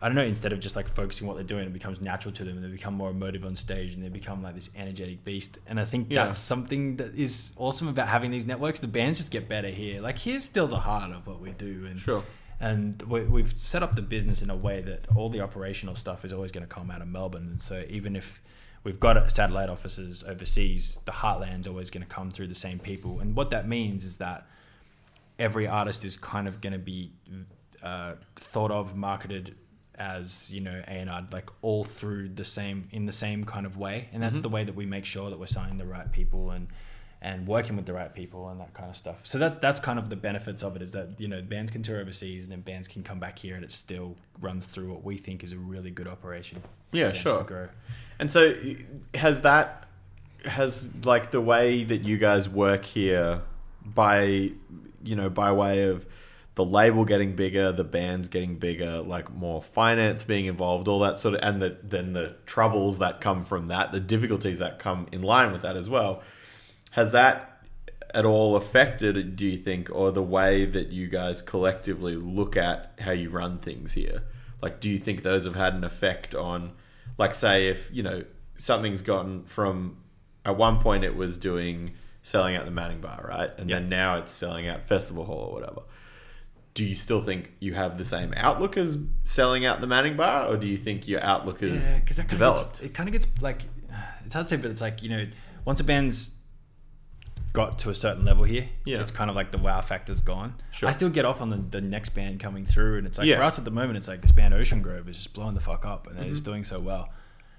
I 0.00 0.08
don't 0.08 0.16
know. 0.16 0.24
Instead 0.24 0.52
of 0.52 0.58
just 0.58 0.74
like 0.74 0.88
focusing 0.88 1.28
what 1.28 1.34
they're 1.36 1.44
doing, 1.44 1.64
it 1.64 1.72
becomes 1.72 2.00
natural 2.00 2.32
to 2.34 2.44
them, 2.44 2.56
and 2.56 2.64
they 2.64 2.68
become 2.70 2.94
more 2.94 3.10
emotive 3.10 3.44
on 3.44 3.54
stage, 3.54 3.94
and 3.94 4.02
they 4.02 4.08
become 4.08 4.42
like 4.42 4.54
this 4.56 4.68
energetic 4.76 5.22
beast. 5.24 5.58
And 5.66 5.78
I 5.78 5.84
think 5.84 6.08
Yeah. 6.10 6.24
that's 6.24 6.38
something 6.40 6.96
that 6.96 7.14
is 7.14 7.52
awesome 7.56 7.86
about 7.86 8.08
having 8.08 8.30
these 8.32 8.44
networks. 8.46 8.80
The 8.80 8.88
bands 8.88 9.18
just 9.18 9.30
get 9.30 9.48
better 9.48 9.68
here. 9.68 10.00
Like 10.00 10.18
here's 10.18 10.44
still 10.44 10.66
the 10.66 10.80
heart 10.80 11.12
of 11.12 11.26
what 11.26 11.40
we 11.40 11.52
do, 11.52 11.86
and 11.88 11.98
Sure. 12.00 12.24
And 12.62 13.02
we, 13.02 13.22
we've 13.24 13.58
set 13.58 13.82
up 13.82 13.96
the 13.96 14.02
business 14.02 14.40
in 14.40 14.48
a 14.48 14.54
way 14.54 14.80
that 14.82 15.06
all 15.16 15.28
the 15.28 15.40
operational 15.40 15.96
stuff 15.96 16.24
is 16.24 16.32
always 16.32 16.52
going 16.52 16.64
to 16.64 16.72
come 16.72 16.92
out 16.92 17.02
of 17.02 17.08
Melbourne. 17.08 17.48
And 17.50 17.60
so 17.60 17.84
even 17.90 18.14
if 18.14 18.40
we've 18.84 19.00
got 19.00 19.30
satellite 19.32 19.68
offices 19.68 20.22
overseas, 20.22 21.00
the 21.04 21.10
heartland's 21.10 21.66
always 21.66 21.90
going 21.90 22.06
to 22.06 22.08
come 22.08 22.30
through 22.30 22.46
the 22.46 22.54
same 22.54 22.78
people. 22.78 23.18
And 23.18 23.34
what 23.34 23.50
that 23.50 23.66
means 23.66 24.04
is 24.04 24.18
that 24.18 24.46
every 25.40 25.66
artist 25.66 26.04
is 26.04 26.16
kind 26.16 26.46
of 26.46 26.60
going 26.60 26.72
to 26.72 26.78
be 26.78 27.10
uh, 27.82 28.14
thought 28.36 28.70
of, 28.70 28.96
marketed 28.96 29.56
as 29.96 30.50
you 30.50 30.60
know 30.60 30.82
A 30.86 30.90
and 30.90 31.10
R, 31.10 31.26
like 31.32 31.50
all 31.62 31.82
through 31.82 32.28
the 32.28 32.44
same 32.44 32.88
in 32.92 33.06
the 33.06 33.12
same 33.12 33.42
kind 33.44 33.66
of 33.66 33.76
way. 33.76 34.08
And 34.12 34.22
that's 34.22 34.38
the 34.38 34.48
way 34.48 34.62
that 34.62 34.76
we 34.76 34.86
make 34.86 35.04
sure 35.04 35.30
that 35.30 35.38
we're 35.38 35.46
signing 35.46 35.78
the 35.78 35.84
right 35.84 36.10
people 36.12 36.52
and 36.52 36.68
and 37.22 37.46
working 37.46 37.76
with 37.76 37.86
the 37.86 37.92
right 37.92 38.12
people 38.12 38.48
and 38.48 38.60
that 38.60 38.74
kind 38.74 38.90
of 38.90 38.96
stuff. 38.96 39.20
So 39.22 39.38
that 39.38 39.60
that's 39.60 39.78
kind 39.78 39.98
of 39.98 40.10
the 40.10 40.16
benefits 40.16 40.64
of 40.64 40.74
it 40.74 40.82
is 40.82 40.90
that 40.92 41.20
you 41.20 41.28
know 41.28 41.40
bands 41.40 41.70
can 41.70 41.82
tour 41.82 42.00
overseas 42.00 42.42
and 42.42 42.50
then 42.50 42.60
bands 42.60 42.88
can 42.88 43.04
come 43.04 43.20
back 43.20 43.38
here 43.38 43.54
and 43.54 43.64
it 43.64 43.70
still 43.70 44.16
runs 44.40 44.66
through 44.66 44.90
what 44.90 45.04
we 45.04 45.16
think 45.16 45.44
is 45.44 45.52
a 45.52 45.56
really 45.56 45.92
good 45.92 46.08
operation. 46.08 46.60
Yeah, 46.90 47.12
sure. 47.12 47.38
To 47.38 47.44
grow. 47.44 47.68
And 48.18 48.30
so 48.30 48.54
has 49.14 49.42
that 49.42 49.88
has 50.44 50.90
like 51.04 51.30
the 51.30 51.40
way 51.40 51.84
that 51.84 52.02
you 52.02 52.18
guys 52.18 52.48
work 52.48 52.84
here 52.84 53.40
by 53.84 54.50
you 55.04 55.16
know 55.16 55.30
by 55.30 55.52
way 55.52 55.84
of 55.84 56.04
the 56.54 56.64
label 56.64 57.04
getting 57.04 57.34
bigger, 57.34 57.70
the 57.72 57.84
bands 57.84 58.28
getting 58.28 58.56
bigger, 58.56 59.00
like 59.00 59.32
more 59.32 59.62
finance 59.62 60.22
being 60.22 60.46
involved, 60.46 60.86
all 60.86 60.98
that 60.98 61.18
sort 61.18 61.34
of, 61.34 61.40
and 61.42 61.62
the, 61.62 61.78
then 61.82 62.12
the 62.12 62.36
troubles 62.44 62.98
that 62.98 63.22
come 63.22 63.40
from 63.40 63.68
that, 63.68 63.90
the 63.90 64.00
difficulties 64.00 64.58
that 64.58 64.78
come 64.78 65.06
in 65.12 65.22
line 65.22 65.50
with 65.50 65.62
that 65.62 65.76
as 65.76 65.88
well. 65.88 66.20
Has 66.92 67.12
that 67.12 67.64
at 68.14 68.24
all 68.26 68.56
affected, 68.56 69.36
do 69.36 69.46
you 69.46 69.56
think, 69.58 69.88
or 69.90 70.12
the 70.12 70.22
way 70.22 70.66
that 70.66 70.88
you 70.88 71.08
guys 71.08 71.40
collectively 71.42 72.14
look 72.16 72.56
at 72.56 72.92
how 73.00 73.12
you 73.12 73.30
run 73.30 73.58
things 73.58 73.92
here? 73.92 74.22
Like, 74.60 74.80
do 74.80 74.88
you 74.90 74.98
think 74.98 75.22
those 75.22 75.44
have 75.44 75.54
had 75.56 75.74
an 75.74 75.84
effect 75.84 76.34
on, 76.34 76.72
like, 77.18 77.34
say, 77.34 77.68
if, 77.68 77.90
you 77.92 78.02
know, 78.02 78.24
something's 78.56 79.02
gotten 79.02 79.44
from, 79.44 79.96
at 80.44 80.56
one 80.56 80.78
point 80.78 81.04
it 81.04 81.16
was 81.16 81.38
doing, 81.38 81.92
selling 82.22 82.56
out 82.56 82.64
the 82.66 82.70
Manning 82.70 83.00
Bar, 83.00 83.24
right? 83.28 83.50
And 83.58 83.68
then 83.70 83.88
now 83.88 84.18
it's 84.18 84.30
selling 84.30 84.68
out 84.68 84.84
Festival 84.84 85.24
Hall 85.24 85.48
or 85.50 85.54
whatever. 85.54 85.82
Do 86.74 86.84
you 86.84 86.94
still 86.94 87.20
think 87.20 87.52
you 87.60 87.74
have 87.74 87.98
the 87.98 88.04
same 88.04 88.32
outlook 88.36 88.76
as 88.76 88.98
selling 89.24 89.64
out 89.64 89.80
the 89.80 89.86
Manning 89.86 90.16
Bar, 90.16 90.48
or 90.48 90.56
do 90.56 90.66
you 90.66 90.76
think 90.76 91.08
your 91.08 91.22
outlook 91.22 91.62
is 91.62 91.94
Yeah, 91.94 92.14
that 92.16 92.28
developed? 92.28 92.80
Gets, 92.80 92.80
it 92.80 92.94
kind 92.94 93.08
of 93.08 93.12
gets 93.12 93.26
like 93.42 93.62
it's 94.24 94.34
hard 94.34 94.46
to 94.46 94.50
say, 94.50 94.56
but 94.56 94.70
it's 94.70 94.80
like 94.80 95.02
you 95.02 95.10
know, 95.10 95.26
once 95.66 95.80
a 95.80 95.84
band's 95.84 96.34
got 97.52 97.78
to 97.80 97.90
a 97.90 97.94
certain 97.94 98.24
level 98.24 98.44
here, 98.44 98.68
Yeah. 98.84 99.00
it's 99.00 99.10
kind 99.10 99.28
of 99.28 99.36
like 99.36 99.50
the 99.50 99.58
wow 99.58 99.80
factor's 99.82 100.20
gone. 100.22 100.54
Sure. 100.70 100.88
I 100.88 100.92
still 100.92 101.10
get 101.10 101.24
off 101.24 101.40
on 101.40 101.50
the, 101.50 101.56
the 101.56 101.80
next 101.80 102.10
band 102.10 102.40
coming 102.40 102.64
through, 102.66 102.98
and 102.98 103.06
it's 103.06 103.18
like 103.18 103.26
Yeah. 103.26 103.36
for 103.36 103.42
us 103.42 103.58
at 103.58 103.64
the 103.64 103.70
moment, 103.70 103.96
it's 103.98 104.08
like 104.08 104.22
this 104.22 104.32
band 104.32 104.54
Ocean 104.54 104.80
Grove 104.82 105.08
is 105.08 105.16
just 105.16 105.34
blowing 105.34 105.54
the 105.54 105.60
fuck 105.60 105.84
up, 105.84 106.06
and 106.06 106.16
they're 106.16 106.24
Mm-hmm. 106.24 106.32
just 106.34 106.44
doing 106.44 106.64
so 106.64 106.80
well. 106.80 107.10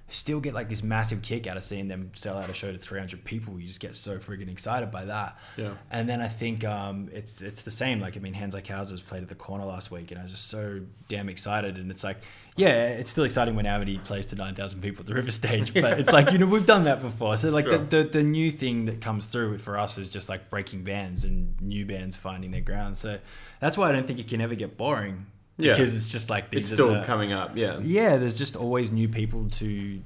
Still 0.10 0.42
get 0.42 0.54
like 0.54 0.70
this 0.70 0.84
massive 0.84 1.22
kick 1.24 1.48
out 1.48 1.58
of 1.58 1.64
seeing 1.64 1.88
them 1.88 2.12
sell 2.14 2.38
out 2.38 2.48
a 2.50 2.54
show 2.54 2.72
to 2.72 2.78
300 2.78 3.24
people. 3.24 3.60
You 3.60 3.66
just 3.66 3.80
get 3.80 3.96
so 3.96 4.20
freaking 4.20 4.52
excited 4.52 4.92
by 4.92 5.06
that. 5.06 5.38
Yeah. 5.58 5.72
And 5.90 6.08
then 6.08 6.22
I 6.22 6.28
think 6.28 6.64
um, 6.64 7.10
it's 7.12 7.42
it's 7.42 7.64
the 7.64 7.72
same. 7.72 8.00
Like 8.00 8.16
I 8.16 8.20
mean, 8.20 8.34
Hands 8.34 8.54
Like 8.54 8.68
Houses 8.68 9.02
played 9.02 9.24
at 9.24 9.30
the 9.30 9.34
corner 9.36 9.66
last 9.66 9.90
week, 9.92 10.12
and 10.12 10.20
I 10.20 10.24
was 10.24 10.32
just 10.32 10.48
so 10.50 10.82
damn 11.08 11.30
excited. 11.30 11.78
And 11.78 11.90
it's 11.90 12.04
like, 12.04 12.18
yeah, 12.56 12.88
it's 12.88 13.10
still 13.10 13.24
exciting 13.24 13.56
when 13.56 13.66
Amity 13.66 13.98
plays 13.98 14.26
to 14.28 14.36
nine 14.36 14.54
thousand 14.56 14.82
people 14.82 15.02
at 15.02 15.08
the 15.08 15.14
River 15.16 15.32
Stage, 15.32 15.74
but 15.74 16.00
it's 16.00 16.12
like 16.12 16.32
you 16.32 16.38
know 16.38 16.46
we've 16.46 16.66
done 16.66 16.84
that 16.86 17.02
before. 17.02 17.36
So 17.38 17.50
like 17.50 17.66
Sure. 17.66 17.80
the, 17.80 18.04
the 18.04 18.10
the 18.20 18.24
new 18.24 18.52
thing 18.52 18.86
that 18.86 19.02
comes 19.02 19.26
through 19.26 19.58
for 19.58 19.78
us 19.78 19.98
is 19.98 20.10
just 20.10 20.30
like 20.30 20.50
breaking 20.50 20.84
bands 20.84 21.24
and 21.24 21.60
new 21.62 21.86
bands 21.86 22.16
finding 22.16 22.52
their 22.52 22.62
ground. 22.62 22.98
So 22.98 23.20
that's 23.60 23.78
why 23.78 23.90
I 23.90 23.92
don't 23.92 24.06
think 24.08 24.20
it 24.20 24.28
can 24.28 24.42
ever 24.42 24.56
get 24.56 24.78
boring 24.78 25.26
Yeah. 25.58 25.72
because 25.74 25.96
it's 25.96 26.12
just 26.12 26.30
like 26.30 26.50
these 26.52 26.66
It's 26.66 26.74
are 26.74 26.76
still 26.76 26.94
the- 26.96 27.02
coming 27.04 27.34
up, 27.34 27.58
yeah. 27.58 27.80
yeah. 27.82 28.18
There's 28.18 28.38
just 28.38 28.56
always 28.56 28.92
new 28.92 29.08
people 29.10 29.50
to 29.50 30.02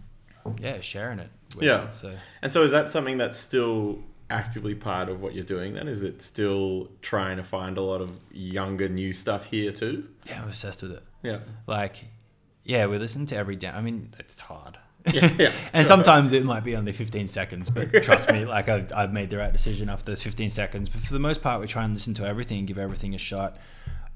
yeah 0.59 0.79
sharing 0.79 1.19
it. 1.19 1.29
With, 1.55 1.63
Yeah. 1.65 1.89
So 1.89 2.13
And 2.41 2.53
so 2.53 2.63
is 2.63 2.71
that 2.71 2.89
something 2.89 3.17
that's 3.17 3.37
still 3.37 3.99
actively 4.29 4.75
part 4.75 5.07
of 5.09 5.21
what 5.21 5.33
you're 5.33 5.43
doing 5.45 5.73
then? 5.73 5.87
Is 5.87 6.01
it 6.03 6.21
still 6.21 6.89
trying 7.01 7.37
to 7.37 7.43
find 7.43 7.77
a 7.77 7.81
lot 7.81 8.01
of 8.01 8.11
younger 8.31 8.87
new 8.89 9.13
stuff 9.13 9.45
here 9.47 9.71
too? 9.71 10.07
yeah, 10.25 10.41
I'm 10.41 10.49
obsessed 10.49 10.81
with 10.81 10.91
it. 10.91 11.03
Yeah. 11.23 11.39
Like, 11.65 12.05
yeah, 12.67 12.85
we 12.85 12.97
listen 12.97 13.25
to 13.27 13.35
every 13.37 13.55
down. 13.55 13.75
I 13.75 13.81
mean, 13.81 14.11
it's 14.19 14.41
hard. 14.41 14.77
Yeah. 15.11 15.31
yeah 15.39 15.51
And 15.73 15.83
sure. 15.83 15.95
sometimes 15.95 16.33
it 16.33 16.43
might 16.43 16.63
be 16.65 16.75
only 16.75 16.91
15 16.91 17.27
seconds, 17.29 17.69
but 17.69 17.91
trust 18.03 18.29
me, 18.29 18.43
like 18.45 18.67
I've, 18.69 18.91
I've 18.93 19.13
made 19.13 19.29
the 19.29 19.37
right 19.37 19.51
decision 19.53 19.89
after 19.89 20.11
those 20.11 20.21
15 20.21 20.49
seconds. 20.49 20.89
But 20.89 21.01
for 21.01 21.13
the 21.13 21.19
most 21.19 21.41
part, 21.41 21.61
we 21.61 21.67
try 21.67 21.83
and 21.85 21.93
listen 21.93 22.13
to 22.15 22.25
everything 22.27 22.59
and 22.59 22.67
give 22.67 22.77
everything 22.77 23.15
a 23.15 23.17
shot. 23.17 23.57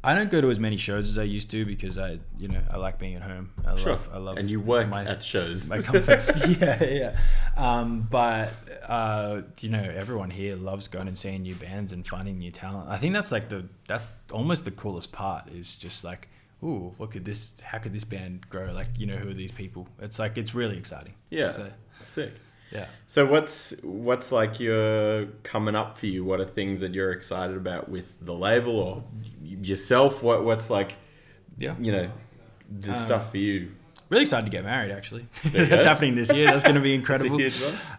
I 0.04 0.16
don't 0.16 0.32
go 0.32 0.41
to 0.41 0.49
as 0.49 0.60
many 0.60 0.78
shows 0.78 1.08
as 1.08 1.18
I 1.20 1.24
used 1.24 1.52
to 1.52 1.64
because 1.64 1.97
I, 1.99 2.18
you 2.39 2.47
know, 2.47 2.60
I 2.72 2.78
like 2.78 2.97
being 2.97 3.16
at 3.16 3.22
home. 3.22 3.52
I 3.66 3.78
Sure. 3.78 3.91
love, 3.93 4.10
I 4.12 4.18
love. 4.18 4.38
and 4.38 4.49
you 4.49 4.60
work 4.60 4.89
my, 4.89 5.06
at 5.06 5.22
shows. 5.24 5.68
my 5.68 5.80
comforts. 5.80 6.45
yeah, 6.60 6.84
yeah. 6.84 7.20
Um, 7.56 8.08
but 8.10 8.52
uh, 8.88 9.43
you 9.62 9.70
know, 9.70 9.80
everyone 9.95 10.32
here 10.32 10.56
loves 10.56 10.88
going 10.88 11.08
and 11.08 11.16
seeing 11.18 11.43
new 11.43 11.54
bands 11.56 11.93
and 11.93 12.06
finding 12.06 12.39
new 12.39 12.49
talent. 12.52 12.89
I 12.89 12.97
think 12.97 13.14
that's 13.14 13.32
like 13.32 13.49
the 13.49 13.66
that's 13.88 14.10
almost 14.32 14.66
the 14.66 14.72
coolest 14.72 15.12
part 15.12 15.47
is 15.49 15.76
just 15.76 16.04
like, 16.04 16.28
ooh, 16.64 16.93
what 16.97 17.12
could 17.12 17.26
this? 17.26 17.53
How 17.62 17.78
could 17.80 17.93
this 17.93 18.03
band 18.03 18.49
grow? 18.49 18.72
Like, 18.72 18.88
you 18.97 19.05
know, 19.07 19.16
who 19.18 19.30
are 19.30 19.34
these 19.34 19.51
people? 19.51 19.88
It's 19.99 20.20
like 20.20 20.38
it's 20.38 20.53
really 20.53 20.78
exciting. 20.78 21.14
yeah. 21.30 21.51
So, 21.51 21.72
Sick. 22.03 22.34
yeah. 22.72 22.86
So 23.07 23.26
what's 23.26 23.74
what's 23.84 24.32
like 24.32 24.59
your 24.59 25.26
coming 25.43 25.76
up 25.76 25.97
for 25.97 26.07
you? 26.07 26.24
What 26.26 26.39
are 26.39 26.45
things 26.45 26.80
that 26.82 26.93
you're 26.93 27.12
excited 27.12 27.55
about 27.57 27.89
with 27.89 28.18
the 28.26 28.34
label 28.34 28.80
or 28.80 29.03
yourself? 29.43 30.24
What 30.24 30.43
what's 30.43 30.70
like 30.70 30.95
Yeah. 31.57 31.76
you 31.80 31.91
know 31.91 32.12
the 32.70 32.89
Um, 32.91 32.95
stuff 32.95 33.32
for 33.32 33.38
you? 33.38 33.72
Really 34.12 34.24
excited 34.24 34.45
to 34.45 34.51
get 34.51 34.64
married. 34.66 34.91
Actually, 34.91 35.26
that's 35.45 35.86
happening 35.86 36.16
this 36.16 36.32
year. 36.34 36.45
That's 36.47 36.64
going 36.64 36.76
to 36.76 36.82
be 36.82 36.93
incredible. 37.01 37.39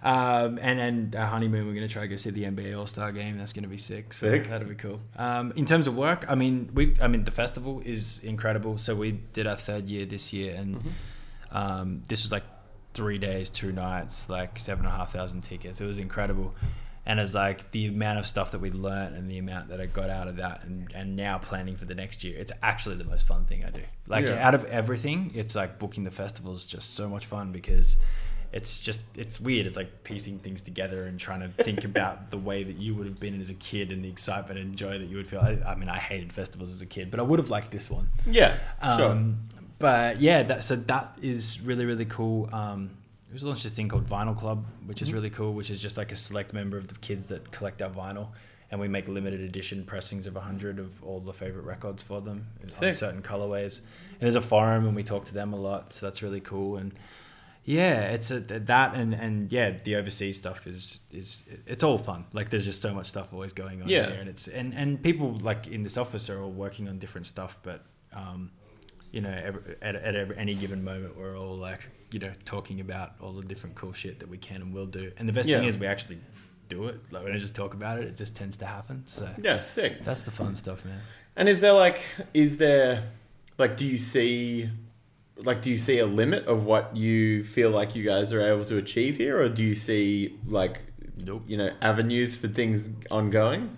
Um, 0.02 0.58
and 0.60 0.78
then 0.78 1.14
our 1.18 1.26
honeymoon, 1.26 1.66
we're 1.66 1.72
going 1.74 1.88
to 1.88 1.92
try 1.92 2.02
to 2.02 2.08
go 2.08 2.16
see 2.16 2.28
the 2.30 2.44
NBA 2.44 2.78
All 2.78 2.86
Star 2.86 3.10
game. 3.12 3.38
That's 3.38 3.52
going 3.54 3.62
to 3.64 3.68
be 3.68 3.78
sick. 3.78 4.12
So 4.12 4.30
Sick. 4.30 4.46
that'll 4.48 4.68
be 4.68 4.74
cool. 4.74 5.00
Um, 5.16 5.52
in 5.56 5.64
terms 5.66 5.86
of 5.86 5.96
work, 5.96 6.26
I 6.28 6.34
mean, 6.34 6.68
we, 6.74 6.94
I 7.00 7.08
mean, 7.08 7.24
the 7.24 7.30
festival 7.30 7.80
is 7.84 8.20
incredible. 8.22 8.76
So 8.78 8.94
we 8.94 9.12
did 9.32 9.46
our 9.46 9.56
third 9.56 9.88
year 9.88 10.04
this 10.06 10.32
year, 10.32 10.54
and 10.54 10.76
Mm-hmm. 10.76 11.56
um, 11.56 12.02
this 12.08 12.22
was 12.22 12.30
like 12.30 12.44
three 12.94 13.16
days, 13.18 13.48
two 13.48 13.72
nights, 13.72 14.28
like 14.28 14.58
seven 14.58 14.84
and 14.84 14.94
a 14.94 14.96
half 14.98 15.12
thousand 15.12 15.40
tickets. 15.40 15.80
It 15.80 15.86
was 15.86 15.98
incredible. 15.98 16.54
And 17.04 17.18
it's 17.18 17.34
like 17.34 17.72
the 17.72 17.86
amount 17.86 18.20
of 18.20 18.26
stuff 18.28 18.52
that 18.52 18.60
we 18.60 18.70
learned 18.70 19.16
and 19.16 19.28
the 19.28 19.38
amount 19.38 19.68
that 19.70 19.80
I 19.80 19.86
got 19.86 20.08
out 20.08 20.28
of 20.28 20.36
that, 20.36 20.62
and, 20.64 20.88
and 20.94 21.16
now 21.16 21.38
planning 21.38 21.76
for 21.76 21.84
the 21.84 21.96
next 21.96 22.22
year, 22.22 22.38
it's 22.38 22.52
actually 22.62 22.94
the 22.94 23.04
most 23.04 23.26
fun 23.26 23.44
thing 23.44 23.64
I 23.64 23.70
do. 23.70 23.80
Like 24.06 24.28
Yeah. 24.28 24.46
out 24.46 24.54
of 24.54 24.64
everything, 24.66 25.32
it's 25.34 25.54
like 25.56 25.80
booking 25.80 26.04
the 26.04 26.12
festival 26.12 26.52
is 26.52 26.64
just 26.64 26.94
so 26.94 27.08
much 27.08 27.26
fun 27.26 27.50
because 27.50 27.98
it's 28.52 28.78
just 28.80 29.00
it's 29.16 29.40
weird. 29.40 29.66
It's 29.66 29.76
like 29.76 30.04
piecing 30.04 30.38
things 30.40 30.60
together 30.60 31.06
and 31.06 31.18
trying 31.18 31.40
to 31.40 31.48
think 31.64 31.84
about 31.92 32.30
the 32.30 32.38
way 32.38 32.62
that 32.62 32.76
you 32.76 32.94
would 32.94 33.06
have 33.06 33.18
been 33.18 33.40
as 33.40 33.50
a 33.50 33.54
kid 33.54 33.90
and 33.90 34.04
the 34.04 34.08
excitement 34.08 34.60
and 34.60 34.76
joy 34.76 34.96
that 34.98 35.06
you 35.08 35.16
would 35.16 35.26
feel. 35.26 35.40
I, 35.40 35.58
I 35.66 35.74
mean, 35.74 35.88
I 35.88 35.98
hated 35.98 36.32
festivals 36.32 36.70
as 36.70 36.82
a 36.82 36.86
kid, 36.86 37.10
but 37.10 37.18
I 37.18 37.24
would 37.24 37.40
have 37.40 37.50
liked 37.50 37.72
this 37.72 37.90
one. 37.90 38.10
Yeah. 38.26 38.54
Sure. 38.96 39.06
Um, 39.10 39.38
But 39.80 40.20
yeah, 40.20 40.44
that, 40.44 40.62
so 40.62 40.76
that 40.76 41.16
is 41.20 41.60
really 41.60 41.84
really 41.84 42.04
cool. 42.04 42.48
Um, 42.52 42.90
was 43.32 43.42
launched 43.42 43.64
a 43.64 43.70
thing 43.70 43.88
called 43.88 44.06
Vinyl 44.06 44.36
Club, 44.36 44.64
which 44.86 44.96
Mm-hmm. 44.98 45.04
is 45.04 45.12
really 45.12 45.30
cool. 45.30 45.52
Which 45.54 45.70
is 45.70 45.80
just 45.80 45.96
like 45.96 46.12
a 46.12 46.16
select 46.16 46.52
member 46.52 46.76
of 46.78 46.88
the 46.88 46.94
kids 46.96 47.26
that 47.28 47.50
collect 47.52 47.80
our 47.82 47.90
vinyl, 47.90 48.28
and 48.70 48.80
we 48.80 48.88
make 48.88 49.08
limited 49.08 49.40
edition 49.40 49.84
pressings 49.84 50.26
of 50.26 50.34
hundred 50.36 50.78
of 50.78 51.02
all 51.04 51.20
the 51.20 51.32
favorite 51.32 51.64
records 51.64 52.02
for 52.02 52.20
them 52.20 52.46
in 52.62 52.70
on 52.70 52.92
certain 52.94 53.22
colorways. 53.22 53.80
And 54.12 54.20
there's 54.20 54.36
a 54.36 54.40
forum, 54.40 54.86
and 54.86 54.94
we 54.96 55.02
talk 55.02 55.24
to 55.26 55.34
them 55.34 55.52
a 55.52 55.56
lot, 55.56 55.92
so 55.92 56.06
that's 56.06 56.22
really 56.22 56.40
cool. 56.40 56.76
And 56.76 56.92
yeah, 57.64 58.10
it's 58.10 58.30
a 58.30 58.40
that 58.40 58.94
and 58.94 59.14
and 59.14 59.52
yeah, 59.52 59.70
the 59.84 59.94
overseas 59.96 60.36
stuff 60.38 60.66
is 60.66 61.00
is 61.12 61.44
it's 61.66 61.84
all 61.84 61.96
fun. 61.98 62.24
Like 62.32 62.50
there's 62.50 62.64
just 62.64 62.82
so 62.82 62.92
much 62.92 63.06
stuff 63.06 63.32
always 63.32 63.52
going 63.52 63.82
on 63.82 63.88
Yeah. 63.88 64.10
here, 64.10 64.18
and 64.20 64.28
it's 64.28 64.48
and 64.48 64.74
and 64.74 65.00
people 65.02 65.38
like 65.40 65.68
in 65.68 65.82
this 65.84 65.96
office 65.96 66.28
are 66.28 66.40
all 66.42 66.50
working 66.50 66.88
on 66.88 66.98
different 66.98 67.26
stuff, 67.26 67.58
but 67.62 67.84
um, 68.12 68.50
you 69.12 69.20
know, 69.20 69.30
every, 69.30 69.76
at 69.80 69.94
at 69.94 70.14
every, 70.16 70.36
any 70.36 70.54
given 70.54 70.82
moment, 70.84 71.16
we're 71.16 71.38
all 71.38 71.56
like 71.56 71.80
you 72.12 72.18
know 72.18 72.32
talking 72.44 72.80
about 72.80 73.12
all 73.20 73.32
the 73.32 73.42
different 73.42 73.74
cool 73.74 73.92
shit 73.92 74.20
that 74.20 74.28
we 74.28 74.38
can 74.38 74.62
and 74.62 74.72
will 74.72 74.86
do. 74.86 75.12
And 75.16 75.28
the 75.28 75.32
best 75.32 75.48
thing 75.48 75.64
is 75.64 75.76
we 75.78 75.86
actually 75.86 76.18
do 76.68 76.88
it. 76.88 77.00
Like 77.10 77.24
when 77.24 77.32
I 77.32 77.38
just 77.38 77.54
talk 77.54 77.74
about 77.74 77.98
it, 77.98 78.04
it 78.06 78.16
just 78.16 78.36
tends 78.36 78.56
to 78.58 78.66
happen. 78.66 79.06
So 79.06 79.28
yeah. 79.42 79.60
Sick. 79.60 80.02
that's 80.02 80.22
the 80.22 80.30
fun 80.30 80.54
stuff, 80.54 80.84
man. 80.84 81.00
And 81.36 81.48
is 81.48 81.60
there 81.60 81.72
like 81.72 82.04
is 82.34 82.58
there 82.58 83.10
like 83.58 83.76
do 83.76 83.86
you 83.86 83.98
see 83.98 84.68
like 85.36 85.62
do 85.62 85.70
you 85.70 85.78
see 85.78 85.98
a 85.98 86.06
limit 86.06 86.44
of 86.46 86.64
what 86.64 86.96
you 86.96 87.44
feel 87.44 87.70
like 87.70 87.94
you 87.94 88.04
guys 88.04 88.32
are 88.32 88.40
able 88.40 88.64
to 88.66 88.76
achieve 88.76 89.16
here 89.16 89.40
or 89.40 89.48
do 89.48 89.62
you 89.62 89.74
see 89.74 90.38
like 90.46 90.82
Nope. 91.24 91.44
you 91.46 91.56
know 91.56 91.72
avenues 91.80 92.36
for 92.36 92.48
things 92.48 92.90
ongoing? 93.10 93.76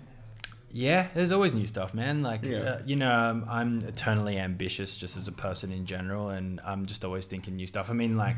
Yeah, 0.77 1.07
there's 1.13 1.31
always 1.31 1.53
new 1.53 1.65
stuff, 1.65 1.93
man. 1.93 2.21
Like, 2.21 2.43
Yeah. 2.43 2.57
uh, 2.57 2.81
you 2.85 2.97
know, 2.97 3.09
um, 3.09 3.45
I'm 3.49 3.79
eternally 3.85 4.37
ambitious 4.37 4.97
just 4.97 5.15
as 5.15 5.29
a 5.29 5.31
person 5.31 5.71
in 5.71 5.85
general, 5.85 6.27
and 6.29 6.59
I'm 6.65 6.85
just 6.85 7.05
always 7.05 7.25
thinking 7.27 7.55
new 7.55 7.65
stuff. 7.65 7.89
I 7.89 7.93
mean, 7.93 8.17
like, 8.17 8.35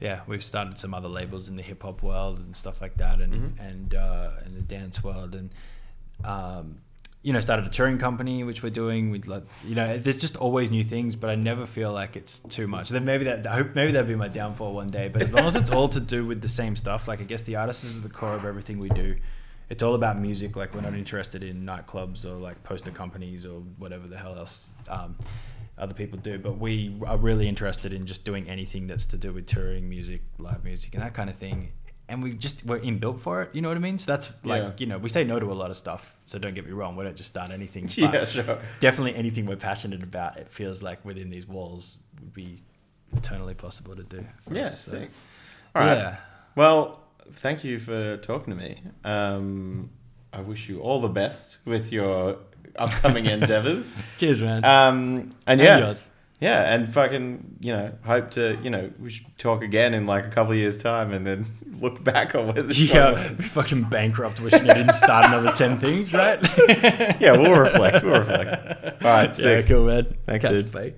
yeah, 0.00 0.20
we've 0.28 0.44
started 0.44 0.78
some 0.78 0.94
other 0.94 1.08
labels 1.08 1.48
in 1.48 1.56
the 1.56 1.62
hip 1.62 1.82
hop 1.82 2.04
world 2.04 2.38
and 2.38 2.56
stuff 2.56 2.80
like 2.80 2.98
that, 2.98 3.20
and 3.20 3.34
Mhm. 3.34 3.60
and 3.68 3.94
uh, 3.96 4.30
in 4.46 4.54
the 4.54 4.60
dance 4.60 5.02
world, 5.02 5.34
and 5.34 5.50
um, 6.24 6.78
you 7.22 7.32
know, 7.32 7.40
started 7.40 7.66
a 7.66 7.70
touring 7.70 7.98
company, 7.98 8.44
which 8.44 8.62
we're 8.62 8.70
doing. 8.70 9.10
We 9.10 9.20
like, 9.22 9.42
you 9.66 9.74
know, 9.74 9.98
there's 9.98 10.20
just 10.20 10.36
always 10.36 10.70
new 10.70 10.84
things, 10.84 11.16
but 11.16 11.30
I 11.30 11.34
never 11.34 11.66
feel 11.66 11.92
like 11.92 12.14
it's 12.16 12.38
too 12.38 12.68
much. 12.68 12.90
Then 12.90 13.04
maybe 13.04 13.24
that 13.24 13.44
I 13.44 13.54
hope 13.54 13.74
maybe 13.74 13.90
that'll 13.90 14.06
be 14.08 14.14
my 14.14 14.28
downfall 14.28 14.72
one 14.72 14.90
day. 14.90 15.08
But 15.08 15.22
as 15.22 15.32
long 15.32 15.46
as 15.46 15.56
it's 15.56 15.70
all 15.70 15.88
to 15.88 15.98
do 16.00 16.24
with 16.24 16.42
the 16.42 16.48
same 16.48 16.76
stuff, 16.76 17.08
like 17.08 17.20
I 17.20 17.24
guess 17.24 17.42
the 17.42 17.56
artist 17.56 17.82
is 17.82 17.96
at 17.96 18.02
the 18.04 18.08
core 18.08 18.34
of 18.34 18.44
everything 18.44 18.78
we 18.78 18.88
do. 18.90 19.16
It's 19.74 19.82
all 19.82 19.96
about 19.96 20.20
music. 20.20 20.54
Like 20.54 20.72
we're 20.72 20.82
not 20.82 20.94
interested 20.94 21.42
in 21.42 21.64
nightclubs 21.66 22.24
or 22.24 22.34
like 22.48 22.62
poster 22.62 22.92
companies 22.92 23.44
or 23.44 23.56
whatever 23.78 24.06
the 24.06 24.16
hell 24.16 24.36
else 24.38 24.72
um, 24.88 25.16
other 25.76 25.94
people 25.94 26.16
do. 26.16 26.38
But 26.38 26.58
we 26.58 26.94
are 27.04 27.16
really 27.16 27.48
interested 27.48 27.92
in 27.92 28.06
just 28.06 28.24
doing 28.24 28.48
anything 28.48 28.86
that's 28.86 29.06
to 29.06 29.16
do 29.16 29.32
with 29.32 29.46
touring 29.46 29.88
music, 29.88 30.22
live 30.38 30.62
music, 30.62 30.94
and 30.94 31.02
that 31.02 31.12
kind 31.14 31.28
of 31.28 31.34
thing. 31.36 31.72
and 32.08 32.22
we 32.22 32.34
just 32.34 32.64
we're 32.64 32.78
inbuilt 32.78 33.18
for 33.18 33.42
it. 33.42 33.48
You 33.52 33.62
know 33.62 33.68
what 33.68 33.76
I 33.76 33.80
mean? 33.80 33.98
So 33.98 34.12
that's 34.12 34.32
like 34.44 34.62
Yeah. 34.62 34.70
you 34.78 34.86
know 34.86 34.98
we 34.98 35.08
say 35.08 35.24
no 35.24 35.40
to 35.40 35.50
a 35.50 35.58
lot 35.62 35.70
of 35.72 35.76
stuff. 35.76 36.16
So 36.26 36.38
don't 36.38 36.54
get 36.54 36.66
me 36.66 36.72
wrong, 36.72 36.94
we 36.96 37.02
don't 37.04 37.16
just 37.16 37.30
start 37.30 37.50
anything. 37.50 37.84
But 37.88 37.98
Yeah, 38.14 38.24
sure. 38.26 38.58
definitely 38.78 39.16
anything 39.16 39.44
we're 39.46 39.56
passionate 39.70 40.04
about. 40.04 40.36
It 40.36 40.48
feels 40.50 40.82
like 40.84 41.04
within 41.04 41.30
these 41.30 41.48
walls 41.48 41.96
would 42.20 42.32
be 42.32 42.62
eternally 43.16 43.54
possible 43.54 43.96
to 43.96 44.04
do. 44.04 44.24
Yeah, 44.50 44.66
us. 44.66 44.80
So, 44.84 44.90
sick. 44.92 45.10
All 45.74 45.82
right. 45.82 45.96
Yeah. 45.96 46.16
Well, 46.54 47.00
thank 47.32 47.64
you 47.64 47.78
for 47.78 48.16
talking 48.18 48.54
to 48.56 48.60
me. 48.60 48.80
Um, 49.04 49.90
I 50.32 50.40
wish 50.40 50.68
you 50.68 50.80
all 50.80 51.00
the 51.00 51.08
best 51.08 51.58
with 51.64 51.92
your 51.92 52.38
upcoming 52.76 53.26
endeavors. 53.36 53.92
Cheers, 54.18 54.40
man. 54.40 54.64
Um, 54.64 55.30
and 55.46 55.60
And 55.60 55.60
yeah, 55.60 55.78
yours. 55.78 56.10
yeah, 56.40 56.74
and 56.74 56.92
fucking, 56.92 57.58
you 57.60 57.72
know, 57.72 57.92
hope 58.04 58.30
to, 58.32 58.58
you 58.62 58.70
know, 58.70 58.90
we 58.98 59.10
should 59.10 59.26
talk 59.38 59.62
again 59.62 59.94
in 59.94 60.06
like 60.06 60.24
a 60.26 60.30
couple 60.30 60.52
of 60.52 60.58
years' 60.58 60.76
time, 60.78 61.12
and 61.12 61.24
then 61.26 61.46
look 61.80 62.02
back 62.02 62.34
on 62.34 62.46
where 62.46 62.62
this 62.62 62.80
Yeah, 62.80 63.32
we 63.32 63.44
fucking 63.44 63.84
bankrupt 63.84 64.40
wishing 64.40 64.68
I 64.68 64.74
didn't 64.74 64.94
start 64.94 65.26
another 65.26 65.52
10 65.52 65.78
things, 65.84 66.12
right? 66.12 66.40
yeah, 67.20 67.32
we'll 67.32 67.52
reflect. 67.60 68.02
We'll 68.04 68.18
reflect. 68.20 69.04
All 69.04 69.10
right, 69.10 69.28
yeah, 69.28 69.32
sick. 69.34 69.66
cool, 69.66 69.86
man. 69.86 70.16
Thanks, 70.26 70.44
Catch 70.44 70.52
dude. 70.56 70.66
you, 70.66 70.72
bye. 70.72 70.94